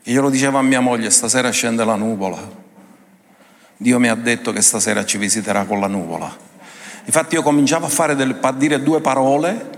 E 0.03 0.11
io 0.11 0.21
lo 0.21 0.29
dicevo 0.29 0.57
a 0.57 0.61
mia 0.61 0.81
moglie, 0.81 1.09
stasera 1.09 1.51
scende 1.51 1.85
la 1.85 1.95
nuvola. 1.95 2.37
Dio 3.77 3.97
mi 3.97 4.09
ha 4.09 4.15
detto 4.15 4.51
che 4.51 4.61
stasera 4.61 5.05
ci 5.05 5.17
visiterà 5.17 5.63
con 5.63 5.79
la 5.79 5.87
nuvola. 5.87 6.35
Infatti 7.05 7.35
io 7.35 7.43
cominciavo 7.43 7.87
a, 7.87 8.13
delle, 8.13 8.35
a 8.41 8.51
dire 8.51 8.83
due 8.83 8.99
parole, 8.99 9.69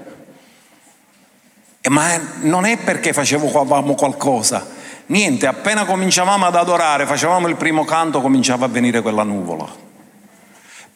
ma 1.88 2.20
non 2.42 2.66
è 2.66 2.78
perché 2.78 3.14
facevamo 3.14 3.94
qualcosa. 3.94 4.66
Niente, 5.06 5.46
appena 5.46 5.86
cominciavamo 5.86 6.48
ad 6.48 6.56
adorare, 6.56 7.06
facevamo 7.06 7.48
il 7.48 7.58
primo 7.58 7.86
canto, 7.86 8.22
cominciava 8.22 8.66
a 8.66 8.70
venire 8.70 9.04
quella 9.04 9.22
nuvola 9.22 9.86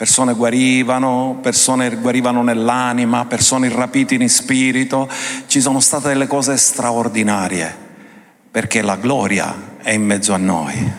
persone 0.01 0.33
guarivano, 0.33 1.37
persone 1.43 1.95
guarivano 1.97 2.41
nell'anima, 2.41 3.25
persone 3.25 3.69
rapite 3.69 4.15
in 4.15 4.27
spirito, 4.29 5.07
ci 5.45 5.61
sono 5.61 5.79
state 5.79 6.07
delle 6.07 6.25
cose 6.25 6.57
straordinarie, 6.57 7.71
perché 8.49 8.81
la 8.81 8.95
gloria 8.95 9.75
è 9.77 9.91
in 9.91 10.03
mezzo 10.03 10.33
a 10.33 10.37
noi 10.37 10.91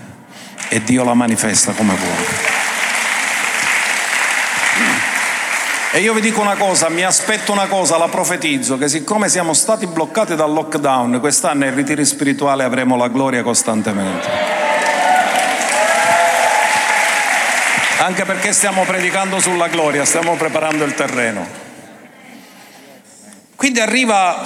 e 0.69 0.83
Dio 0.85 1.03
la 1.03 1.15
manifesta 1.15 1.73
come 1.73 1.95
vuole. 1.97 2.27
E 5.91 6.01
io 6.01 6.15
vi 6.15 6.21
dico 6.21 6.41
una 6.41 6.55
cosa, 6.55 6.89
mi 6.89 7.03
aspetto 7.03 7.51
una 7.51 7.67
cosa, 7.67 7.99
la 7.99 8.07
profetizzo, 8.07 8.79
che 8.79 8.89
siccome 8.89 9.29
siamo 9.29 9.53
stati 9.53 9.89
bloccati 9.89 10.37
dal 10.37 10.53
lockdown, 10.53 11.19
quest'anno 11.19 11.65
ai 11.65 11.75
ritiri 11.75 12.05
spirituali 12.05 12.63
avremo 12.63 12.97
la 12.97 13.09
gloria 13.09 13.43
costantemente. 13.43 14.62
Anche 18.05 18.25
perché 18.25 18.53
stiamo 18.53 18.83
predicando 18.85 19.39
sulla 19.39 19.69
gloria, 19.69 20.05
stiamo 20.05 20.35
preparando 20.35 20.83
il 20.83 20.93
terreno. 20.95 21.47
Quindi 23.55 23.79
arriva 23.79 24.45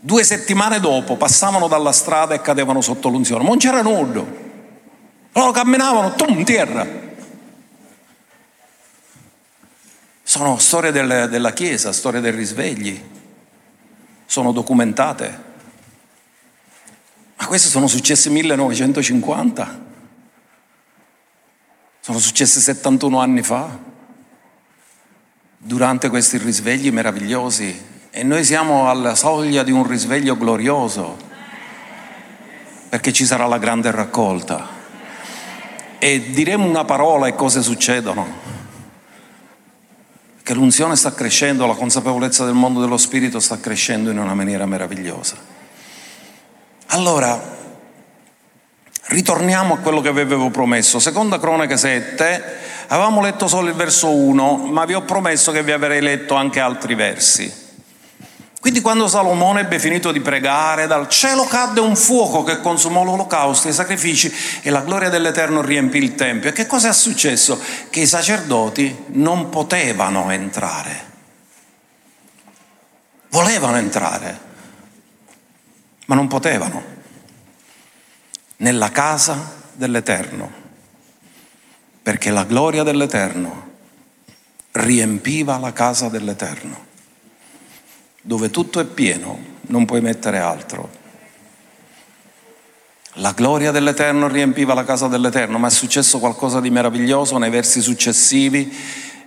due 0.00 0.24
settimane 0.24 0.80
dopo, 0.80 1.16
passavano 1.16 1.68
dalla 1.68 1.92
strada 1.92 2.34
e 2.34 2.40
cadevano 2.40 2.80
sotto 2.80 3.10
l'unzione, 3.10 3.44
non 3.44 3.58
c'era 3.58 3.82
nudo. 3.82 4.44
Loro 5.32 5.50
camminavano, 5.50 6.14
tum, 6.14 6.42
terra. 6.44 6.86
Sono 10.22 10.56
storie 10.56 10.92
del, 10.92 11.28
della 11.28 11.52
Chiesa, 11.52 11.92
storie 11.92 12.20
dei 12.22 12.30
risvegli, 12.30 12.98
sono 14.24 14.50
documentate. 14.50 15.44
Ma 17.36 17.46
queste 17.46 17.68
sono 17.68 17.86
successe 17.86 18.30
nel 18.30 18.38
1950. 18.38 19.84
Sono 22.06 22.20
successe 22.20 22.60
71 22.60 23.18
anni 23.18 23.42
fa, 23.42 23.68
durante 25.58 26.08
questi 26.08 26.38
risvegli 26.38 26.92
meravigliosi, 26.92 27.84
e 28.10 28.22
noi 28.22 28.44
siamo 28.44 28.88
alla 28.88 29.16
soglia 29.16 29.64
di 29.64 29.72
un 29.72 29.84
risveglio 29.84 30.36
glorioso, 30.36 31.16
perché 32.88 33.12
ci 33.12 33.24
sarà 33.24 33.46
la 33.46 33.58
grande 33.58 33.90
raccolta. 33.90 34.68
E 35.98 36.30
diremo 36.30 36.64
una 36.64 36.84
parola 36.84 37.26
e 37.26 37.34
cose 37.34 37.60
succedono. 37.60 38.24
Che 40.44 40.54
l'unzione 40.54 40.94
sta 40.94 41.12
crescendo, 41.12 41.66
la 41.66 41.74
consapevolezza 41.74 42.44
del 42.44 42.54
mondo 42.54 42.80
dello 42.80 42.98
spirito 42.98 43.40
sta 43.40 43.58
crescendo 43.58 44.12
in 44.12 44.18
una 44.18 44.34
maniera 44.34 44.64
meravigliosa. 44.64 45.34
Allora, 46.86 47.65
Ritorniamo 49.08 49.74
a 49.74 49.78
quello 49.78 50.00
che 50.00 50.12
vi 50.12 50.20
avevo 50.20 50.50
promesso. 50.50 50.98
Seconda 50.98 51.38
Cronache 51.38 51.76
7, 51.76 52.58
avevamo 52.88 53.20
letto 53.20 53.46
solo 53.46 53.68
il 53.68 53.74
verso 53.74 54.12
1, 54.12 54.56
ma 54.56 54.84
vi 54.84 54.94
ho 54.94 55.02
promesso 55.02 55.52
che 55.52 55.62
vi 55.62 55.70
avrei 55.70 56.00
letto 56.00 56.34
anche 56.34 56.58
altri 56.58 56.96
versi. 56.96 57.64
Quindi 58.58 58.80
quando 58.80 59.06
Salomone 59.06 59.60
ebbe 59.60 59.78
finito 59.78 60.10
di 60.10 60.18
pregare, 60.18 60.88
dal 60.88 61.08
cielo 61.08 61.44
cadde 61.44 61.78
un 61.78 61.94
fuoco 61.94 62.42
che 62.42 62.60
consumò 62.60 63.04
l'olocausto, 63.04 63.68
i 63.68 63.72
sacrifici 63.72 64.34
e 64.60 64.70
la 64.70 64.80
gloria 64.80 65.08
dell'Eterno 65.08 65.62
riempì 65.62 65.98
il 65.98 66.16
Tempio. 66.16 66.50
E 66.50 66.52
che 66.52 66.66
cosa 66.66 66.88
è 66.88 66.92
successo? 66.92 67.60
Che 67.88 68.00
i 68.00 68.06
sacerdoti 68.06 69.04
non 69.10 69.50
potevano 69.50 70.32
entrare. 70.32 71.04
Volevano 73.28 73.76
entrare, 73.76 74.40
ma 76.06 76.16
non 76.16 76.26
potevano 76.26 76.95
nella 78.58 78.90
casa 78.90 79.52
dell'Eterno, 79.72 80.50
perché 82.02 82.30
la 82.30 82.44
gloria 82.44 82.82
dell'Eterno 82.82 83.64
riempiva 84.72 85.58
la 85.58 85.72
casa 85.72 86.08
dell'Eterno. 86.08 86.84
Dove 88.20 88.50
tutto 88.50 88.80
è 88.80 88.84
pieno, 88.84 89.38
non 89.62 89.84
puoi 89.84 90.00
mettere 90.00 90.38
altro. 90.38 91.04
La 93.18 93.32
gloria 93.32 93.70
dell'Eterno 93.70 94.28
riempiva 94.28 94.74
la 94.74 94.84
casa 94.84 95.06
dell'Eterno, 95.06 95.58
ma 95.58 95.68
è 95.68 95.70
successo 95.70 96.18
qualcosa 96.18 96.60
di 96.60 96.70
meraviglioso 96.70 97.38
nei 97.38 97.50
versi 97.50 97.80
successivi 97.80 98.74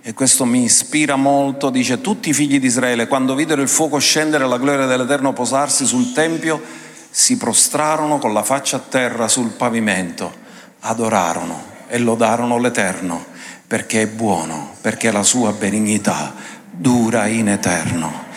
e 0.02 0.14
questo 0.14 0.44
mi 0.44 0.62
ispira 0.62 1.16
molto. 1.16 1.70
Dice, 1.70 2.00
tutti 2.00 2.28
i 2.28 2.32
figli 2.32 2.60
di 2.60 2.66
Israele, 2.66 3.08
quando 3.08 3.34
videro 3.34 3.62
il 3.62 3.68
fuoco 3.68 3.98
scendere 3.98 4.44
e 4.44 4.46
la 4.46 4.58
gloria 4.58 4.86
dell'Eterno 4.86 5.32
posarsi 5.32 5.86
sul 5.86 6.12
Tempio, 6.12 6.62
si 7.10 7.36
prostrarono 7.36 8.18
con 8.18 8.32
la 8.32 8.42
faccia 8.42 8.76
a 8.76 8.84
terra 8.88 9.28
sul 9.28 9.50
pavimento, 9.50 10.32
adorarono 10.80 11.62
e 11.88 11.98
lodarono 11.98 12.58
l'Eterno 12.58 13.24
perché 13.66 14.02
è 14.02 14.06
buono, 14.06 14.74
perché 14.80 15.10
la 15.10 15.22
sua 15.22 15.52
benignità 15.52 16.34
dura 16.70 17.26
in 17.26 17.48
eterno. 17.48 18.28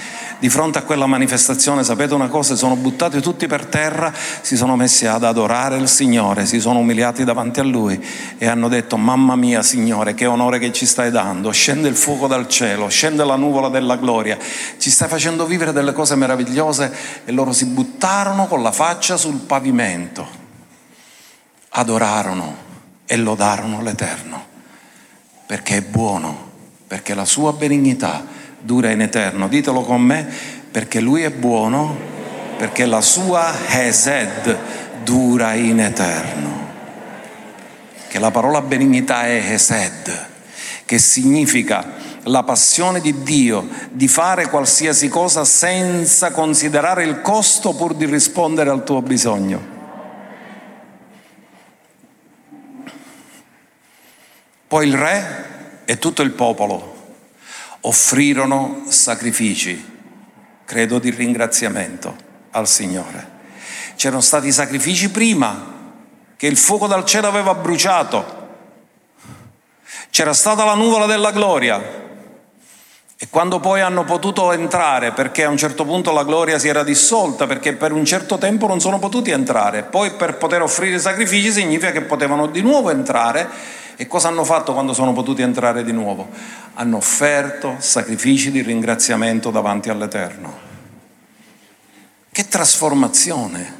Di 0.44 0.50
fronte 0.50 0.78
a 0.78 0.82
quella 0.82 1.06
manifestazione, 1.06 1.86
sapete 1.86 2.14
una 2.14 2.28
cosa, 2.28 2.58
sono 2.58 2.76
buttati 2.76 3.22
tutti 3.22 3.48
per 3.48 3.66
terra, 3.66 4.14
si 4.42 4.58
sono 4.58 4.76
messi 4.76 5.08
ad 5.08 5.24
adorare 5.24 5.78
il 5.78 5.88
Signore, 5.88 6.46
si 6.46 6.60
sono 6.60 6.80
umiliati 6.80 7.24
davanti 7.24 7.62
a 7.62 7.64
Lui 7.64 8.06
e 8.38 8.46
hanno 8.46 8.68
detto, 8.68 8.98
mamma 8.98 9.38
mia 9.38 9.62
Signore, 9.62 10.14
che 10.14 10.26
onore 10.26 10.60
che 10.60 10.74
ci 10.74 10.86
stai 10.86 11.12
dando, 11.12 11.50
scende 11.52 11.88
il 11.88 11.96
fuoco 11.96 12.28
dal 12.28 12.50
cielo, 12.50 12.90
scende 12.90 13.24
la 13.24 13.38
nuvola 13.38 13.70
della 13.70 13.96
gloria, 13.96 14.38
ci 14.78 14.90
stai 14.90 15.08
facendo 15.08 15.46
vivere 15.46 15.72
delle 15.72 15.94
cose 15.94 16.16
meravigliose. 16.16 16.94
E 17.24 17.32
loro 17.32 17.54
si 17.54 17.68
buttarono 17.68 18.46
con 18.48 18.62
la 18.62 18.74
faccia 18.74 19.16
sul 19.16 19.38
pavimento, 19.38 20.28
adorarono 21.70 22.54
e 23.06 23.16
lodarono 23.16 23.82
l'Eterno, 23.82 24.46
perché 25.46 25.78
è 25.78 25.82
buono, 25.84 26.52
perché 26.86 27.14
la 27.14 27.24
sua 27.24 27.54
benignità 27.54 28.42
dura 28.64 28.92
in 28.92 29.02
eterno. 29.02 29.48
Ditelo 29.48 29.82
con 29.82 30.02
me, 30.02 30.28
perché 30.72 31.00
Lui 31.00 31.22
è 31.22 31.30
buono, 31.30 31.96
perché 32.58 32.86
la 32.86 33.02
sua 33.02 33.54
Hesed 33.68 34.58
dura 35.04 35.54
in 35.54 35.80
eterno. 35.80 36.72
Che 38.08 38.20
la 38.20 38.32
parola 38.32 38.62
benignità 38.62 39.26
è 39.26 39.52
Hesed, 39.52 40.28
che 40.86 40.98
significa 40.98 42.02
la 42.28 42.44
passione 42.44 43.02
di 43.02 43.22
Dio 43.22 43.68
di 43.92 44.08
fare 44.08 44.48
qualsiasi 44.48 45.10
cosa 45.10 45.44
senza 45.44 46.32
considerare 46.32 47.04
il 47.04 47.22
costo 47.22 47.74
pur 47.74 47.96
di 47.96 48.06
rispondere 48.06 48.70
al 48.70 48.84
tuo 48.86 49.02
bisogno. 49.02 49.72
Poi 54.68 54.88
il 54.88 54.96
re 54.96 55.82
e 55.86 56.00
tutto 56.00 56.22
il 56.22 56.32
popolo 56.32 56.93
offrirono 57.86 58.84
sacrifici. 58.88 59.92
credo 60.66 60.98
di 60.98 61.10
ringraziamento 61.10 62.16
al 62.52 62.68
Signore. 62.68 63.32
C'erano 63.96 64.22
stati 64.22 64.52
sacrifici 64.52 65.12
prima 65.12 65.72
che 66.36 66.48
il 66.48 66.58
fuoco 66.58 66.88
dal 66.88 67.06
cielo 67.06 67.28
aveva 67.28 67.54
bruciato. 67.54 68.42
C'era 70.10 70.34
stata 70.34 70.64
la 70.64 70.74
nuvola 70.74 71.06
della 71.06 71.32
gloria. 71.32 72.02
E 73.18 73.28
quando 73.30 73.60
poi 73.60 73.82
hanno 73.82 74.04
potuto 74.04 74.52
entrare, 74.52 75.12
perché 75.12 75.44
a 75.44 75.50
un 75.50 75.58
certo 75.58 75.86
punto 75.86 76.12
la 76.12 76.24
gloria 76.24 76.60
si 76.60 76.68
era 76.68 76.84
dissolta, 76.84 77.46
perché 77.46 77.74
per 77.74 77.92
un 77.92 78.04
certo 78.04 78.38
tempo 78.38 78.68
non 78.68 78.80
sono 78.80 79.00
potuti 79.00 79.32
entrare, 79.32 79.84
poi 79.84 80.12
per 80.12 80.38
poter 80.38 80.62
offrire 80.62 81.00
sacrifici 81.00 81.52
significa 81.52 81.92
che 81.92 82.02
potevano 82.02 82.48
di 82.48 82.62
nuovo 82.62 82.90
entrare. 82.90 83.48
E 84.04 84.08
cosa 84.08 84.28
hanno 84.28 84.44
fatto 84.44 84.74
quando 84.74 84.92
sono 84.92 85.14
potuti 85.14 85.44
entrare 85.44 85.82
di 85.82 85.94
nuovo? 85.94 86.28
Hanno 86.74 86.98
offerto 86.98 87.78
sacrifici 87.80 88.52
di 88.52 88.62
ringraziamento 88.62 89.50
davanti 89.50 89.88
all'Eterno. 89.88 90.60
Che 92.30 92.48
trasformazione! 92.50 93.80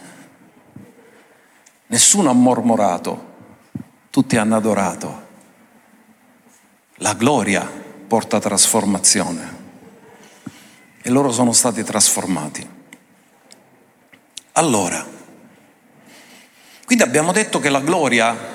Nessuno 1.88 2.30
ha 2.30 2.34
mormorato, 2.34 3.34
tutti 4.10 4.38
hanno 4.38 4.56
adorato. 4.56 5.28
La 7.00 7.16
gloria 7.16 7.70
porta 8.08 8.40
trasformazione 8.40 9.58
e 11.02 11.10
loro 11.10 11.34
sono 11.34 11.52
stati 11.52 11.84
trasformati. 11.84 12.66
Allora, 14.54 15.06
quindi 16.86 17.04
abbiamo 17.04 17.34
detto 17.34 17.60
che 17.60 17.68
la 17.68 17.82
gloria 17.82 18.53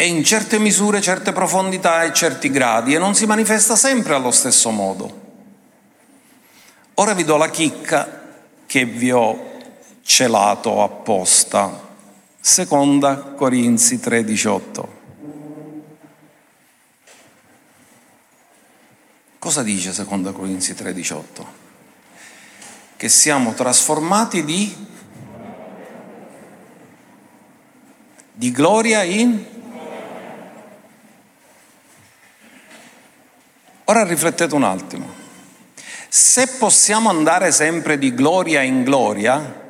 è 0.00 0.04
in 0.04 0.24
certe 0.24 0.58
misure, 0.58 1.02
certe 1.02 1.30
profondità 1.30 2.04
e 2.04 2.14
certi 2.14 2.48
gradi 2.48 2.94
e 2.94 2.98
non 2.98 3.14
si 3.14 3.26
manifesta 3.26 3.76
sempre 3.76 4.14
allo 4.14 4.30
stesso 4.30 4.70
modo. 4.70 5.20
Ora 6.94 7.12
vi 7.12 7.22
do 7.22 7.36
la 7.36 7.50
chicca 7.50 8.22
che 8.64 8.86
vi 8.86 9.10
ho 9.10 9.58
celato 10.02 10.82
apposta. 10.82 11.88
Seconda 12.40 13.14
Corinzi 13.36 13.96
3:18. 13.96 14.88
Cosa 19.38 19.62
dice 19.62 19.92
seconda 19.92 20.32
Corinzi 20.32 20.72
3:18? 20.72 21.46
Che 22.96 23.08
siamo 23.10 23.52
trasformati 23.52 24.44
di, 24.46 24.86
di 28.32 28.50
gloria 28.50 29.02
in... 29.02 29.58
Ora 33.90 34.04
riflettete 34.04 34.54
un 34.54 34.62
attimo. 34.62 35.12
Se 36.08 36.46
possiamo 36.46 37.08
andare 37.08 37.50
sempre 37.50 37.98
di 37.98 38.14
gloria 38.14 38.62
in 38.62 38.84
gloria, 38.84 39.62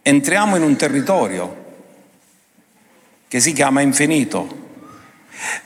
entriamo 0.00 0.54
in 0.54 0.62
un 0.62 0.76
territorio 0.76 1.64
che 3.26 3.40
si 3.40 3.52
chiama 3.52 3.80
infinito. 3.80 4.69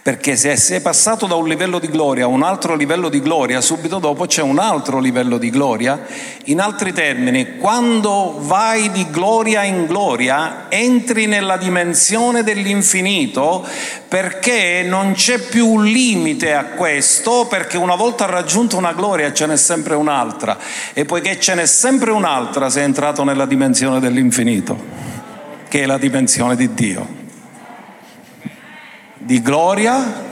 Perché 0.03 0.37
se 0.37 0.57
sei 0.57 0.81
passato 0.81 1.27
da 1.27 1.35
un 1.35 1.49
livello 1.49 1.79
di 1.79 1.89
gloria 1.89 2.25
a 2.25 2.29
un 2.29 2.43
altro 2.43 2.77
livello 2.77 3.09
di 3.09 3.21
gloria, 3.21 3.61
subito 3.61 3.99
dopo 3.99 4.27
c'è 4.27 4.43
un 4.43 4.59
altro 4.59 5.01
livello 5.01 5.37
di 5.37 5.51
gloria. 5.51 6.01
In 6.45 6.61
altri 6.61 6.93
termini, 6.93 7.57
quando 7.57 8.37
vai 8.39 8.91
di 8.93 9.11
gloria 9.11 9.65
in 9.65 9.87
gloria, 9.87 10.67
entri 10.69 11.27
nella 11.27 11.57
dimensione 11.57 12.43
dell'infinito 12.43 13.67
perché 14.07 14.85
non 14.87 15.13
c'è 15.15 15.39
più 15.41 15.67
un 15.67 15.85
limite 15.85 16.55
a 16.55 16.67
questo, 16.67 17.47
perché 17.49 17.77
una 17.77 17.97
volta 17.97 18.27
raggiunto 18.27 18.77
una 18.77 18.93
gloria 18.93 19.33
ce 19.33 19.47
n'è 19.47 19.57
sempre 19.57 19.95
un'altra. 19.95 20.57
E 20.93 21.05
poiché 21.05 21.41
ce 21.41 21.55
n'è 21.55 21.67
sempre 21.67 22.13
un'altra, 22.13 22.71
sei 22.71 22.85
entrato 22.85 23.25
nella 23.25 23.47
dimensione 23.47 23.99
dell'infinito, 23.99 24.79
che 25.69 25.83
è 25.83 25.87
la 25.87 25.99
dimensione 25.99 26.55
di 26.55 26.73
Dio 26.75 27.23
di 29.25 29.41
gloria 29.41 30.23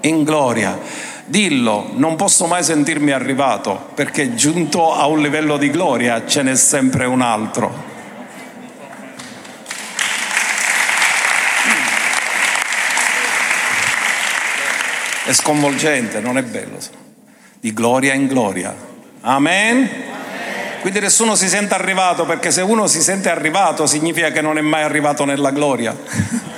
in 0.00 0.24
gloria. 0.24 0.78
Dillo, 1.26 1.90
non 1.92 2.16
posso 2.16 2.46
mai 2.46 2.64
sentirmi 2.64 3.10
arrivato 3.10 3.90
perché 3.94 4.34
giunto 4.34 4.94
a 4.94 5.06
un 5.06 5.20
livello 5.20 5.58
di 5.58 5.70
gloria 5.70 6.26
ce 6.26 6.42
n'è 6.42 6.56
sempre 6.56 7.04
un 7.04 7.20
altro. 7.20 7.96
È 15.24 15.32
sconvolgente, 15.34 16.20
non 16.20 16.38
è 16.38 16.42
bello. 16.42 16.78
Di 17.60 17.74
gloria 17.74 18.14
in 18.14 18.26
gloria. 18.26 18.74
Amen. 19.20 20.07
Quindi 20.80 21.00
nessuno 21.00 21.34
si 21.34 21.48
sente 21.48 21.74
arrivato 21.74 22.24
perché 22.24 22.50
se 22.50 22.62
uno 22.62 22.86
si 22.86 23.02
sente 23.02 23.30
arrivato 23.30 23.86
significa 23.86 24.30
che 24.30 24.40
non 24.40 24.58
è 24.58 24.60
mai 24.60 24.82
arrivato 24.82 25.24
nella 25.24 25.50
gloria 25.50 25.94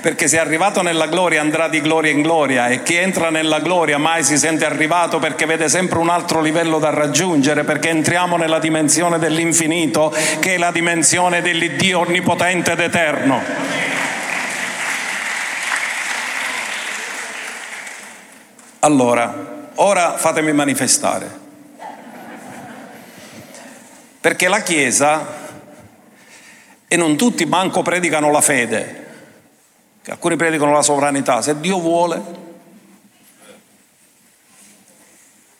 perché 0.00 0.28
se 0.28 0.36
è 0.36 0.40
arrivato 0.40 0.82
nella 0.82 1.06
gloria 1.06 1.40
andrà 1.40 1.68
di 1.68 1.80
gloria 1.80 2.10
in 2.10 2.22
gloria 2.22 2.68
e 2.68 2.82
chi 2.82 2.96
entra 2.96 3.30
nella 3.30 3.60
gloria 3.60 3.98
mai 3.98 4.24
si 4.24 4.38
sente 4.38 4.64
arrivato 4.64 5.18
perché 5.18 5.46
vede 5.46 5.68
sempre 5.68 5.98
un 5.98 6.08
altro 6.08 6.40
livello 6.40 6.78
da 6.78 6.90
raggiungere, 6.90 7.64
perché 7.64 7.90
entriamo 7.90 8.36
nella 8.36 8.58
dimensione 8.58 9.18
dell'infinito 9.18 10.14
che 10.38 10.54
è 10.54 10.58
la 10.58 10.70
dimensione 10.70 11.42
dell'Iddio 11.42 12.00
onnipotente 12.00 12.72
ed 12.72 12.80
eterno. 12.80 13.42
Allora, 18.80 19.68
ora 19.74 20.16
fatemi 20.16 20.52
manifestare, 20.52 21.30
perché 24.20 24.48
la 24.48 24.60
Chiesa, 24.60 25.38
e 26.86 26.96
non 26.96 27.16
tutti 27.16 27.44
manco 27.46 27.82
predicano 27.82 28.30
la 28.30 28.40
fede, 28.40 29.00
Alcuni 30.10 30.34
predicano 30.34 30.72
la 30.72 30.82
sovranità, 30.82 31.40
se 31.40 31.60
Dio 31.60 31.78
vuole. 31.78 32.20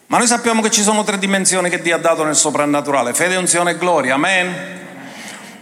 Ma 0.06 0.18
noi 0.18 0.26
sappiamo 0.26 0.60
che 0.60 0.70
ci 0.70 0.82
sono 0.82 1.04
tre 1.04 1.18
dimensioni 1.18 1.70
che 1.70 1.80
Dio 1.80 1.94
ha 1.94 1.98
dato 1.98 2.24
nel 2.24 2.34
soprannaturale, 2.34 3.14
fede, 3.14 3.36
unzione 3.36 3.72
e 3.72 3.78
gloria, 3.78 4.14
amen. 4.14 4.78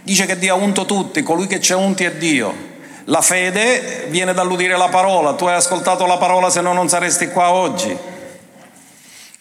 Dice 0.01 0.25
che 0.25 0.39
Dio 0.39 0.55
ha 0.55 0.57
unto 0.57 0.85
tutti, 0.85 1.21
colui 1.21 1.45
che 1.45 1.59
c'è 1.59 1.75
unti 1.75 2.03
è 2.03 2.13
Dio. 2.13 2.67
La 3.05 3.21
fede 3.21 4.07
viene 4.09 4.33
dall'udire 4.33 4.75
la 4.75 4.87
parola, 4.87 5.33
tu 5.33 5.45
hai 5.45 5.55
ascoltato 5.55 6.07
la 6.07 6.17
parola 6.17 6.49
se 6.49 6.61
no 6.61 6.73
non 6.73 6.89
saresti 6.89 7.27
qua 7.27 7.51
oggi. 7.51 7.95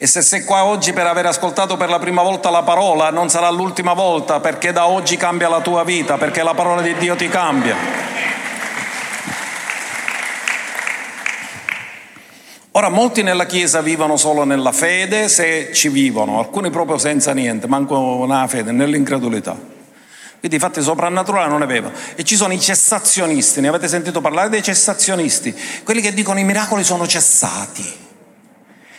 E 0.00 0.06
se 0.06 0.22
sei 0.22 0.44
qua 0.44 0.64
oggi 0.64 0.92
per 0.92 1.08
aver 1.08 1.26
ascoltato 1.26 1.76
per 1.76 1.88
la 1.88 1.98
prima 1.98 2.22
volta 2.22 2.50
la 2.50 2.62
parola, 2.62 3.10
non 3.10 3.28
sarà 3.28 3.50
l'ultima 3.50 3.94
volta 3.94 4.38
perché 4.38 4.70
da 4.70 4.86
oggi 4.86 5.16
cambia 5.16 5.48
la 5.48 5.60
tua 5.60 5.82
vita, 5.82 6.16
perché 6.16 6.44
la 6.44 6.54
parola 6.54 6.80
di 6.80 6.94
Dio 6.94 7.16
ti 7.16 7.28
cambia. 7.28 7.74
Ora, 12.70 12.90
molti 12.90 13.24
nella 13.24 13.44
Chiesa 13.46 13.80
vivono 13.80 14.16
solo 14.16 14.44
nella 14.44 14.70
fede, 14.70 15.28
se 15.28 15.72
ci 15.74 15.88
vivono, 15.88 16.38
alcuni 16.38 16.70
proprio 16.70 16.96
senza 16.96 17.32
niente, 17.32 17.66
manco 17.66 18.24
nella 18.24 18.46
fede, 18.46 18.70
nell'incredulità. 18.70 19.56
Quindi 20.38 20.58
infatti 20.58 20.80
soprannaturale 20.80 21.48
non 21.48 21.62
aveva. 21.62 21.90
E 22.14 22.22
ci 22.22 22.36
sono 22.36 22.52
i 22.52 22.60
cessazionisti, 22.60 23.60
ne 23.60 23.66
avete 23.66 23.88
sentito 23.88 24.20
parlare 24.20 24.48
dei 24.48 24.62
cessazionisti? 24.62 25.52
Quelli 25.82 26.00
che 26.00 26.14
dicono 26.14 26.38
i 26.38 26.44
miracoli 26.44 26.84
sono 26.84 27.04
cessati. 27.04 28.06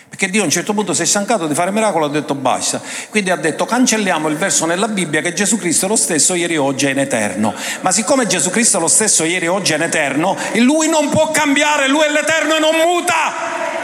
Perché 0.09 0.29
Dio 0.29 0.41
a 0.41 0.45
un 0.45 0.49
certo 0.49 0.73
punto 0.73 0.93
si 0.95 1.03
è 1.03 1.05
stancato 1.05 1.45
di 1.45 1.53
fare 1.53 1.69
miracoli 1.71 2.05
e 2.05 2.07
ha 2.07 2.11
detto 2.11 2.33
basta. 2.33 2.81
Quindi 3.09 3.29
ha 3.29 3.35
detto 3.35 3.65
cancelliamo 3.65 4.27
il 4.27 4.37
verso 4.37 4.65
nella 4.65 4.87
Bibbia 4.87 5.21
che 5.21 5.33
Gesù 5.33 5.57
Cristo 5.57 5.85
è 5.85 5.87
lo 5.87 5.95
stesso 5.95 6.33
ieri, 6.33 6.57
oggi 6.57 6.87
e 6.87 6.89
in 6.89 6.99
eterno. 6.99 7.53
Ma 7.81 7.91
siccome 7.91 8.25
Gesù 8.25 8.49
Cristo 8.49 8.77
è 8.77 8.81
lo 8.81 8.87
stesso 8.87 9.23
ieri, 9.23 9.47
oggi 9.47 9.73
e 9.73 9.75
in 9.75 9.83
eterno, 9.83 10.35
lui 10.55 10.89
non 10.89 11.09
può 11.09 11.29
cambiare, 11.29 11.87
lui 11.87 12.05
è 12.05 12.11
l'eterno 12.11 12.55
e 12.55 12.59
non 12.59 12.75
muta. 12.75 13.77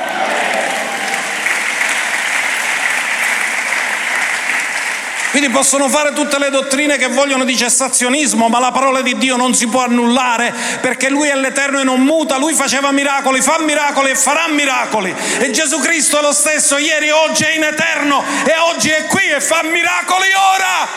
Quindi 5.36 5.52
possono 5.52 5.90
fare 5.90 6.14
tutte 6.14 6.40
le 6.40 6.50
dottrine 6.50 6.96
che 6.96 7.10
vogliono 7.10 7.44
di 7.44 7.58
cessazionismo, 7.58 8.48
ma 8.48 8.58
la 8.58 8.72
parola 8.72 9.02
di 9.02 9.18
Dio 9.18 9.36
non 9.36 9.54
si 9.54 9.68
può 9.68 9.84
annullare 9.84 10.54
perché 10.80 11.10
Lui 11.10 11.28
è 11.28 11.36
l'Eterno 11.36 11.82
e 11.82 11.84
non 11.84 12.00
muta, 12.00 12.38
Lui 12.38 12.54
faceva 12.54 12.92
miracoli, 12.92 13.42
fa 13.42 13.60
miracoli 13.60 14.12
e 14.12 14.16
farà 14.16 14.48
miracoli. 14.48 15.14
E 15.40 15.52
Gesù 15.52 15.80
Cristo 15.80 16.20
è 16.20 16.22
lo 16.22 16.32
stesso 16.32 16.78
ieri, 16.78 17.10
oggi 17.10 17.44
è 17.44 17.54
in 17.54 17.64
eterno 17.64 18.24
e 18.46 18.54
oggi 18.74 18.88
è 18.88 19.08
qui 19.08 19.30
e 19.30 19.42
fa 19.42 19.62
miracoli 19.64 20.28
ora. 20.56 20.88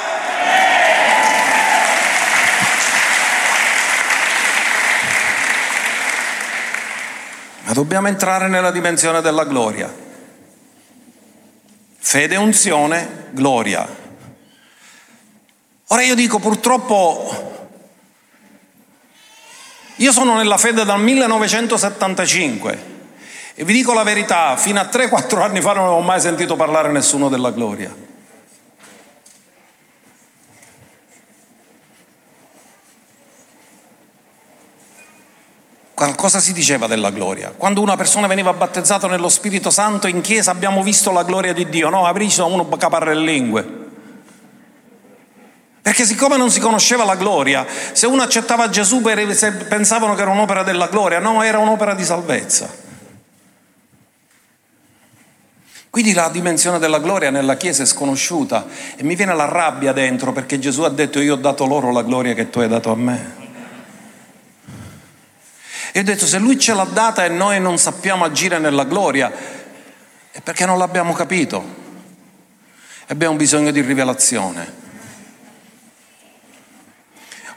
Ma 7.64 7.72
dobbiamo 7.72 8.06
entrare 8.06 8.46
nella 8.46 8.70
dimensione 8.70 9.20
della 9.20 9.42
gloria. 9.42 9.92
Fede, 11.98 12.36
unzione, 12.36 13.30
gloria. 13.32 14.06
Ora 15.90 16.02
io 16.02 16.14
dico 16.14 16.38
purtroppo, 16.38 17.66
io 19.96 20.12
sono 20.12 20.36
nella 20.36 20.58
fede 20.58 20.84
dal 20.84 21.00
1975 21.00 22.96
E 23.54 23.64
vi 23.64 23.72
dico 23.72 23.94
la 23.94 24.02
verità, 24.02 24.56
fino 24.56 24.80
a 24.80 24.84
3-4 24.84 25.40
anni 25.40 25.62
fa 25.62 25.72
non 25.72 25.86
avevo 25.86 26.00
mai 26.00 26.20
sentito 26.20 26.56
parlare 26.56 26.92
nessuno 26.92 27.30
della 27.30 27.50
gloria. 27.50 28.06
Cosa 35.94 36.38
si 36.38 36.52
diceva 36.52 36.86
della 36.86 37.10
gloria? 37.10 37.52
Quando 37.56 37.80
una 37.80 37.96
persona 37.96 38.26
veniva 38.28 38.52
battezzata 38.52 39.08
nello 39.08 39.28
Spirito 39.28 39.70
Santo 39.70 40.06
in 40.06 40.20
chiesa 40.20 40.50
abbiamo 40.50 40.82
visto 40.82 41.10
la 41.10 41.24
gloria 41.24 41.52
di 41.54 41.68
Dio, 41.68 41.88
no? 41.88 42.04
Avrì 42.06 42.28
uno 42.46 42.66
in 43.12 43.24
lingue. 43.24 43.87
Perché 45.80 46.04
siccome 46.04 46.36
non 46.36 46.50
si 46.50 46.60
conosceva 46.60 47.04
la 47.04 47.16
gloria, 47.16 47.66
se 47.92 48.06
uno 48.06 48.22
accettava 48.22 48.68
Gesù 48.68 49.00
pensavano 49.00 50.14
che 50.14 50.22
era 50.22 50.30
un'opera 50.30 50.62
della 50.62 50.88
gloria, 50.88 51.18
no, 51.18 51.42
era 51.42 51.58
un'opera 51.58 51.94
di 51.94 52.04
salvezza. 52.04 52.86
Quindi 55.90 56.12
la 56.12 56.28
dimensione 56.28 56.78
della 56.78 56.98
gloria 56.98 57.30
nella 57.30 57.56
Chiesa 57.56 57.82
è 57.82 57.86
sconosciuta 57.86 58.66
e 58.96 59.02
mi 59.02 59.14
viene 59.14 59.34
la 59.34 59.46
rabbia 59.46 59.92
dentro 59.92 60.32
perché 60.32 60.58
Gesù 60.58 60.82
ha 60.82 60.90
detto 60.90 61.18
io 61.18 61.34
ho 61.34 61.38
dato 61.38 61.64
loro 61.64 61.90
la 61.90 62.02
gloria 62.02 62.34
che 62.34 62.50
tu 62.50 62.60
hai 62.60 62.68
dato 62.68 62.92
a 62.92 62.96
me. 62.96 63.36
E 65.92 66.00
ho 66.00 66.02
detto 66.02 66.26
se 66.26 66.38
lui 66.38 66.58
ce 66.58 66.74
l'ha 66.74 66.84
data 66.84 67.24
e 67.24 67.28
noi 67.28 67.58
non 67.60 67.78
sappiamo 67.78 68.24
agire 68.24 68.58
nella 68.58 68.84
gloria 68.84 69.32
è 70.30 70.40
perché 70.40 70.66
non 70.66 70.78
l'abbiamo 70.78 71.14
capito. 71.14 71.64
Abbiamo 73.08 73.36
bisogno 73.36 73.70
di 73.70 73.80
rivelazione. 73.80 74.87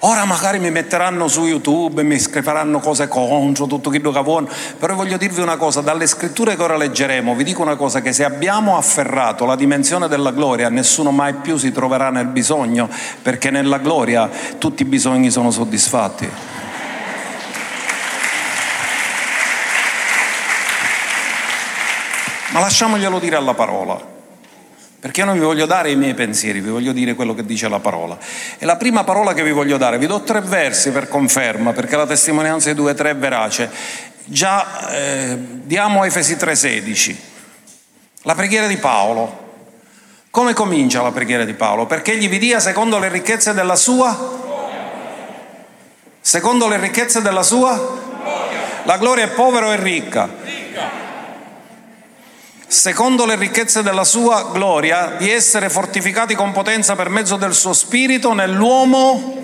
Ora 0.04 0.26
magari 0.26 0.58
mi 0.58 0.72
metteranno 0.72 1.28
su 1.28 1.46
YouTube 1.46 2.02
mi 2.02 2.18
scriveranno 2.18 2.80
cose 2.80 3.08
contro, 3.08 3.68
tutto 3.68 3.92
quello 3.92 4.12
che 4.12 4.22
vogliono, 4.22 4.52
però 4.80 4.96
voglio 4.96 5.16
dirvi 5.16 5.42
una 5.42 5.58
cosa, 5.58 5.82
dalle 5.82 6.08
scritture 6.08 6.56
che 6.56 6.64
ora 6.64 6.76
leggeremo, 6.76 7.36
vi 7.36 7.44
dico 7.44 7.62
una 7.62 7.76
cosa, 7.76 8.02
che 8.02 8.12
se 8.12 8.24
abbiamo 8.24 8.78
afferrato 8.78 9.46
la 9.46 9.56
dimensione 9.56 10.08
della 10.08 10.32
gloria, 10.32 10.70
nessuno 10.70 11.12
mai 11.12 11.36
più 11.36 11.56
si 11.58 11.72
troverà 11.72 12.10
nel 12.10 12.26
bisogno, 12.26 12.90
perché 13.22 13.52
nella 13.52 13.78
gloria 13.78 14.28
tutti 14.58 14.82
i 14.82 14.86
bisogni 14.86 15.30
sono 15.30 15.52
soddisfatti. 15.52 16.30
Ma 22.54 22.60
lasciamoglielo 22.60 23.20
dire 23.20 23.36
alla 23.36 23.54
parola. 23.54 24.21
Perché 25.02 25.22
io 25.22 25.26
non 25.26 25.40
vi 25.40 25.44
voglio 25.44 25.66
dare 25.66 25.90
i 25.90 25.96
miei 25.96 26.14
pensieri, 26.14 26.62
vi 26.62 26.70
voglio 26.70 26.92
dire 26.92 27.16
quello 27.16 27.34
che 27.34 27.44
dice 27.44 27.68
la 27.68 27.80
parola. 27.80 28.16
E 28.60 28.66
la 28.68 28.76
prima 28.76 29.04
parola 29.04 29.34
che 29.34 29.42
vi 29.42 29.50
voglio 29.50 29.78
dare, 29.78 29.98
vi 29.98 30.06
do 30.06 30.22
tre 30.22 30.42
versi 30.42 30.92
per 30.92 31.08
conferma, 31.08 31.74
perché 31.74 31.96
la 31.96 32.06
testimonianza 32.06 32.70
di 32.70 32.76
due 32.76 32.92
e 32.92 32.94
tre 32.94 33.10
è 33.10 33.16
verace. 33.16 33.72
Già 34.26 34.92
eh, 34.92 35.38
diamo 35.64 36.04
Efesi 36.04 36.36
3,16. 36.36 37.16
La 38.22 38.36
preghiera 38.36 38.68
di 38.68 38.78
Paolo. 38.78 39.50
Come 40.30 40.54
comincia 40.54 41.02
la 41.02 41.12
preghiera 41.12 41.46
di 41.46 41.54
Paolo? 41.56 41.88
Perché 41.88 42.12
egli 42.12 42.30
vi 42.30 42.38
dia 42.38 42.60
secondo 42.60 43.00
le 43.00 43.10
ricchezze 43.10 43.56
della 43.56 43.76
sua? 43.76 44.40
Secondo 46.22 46.68
le 46.68 46.78
ricchezze 46.78 47.24
della 47.24 47.42
sua? 47.42 48.00
La 48.84 48.98
gloria 48.98 49.24
è 49.24 49.30
povera 49.30 49.74
è 49.74 49.80
ricca? 49.80 50.30
Secondo 52.72 53.26
le 53.26 53.36
ricchezze 53.36 53.84
della 53.84 54.06
sua 54.06 54.50
gloria, 54.54 55.16
di 55.18 55.30
essere 55.30 55.70
fortificati 55.70 56.36
con 56.36 56.54
potenza 56.54 56.96
per 56.96 57.10
mezzo 57.10 57.36
del 57.36 57.54
suo 57.54 57.74
spirito 57.74 58.32
nell'uomo. 58.32 59.40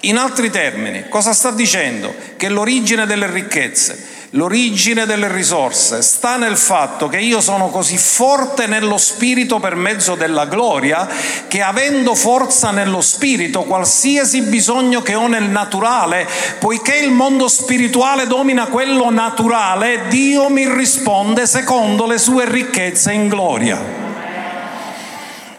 In 0.00 0.16
altri 0.16 0.50
termini, 0.50 1.08
cosa 1.08 1.32
sta 1.32 1.52
dicendo? 1.52 2.12
Che 2.36 2.48
l'origine 2.48 3.06
delle 3.06 3.30
ricchezze, 3.30 4.15
L'origine 4.30 5.06
delle 5.06 5.32
risorse 5.32 6.02
sta 6.02 6.36
nel 6.36 6.56
fatto 6.56 7.06
che 7.06 7.18
io 7.18 7.40
sono 7.40 7.68
così 7.68 7.96
forte 7.96 8.66
nello 8.66 8.98
spirito 8.98 9.60
per 9.60 9.76
mezzo 9.76 10.16
della 10.16 10.46
gloria 10.46 11.08
che 11.46 11.62
avendo 11.62 12.14
forza 12.14 12.72
nello 12.72 13.00
spirito, 13.00 13.62
qualsiasi 13.62 14.42
bisogno 14.42 15.00
che 15.00 15.14
ho 15.14 15.28
nel 15.28 15.44
naturale, 15.44 16.26
poiché 16.58 16.96
il 16.96 17.12
mondo 17.12 17.46
spirituale 17.46 18.26
domina 18.26 18.66
quello 18.66 19.10
naturale, 19.10 20.08
Dio 20.08 20.48
mi 20.48 20.68
risponde 20.68 21.46
secondo 21.46 22.06
le 22.06 22.18
sue 22.18 22.50
ricchezze 22.50 23.12
in 23.12 23.28
gloria. 23.28 24.05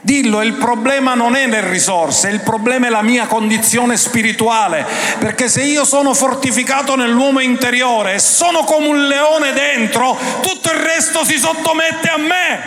Dillo, 0.08 0.42
il 0.42 0.54
problema 0.54 1.16
non 1.16 1.36
è 1.36 1.48
le 1.48 1.70
risorse, 1.70 2.30
il 2.30 2.40
problema 2.40 2.88
è 2.88 2.90
la 2.90 3.02
mia 3.02 3.26
condizione 3.26 3.98
spirituale, 3.98 4.86
perché 5.20 5.50
se 5.50 5.64
io 5.64 5.84
sono 5.84 6.14
fortificato 6.14 6.96
nell'uomo 6.96 7.42
interiore 7.42 8.14
e 8.14 8.20
sono 8.20 8.64
come 8.64 8.88
un 8.88 9.06
leone 9.06 9.52
dentro, 9.52 10.18
tutto 10.40 10.72
il 10.72 10.78
resto 10.78 11.26
si 11.26 11.38
sottomette 11.38 12.08
a 12.08 12.16
me. 12.16 12.62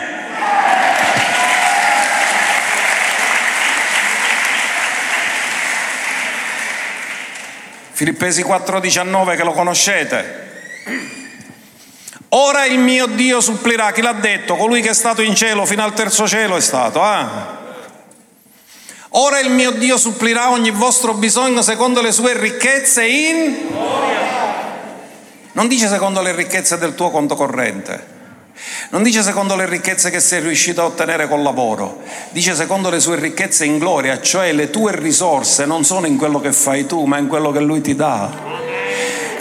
Filippesi 7.93 8.43
4:19 8.43 9.35
che 9.35 9.43
lo 9.43 9.53
conoscete. 9.53 11.20
Ora 12.33 12.65
il 12.65 12.79
mio 12.79 13.07
Dio 13.07 13.41
supplirà, 13.41 13.91
chi 13.91 14.01
l'ha 14.01 14.13
detto? 14.13 14.55
Colui 14.55 14.81
che 14.81 14.91
è 14.91 14.93
stato 14.93 15.21
in 15.21 15.35
cielo 15.35 15.65
fino 15.65 15.83
al 15.83 15.93
terzo 15.93 16.25
cielo 16.29 16.55
è 16.55 16.61
stato. 16.61 17.01
Eh? 17.03 17.25
Ora 19.09 19.39
il 19.39 19.49
mio 19.51 19.71
Dio 19.71 19.97
supplirà 19.97 20.49
ogni 20.49 20.71
vostro 20.71 21.13
bisogno 21.13 21.61
secondo 21.61 22.01
le 22.01 22.13
sue 22.13 22.39
ricchezze 22.39 23.05
in... 23.05 23.55
Non 25.51 25.67
dice 25.67 25.89
secondo 25.89 26.21
le 26.21 26.33
ricchezze 26.33 26.77
del 26.77 26.95
tuo 26.95 27.11
conto 27.11 27.35
corrente. 27.35 28.19
Non 28.91 29.03
dice 29.03 29.23
secondo 29.23 29.57
le 29.57 29.65
ricchezze 29.65 30.09
che 30.09 30.21
sei 30.21 30.39
riuscito 30.39 30.81
a 30.81 30.85
ottenere 30.85 31.27
col 31.27 31.41
lavoro, 31.41 32.01
dice 32.29 32.55
secondo 32.55 32.89
le 32.89 33.01
sue 33.01 33.17
ricchezze 33.17 33.65
in 33.65 33.77
gloria, 33.77 34.21
cioè 34.21 34.53
le 34.53 34.69
tue 34.69 34.95
risorse 34.95 35.65
non 35.65 35.83
sono 35.83 36.05
in 36.05 36.15
quello 36.15 36.39
che 36.39 36.53
fai 36.53 36.85
tu, 36.85 37.03
ma 37.03 37.17
in 37.17 37.27
quello 37.27 37.51
che 37.51 37.59
lui 37.59 37.81
ti 37.81 37.95
dà. 37.95 38.80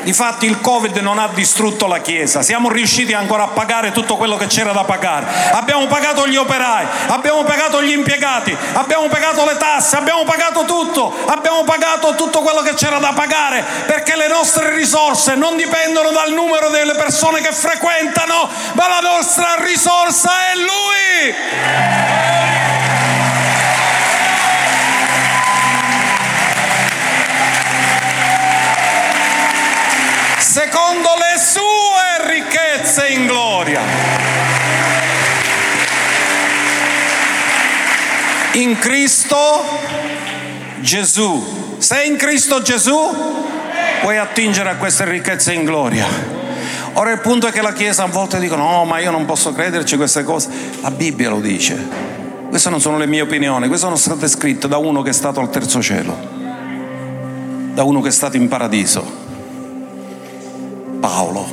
Difatti 0.03 0.47
il 0.47 0.61
Covid 0.61 0.97
non 0.97 1.19
ha 1.19 1.29
distrutto 1.29 1.87
la 1.87 1.99
Chiesa, 1.99 2.43
siamo 2.43 2.71
riusciti 2.71 3.13
ancora 3.13 3.45
a 3.45 3.49
pagare 3.49 3.93
tutto 3.93 4.17
quello 4.17 4.37
che 4.37 4.47
c'era 4.47 4.73
da 4.73 4.85
pagare. 4.85 5.27
Abbiamo 5.53 5.87
pagato 5.87 6.27
gli 6.27 6.37
operai, 6.37 6.87
abbiamo 7.09 7.45
pagato 7.45 7.83
gli 7.83 7.93
impiegati, 7.93 8.57
abbiamo 8.73 9.09
pagato 9.09 9.45
le 9.45 9.57
tasse, 9.57 9.97
abbiamo 9.97 10.25
pagato 10.25 10.65
tutto, 10.65 11.15
abbiamo 11.27 11.65
pagato 11.65 12.15
tutto 12.15 12.41
quello 12.41 12.63
che 12.63 12.75
c'era 12.75 12.99
da 12.99 13.13
pagare 13.15 13.65
perché 13.87 14.17
le 14.17 14.29
nostre 14.29 14.75
risorse 14.75 15.35
non 15.35 15.57
dipendono 15.57 16.11
dal 16.11 16.33
numero 16.33 16.71
delle 16.71 16.95
persone 16.95 17.41
che 17.41 17.53
frequentano, 17.53 18.49
ma 18.73 18.89
la 18.89 19.01
nostra 19.01 19.57
risorsa 19.59 20.31
è 20.53 20.57
Lui. 20.57 22.60
Secondo 30.63 31.09
le 31.17 31.41
sue 31.41 32.35
ricchezze 32.35 33.09
in 33.09 33.25
gloria. 33.25 33.81
In 38.53 38.79
Cristo 38.79 39.39
Gesù. 40.81 41.77
Sei 41.79 42.09
in 42.11 42.17
Cristo 42.17 42.61
Gesù, 42.61 42.95
puoi 44.03 44.19
attingere 44.19 44.69
a 44.69 44.77
queste 44.77 45.07
ricchezze 45.07 45.55
in 45.55 45.65
gloria. 45.65 46.07
Ora 46.95 47.11
il 47.11 47.21
punto 47.21 47.47
è 47.47 47.53
che 47.53 47.63
la 47.63 47.73
Chiesa 47.73 48.03
a 48.03 48.09
volte 48.09 48.39
dice 48.39 48.55
no, 48.55 48.85
ma 48.85 48.99
io 48.99 49.11
non 49.11 49.25
posso 49.25 49.55
crederci 49.55 49.97
queste 49.97 50.25
cose. 50.25 50.51
La 50.83 50.91
Bibbia 50.91 51.31
lo 51.31 51.41
dice. 51.41 51.89
Queste 52.51 52.69
non 52.69 52.83
sono 52.83 52.99
le 52.99 53.07
mie 53.07 53.23
opinioni, 53.23 53.67
queste 53.67 53.87
sono 53.87 53.97
state 53.97 54.29
scritte 54.29 54.69
da 54.69 54.77
uno 54.77 55.01
che 55.01 55.11
è 55.11 55.15
stato 55.15 55.41
al 55.41 55.49
terzo 55.49 55.81
cielo, 55.81 56.15
da 57.73 57.83
uno 57.83 58.03
che 58.03 58.09
è 58.09 58.13
stato 58.13 58.37
in 58.37 58.47
paradiso. 58.47 59.30
Paolo. 61.01 61.47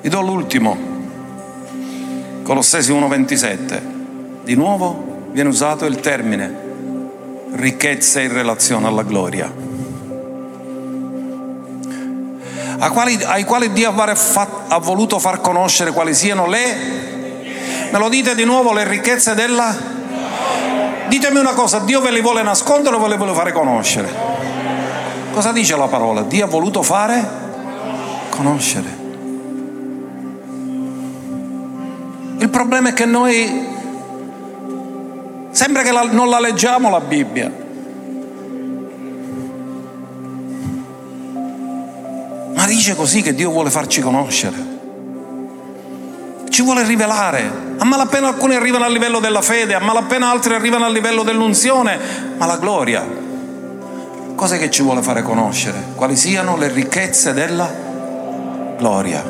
Vi 0.00 0.08
do 0.08 0.20
l'ultimo, 0.22 0.76
Colossesi 2.42 2.90
1.27. 2.92 3.82
Di 4.42 4.54
nuovo 4.54 5.28
viene 5.32 5.50
usato 5.50 5.84
il 5.84 6.00
termine 6.00 6.66
ricchezza 7.52 8.20
in 8.20 8.32
relazione 8.32 8.86
alla 8.86 9.02
gloria. 9.02 9.66
Quali, 12.90 13.22
ai 13.24 13.44
quali 13.44 13.72
Dio 13.72 13.92
ha 13.92 14.78
voluto 14.78 15.18
far 15.18 15.40
conoscere 15.40 15.92
quali 15.92 16.14
siano 16.14 16.46
le... 16.46 16.96
Me 17.90 17.98
lo 17.98 18.08
dite 18.08 18.34
di 18.34 18.44
nuovo, 18.44 18.72
le 18.72 18.84
ricchezze 18.84 19.34
della... 19.34 19.76
Ditemi 21.08 21.38
una 21.38 21.52
cosa, 21.52 21.80
Dio 21.80 22.00
ve 22.00 22.10
le 22.10 22.20
vuole 22.20 22.42
nascondere 22.42 22.96
o 22.96 23.00
ve 23.00 23.08
le 23.08 23.16
vuole 23.16 23.34
fare 23.34 23.52
conoscere? 23.52 24.27
Cosa 25.32 25.52
dice 25.52 25.76
la 25.76 25.86
parola? 25.86 26.22
Dio 26.22 26.44
ha 26.44 26.48
voluto 26.48 26.82
fare? 26.82 27.46
Conoscere. 28.30 28.98
Il 32.38 32.48
problema 32.50 32.90
è 32.90 32.92
che 32.92 33.04
noi 33.04 33.66
sembra 35.50 35.82
che 35.82 35.90
la, 35.90 36.02
non 36.04 36.28
la 36.28 36.38
leggiamo 36.38 36.88
la 36.88 37.00
Bibbia. 37.00 37.52
Ma 42.54 42.66
dice 42.66 42.94
così 42.94 43.22
che 43.22 43.34
Dio 43.34 43.50
vuole 43.50 43.70
farci 43.70 44.00
conoscere. 44.00 44.76
Ci 46.48 46.62
vuole 46.62 46.84
rivelare. 46.84 47.66
A 47.78 47.84
malapena 47.84 48.28
alcuni 48.28 48.54
arrivano 48.54 48.84
al 48.84 48.92
livello 48.92 49.20
della 49.20 49.42
fede, 49.42 49.74
a 49.74 49.80
malapena 49.80 50.30
altri 50.30 50.54
arrivano 50.54 50.84
al 50.84 50.92
livello 50.92 51.22
dell'unzione, 51.22 51.98
ma 52.36 52.46
la 52.46 52.56
gloria. 52.56 53.26
Cos'è 54.38 54.56
che 54.56 54.70
ci 54.70 54.82
vuole 54.82 55.02
fare 55.02 55.22
conoscere? 55.22 55.82
Quali 55.96 56.14
siano 56.14 56.56
le 56.56 56.68
ricchezze 56.68 57.32
della 57.32 57.68
gloria. 58.76 59.20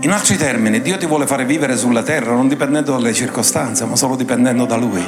In 0.00 0.10
altri 0.10 0.36
termini, 0.36 0.82
Dio 0.82 0.98
ti 0.98 1.06
vuole 1.06 1.26
fare 1.26 1.46
vivere 1.46 1.74
sulla 1.78 2.02
terra 2.02 2.34
non 2.34 2.48
dipendendo 2.48 2.92
dalle 2.92 3.14
circostanze, 3.14 3.86
ma 3.86 3.96
solo 3.96 4.14
dipendendo 4.14 4.66
da 4.66 4.76
Lui. 4.76 5.02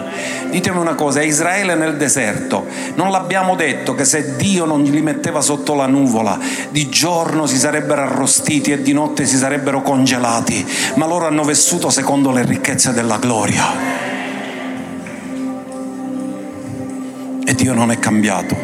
Ditemi 0.48 0.78
una 0.78 0.94
cosa, 0.94 1.20
Israele 1.20 1.74
nel 1.74 1.98
deserto, 1.98 2.64
non 2.94 3.10
l'abbiamo 3.10 3.54
detto 3.54 3.94
che 3.94 4.06
se 4.06 4.36
Dio 4.36 4.64
non 4.64 4.82
li 4.84 5.02
metteva 5.02 5.42
sotto 5.42 5.74
la 5.74 5.86
nuvola, 5.86 6.38
di 6.70 6.88
giorno 6.88 7.44
si 7.44 7.58
sarebbero 7.58 8.00
arrostiti 8.00 8.72
e 8.72 8.80
di 8.80 8.94
notte 8.94 9.26
si 9.26 9.36
sarebbero 9.36 9.82
congelati, 9.82 10.66
ma 10.94 11.04
loro 11.04 11.26
hanno 11.26 11.44
vissuto 11.44 11.90
secondo 11.90 12.30
le 12.30 12.46
ricchezze 12.46 12.94
della 12.94 13.18
gloria. 13.18 13.97
Dio 17.68 17.76
non 17.76 17.90
è 17.90 17.98
cambiato 17.98 18.56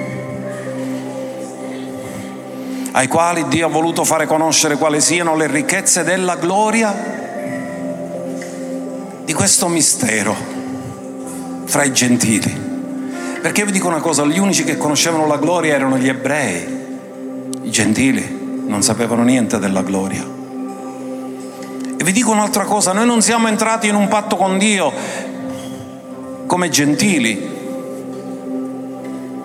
ai 2.92 3.06
quali 3.06 3.46
Dio 3.48 3.66
ha 3.66 3.68
voluto 3.68 4.02
fare 4.02 4.24
conoscere 4.24 4.78
quali 4.78 4.98
siano 4.98 5.36
le 5.36 5.46
ricchezze 5.46 6.04
della 6.04 6.36
gloria 6.36 6.94
di 9.22 9.32
questo 9.34 9.68
mistero 9.68 10.34
fra 11.64 11.82
i 11.82 11.92
gentili. 11.92 12.50
Perché 13.42 13.66
vi 13.66 13.72
dico 13.72 13.88
una 13.88 14.00
cosa, 14.00 14.24
gli 14.24 14.38
unici 14.38 14.64
che 14.64 14.78
conoscevano 14.78 15.26
la 15.26 15.36
gloria 15.36 15.74
erano 15.74 15.98
gli 15.98 16.08
ebrei, 16.08 16.66
i 17.60 17.70
gentili 17.70 18.62
non 18.64 18.82
sapevano 18.82 19.22
niente 19.22 19.58
della 19.58 19.82
gloria. 19.82 20.24
E 21.98 22.02
vi 22.02 22.12
dico 22.12 22.30
un'altra 22.30 22.64
cosa, 22.64 22.92
noi 22.92 23.04
non 23.04 23.20
siamo 23.20 23.48
entrati 23.48 23.86
in 23.86 23.96
un 23.96 24.08
patto 24.08 24.36
con 24.36 24.56
Dio 24.56 24.90
come 26.46 26.70
gentili, 26.70 27.63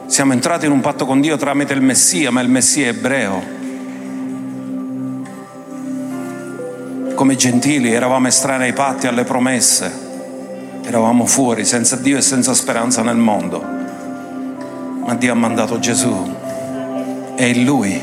siamo 0.09 0.33
entrati 0.33 0.65
in 0.65 0.71
un 0.71 0.81
patto 0.81 1.05
con 1.05 1.21
Dio 1.21 1.37
tramite 1.37 1.73
il 1.73 1.81
Messia, 1.81 2.31
ma 2.31 2.41
il 2.41 2.49
Messia 2.49 2.85
è 2.85 2.89
ebreo. 2.89 3.57
Come 7.13 7.35
gentili 7.35 7.93
eravamo 7.93 8.27
estranei 8.27 8.69
ai 8.69 8.73
patti, 8.73 9.05
alle 9.05 9.23
promesse, 9.23 9.91
eravamo 10.83 11.27
fuori, 11.27 11.63
senza 11.63 11.95
Dio 11.95 12.17
e 12.17 12.21
senza 12.21 12.55
speranza 12.55 13.03
nel 13.03 13.17
mondo. 13.17 13.63
Ma 15.05 15.13
Dio 15.13 15.31
ha 15.31 15.35
mandato 15.35 15.77
Gesù 15.77 16.35
e 17.35 17.47
in 17.47 17.63
Lui, 17.63 18.01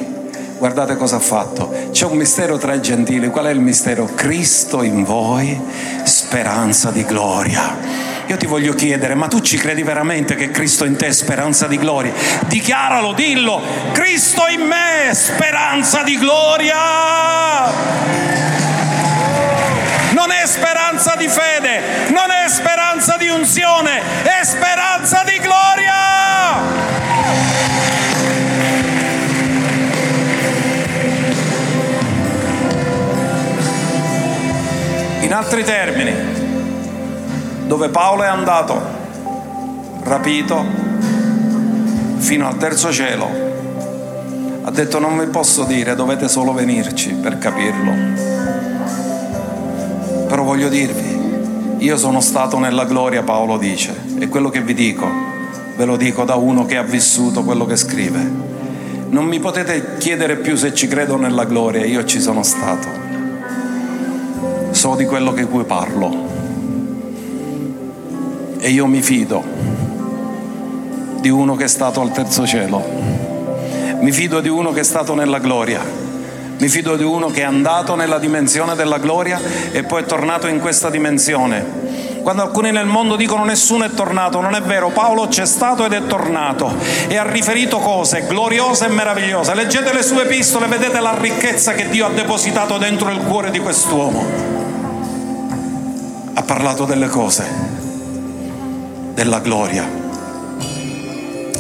guardate 0.59 0.97
cosa 0.97 1.17
ha 1.17 1.21
fatto. 1.21 1.75
C'è 1.91 2.07
un 2.07 2.17
mistero 2.17 2.57
tra 2.57 2.73
i 2.73 2.81
gentili, 2.81 3.31
qual 3.31 3.47
è 3.47 3.51
il 3.51 3.61
mistero? 3.61 4.09
Cristo 4.15 4.85
in 4.85 5.03
voi, 5.03 5.61
speranza 6.05 6.93
di 6.93 7.05
gloria. 7.05 8.16
Io 8.29 8.37
ti 8.37 8.47
voglio 8.47 8.75
chiedere, 8.75 9.15
ma 9.15 9.29
tu 9.29 9.41
ci 9.41 9.57
credi 9.57 9.85
veramente 9.85 10.35
che 10.35 10.51
Cristo 10.51 10.85
in 10.85 10.97
te 10.97 11.07
è 11.07 11.13
speranza 11.13 11.69
di 11.69 11.79
gloria? 11.79 12.13
Dichiaralo, 12.47 13.13
dillo, 13.13 13.63
Cristo 13.93 14.49
in 14.49 14.63
me, 14.63 15.15
speranza 15.15 16.03
di 16.03 16.19
gloria. 16.19 16.77
Non 20.11 20.33
è 20.33 20.45
speranza 20.45 21.15
di 21.15 21.29
fede, 21.29 22.09
non 22.09 22.33
è 22.33 22.49
speranza 22.49 23.17
di 23.17 23.29
unzione, 23.29 24.01
è 24.25 24.45
speranza 24.45 25.23
di 25.23 25.39
gloria. 25.39 25.95
In 35.21 35.33
altri 35.33 35.63
termini, 35.63 36.36
dove 37.67 37.89
Paolo 37.89 38.23
è 38.23 38.29
andato 38.29 38.81
rapito 40.03 40.65
fino 42.19 42.47
al 42.47 42.57
terzo 42.57 42.93
cielo, 42.93 43.29
ha 44.63 44.71
detto 44.71 44.99
non 45.01 45.19
vi 45.19 45.27
posso 45.27 45.65
dire, 45.65 45.97
dovete 45.97 46.29
solo 46.29 46.53
venirci 46.53 47.15
per 47.15 47.39
capirlo. 47.39 47.93
Però 50.29 50.43
voglio 50.45 50.69
dirvi, 50.69 51.79
io 51.79 51.97
sono 51.97 52.21
stato 52.21 52.59
nella 52.59 52.85
gloria, 52.85 53.23
Paolo 53.23 53.59
dice, 53.59 53.95
e 54.19 54.29
quello 54.29 54.49
che 54.49 54.61
vi 54.61 54.75
dico, 54.75 55.09
ve 55.77 55.85
lo 55.85 55.97
dico 55.97 56.25
da 56.25 56.37
uno 56.37 56.67
che 56.67 56.77
ha 56.77 56.83
vissuto 56.83 57.43
quello 57.43 57.67
che 57.67 57.77
scrive. 57.77 58.45
Non 59.09 59.25
mi 59.25 59.41
potete 59.41 59.97
chiedere 59.99 60.37
più 60.37 60.57
se 60.57 60.73
ci 60.73 60.87
credo 60.87 61.17
nella 61.17 61.45
gloria, 61.45 61.85
io 61.85 62.05
ci 62.05 62.21
sono 62.21 62.43
stato. 62.43 62.89
So 64.71 64.95
di 64.95 65.05
quello 65.05 65.33
che 65.33 65.47
cui 65.47 65.65
parlo 65.65 66.36
e 68.67 68.71
io 68.71 68.89
mi 68.89 69.01
fido 69.01 69.45
di 71.21 71.29
uno 71.29 71.55
che 71.55 71.63
è 71.63 71.69
stato 71.69 72.01
al 72.01 72.11
terzo 72.11 72.45
cielo, 72.45 72.85
mi 74.01 74.11
fido 74.11 74.41
di 74.41 74.49
uno 74.49 74.73
che 74.73 74.81
è 74.81 74.83
stato 74.83 75.15
nella 75.15 75.39
gloria, 75.39 75.81
mi 76.59 76.67
fido 76.67 76.97
di 76.97 77.05
uno 77.05 77.29
che 77.29 77.43
è 77.43 77.45
andato 77.45 77.95
nella 77.95 78.19
dimensione 78.19 78.75
della 78.75 78.99
gloria 78.99 79.41
e 79.71 79.85
poi 79.85 80.03
è 80.03 80.05
tornato 80.05 80.49
in 80.49 80.59
questa 80.59 80.91
dimensione. 80.91 81.85
Quando 82.23 82.43
alcuni 82.43 82.73
nel 82.73 82.87
mondo 82.87 83.15
dicono 83.15 83.45
nessuno 83.45 83.85
è 83.85 83.91
tornato, 83.91 84.41
non 84.41 84.57
è 84.57 84.63
vero, 84.63 84.89
Paolo 84.89 85.29
c'è 85.29 85.47
stato 85.47 85.85
ed 85.85 85.93
è 85.93 86.05
tornato 86.07 86.75
e 87.07 87.17
ha 87.17 87.23
riferito 87.23 87.79
cose 87.79 88.27
gloriose 88.27 88.87
e 88.87 88.89
meravigliose. 88.89 89.55
Leggete 89.55 89.93
le 89.93 90.03
sue 90.03 90.25
epistole, 90.25 90.67
vedete 90.67 90.99
la 90.99 91.17
ricchezza 91.17 91.75
che 91.75 91.89
Dio 91.89 92.07
ha 92.07 92.11
depositato 92.11 92.79
dentro 92.79 93.11
il 93.11 93.19
cuore 93.19 93.53
di 93.53 93.61
quest'uomo. 93.61 94.27
Ha 96.35 96.43
parlato 96.43 96.85
delle 96.85 97.07
cose 97.07 97.76
della 99.17 99.39
gloria. 99.39 99.89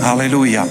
Alleluia. 0.00 0.68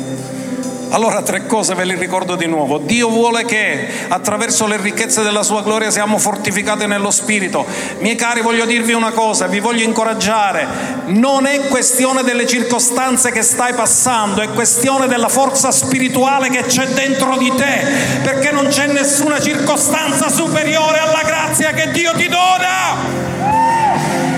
Allora 0.92 1.24
tre 1.24 1.48
cose 1.48 1.74
ve 1.74 1.84
le 1.84 1.96
ricordo 1.96 2.36
di 2.36 2.46
nuovo. 2.46 2.78
Dio 2.78 3.10
vuole 3.10 3.44
che 3.44 4.06
attraverso 4.08 4.68
le 4.68 4.78
ricchezze 4.78 5.24
della 5.24 5.42
sua 5.42 5.64
gloria 5.64 5.90
siamo 5.90 6.20
fortificati 6.20 6.86
nello 6.86 7.10
spirito. 7.10 7.66
Miei 8.02 8.16
cari, 8.16 8.42
voglio 8.42 8.66
dirvi 8.66 8.94
una 8.94 9.10
cosa, 9.10 9.48
vi 9.48 9.60
voglio 9.60 9.84
incoraggiare. 9.84 10.68
Non 11.06 11.48
è 11.48 11.62
questione 11.70 12.22
delle 12.22 12.46
circostanze 12.46 13.32
che 13.32 13.42
stai 13.42 13.74
passando, 13.74 14.42
è 14.42 14.50
questione 14.50 15.08
della 15.08 15.28
forza 15.28 15.72
spirituale 15.72 16.50
che 16.50 16.66
c'è 16.66 16.86
dentro 16.90 17.36
di 17.36 17.52
te, 17.56 18.22
perché 18.22 18.52
non 18.52 18.68
c'è 18.68 18.86
nessuna 18.86 19.40
circostanza 19.40 20.30
superiore 20.30 21.00
alla 21.00 21.24
grazia 21.26 21.72
che 21.72 21.90
Dio 21.90 22.14
ti 22.14 22.28
dona. 22.28 24.35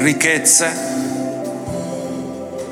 Ricchezze. 0.00 1.08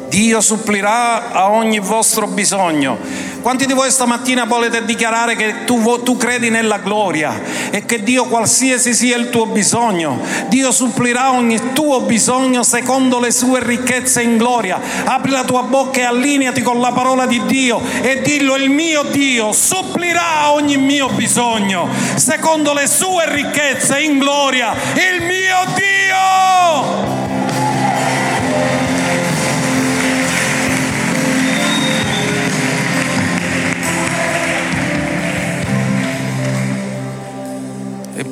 Dio 0.09 0.41
supplirà 0.41 1.31
a 1.31 1.51
ogni 1.51 1.79
vostro 1.79 2.27
bisogno. 2.27 2.97
Quanti 3.43 3.67
di 3.67 3.73
voi 3.73 3.91
stamattina 3.91 4.45
volete 4.47 4.85
dichiarare 4.85 5.37
che 5.37 5.65
tu, 5.65 6.03
tu, 6.03 6.17
credi 6.17 6.51
nella 6.51 6.79
gloria 6.79 7.41
e 7.71 7.85
che 7.85 8.03
Dio 8.03 8.25
qualsiasi 8.25 8.95
sia 8.95 9.17
il 9.17 9.31
tuo 9.31 9.47
bisogno, 9.47 10.19
Dio 10.49 10.73
supplirà 10.73 11.31
ogni 11.33 11.73
tuo 11.73 12.01
bisogno 12.01 12.63
secondo 12.63 13.21
le 13.21 13.31
sue 13.31 13.63
ricchezze 13.63 14.23
in 14.23 14.39
gloria. 14.39 14.81
Apri 15.05 15.31
la 15.31 15.45
tua 15.45 15.63
bocca 15.63 16.01
e 16.01 16.05
allineati 16.05 16.63
con 16.63 16.81
la 16.81 16.93
parola 16.93 17.27
di 17.27 17.41
Dio 17.47 17.81
e 18.01 18.21
dillo 18.23 18.57
il 18.57 18.71
mio 18.71 19.05
Dio 19.05 19.53
supplirà 19.53 20.51
ogni 20.51 20.79
mio 20.79 21.09
bisogno 21.11 21.89
secondo 22.17 22.73
le 22.73 22.87
sue 22.87 23.33
ricchezze 23.33 24.01
in 24.01 24.19
gloria. 24.19 24.75
Il 24.95 25.23
mio 25.23 25.65
Dio! 25.75 27.08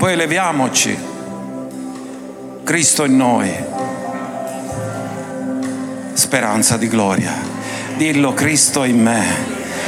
Poi 0.07 0.15
eleviamoci. 0.15 0.97
Cristo 2.63 3.03
in 3.03 3.17
noi, 3.17 3.53
speranza 6.13 6.77
di 6.77 6.87
gloria. 6.87 7.33
Dillo 7.97 8.33
Cristo 8.33 8.85
in 8.85 9.03
me, 9.03 9.25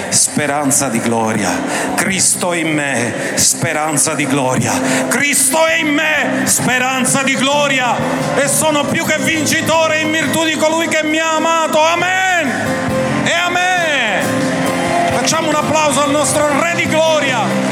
speranza 0.08 0.88
di 0.88 0.98
gloria. 0.98 1.50
Cristo 1.94 2.52
in 2.52 2.74
me, 2.74 3.12
speranza 3.36 4.14
di 4.14 4.26
gloria. 4.26 4.72
Cristo 5.06 5.64
è 5.66 5.76
in 5.76 5.94
me, 5.94 6.42
speranza 6.46 7.22
di 7.22 7.36
gloria. 7.36 7.94
E 8.34 8.48
sono 8.48 8.86
più 8.86 9.04
che 9.04 9.18
vincitore 9.18 10.00
in 10.00 10.10
virtù 10.10 10.42
di 10.42 10.56
colui 10.56 10.88
che 10.88 11.04
mi 11.04 11.20
ha 11.20 11.36
amato. 11.36 11.80
Amen. 11.80 12.50
E 13.22 13.32
amen. 13.32 14.24
Facciamo 15.12 15.48
un 15.48 15.54
applauso 15.54 16.02
al 16.02 16.10
nostro 16.10 16.60
Re 16.60 16.74
di 16.74 16.88
gloria. 16.88 17.67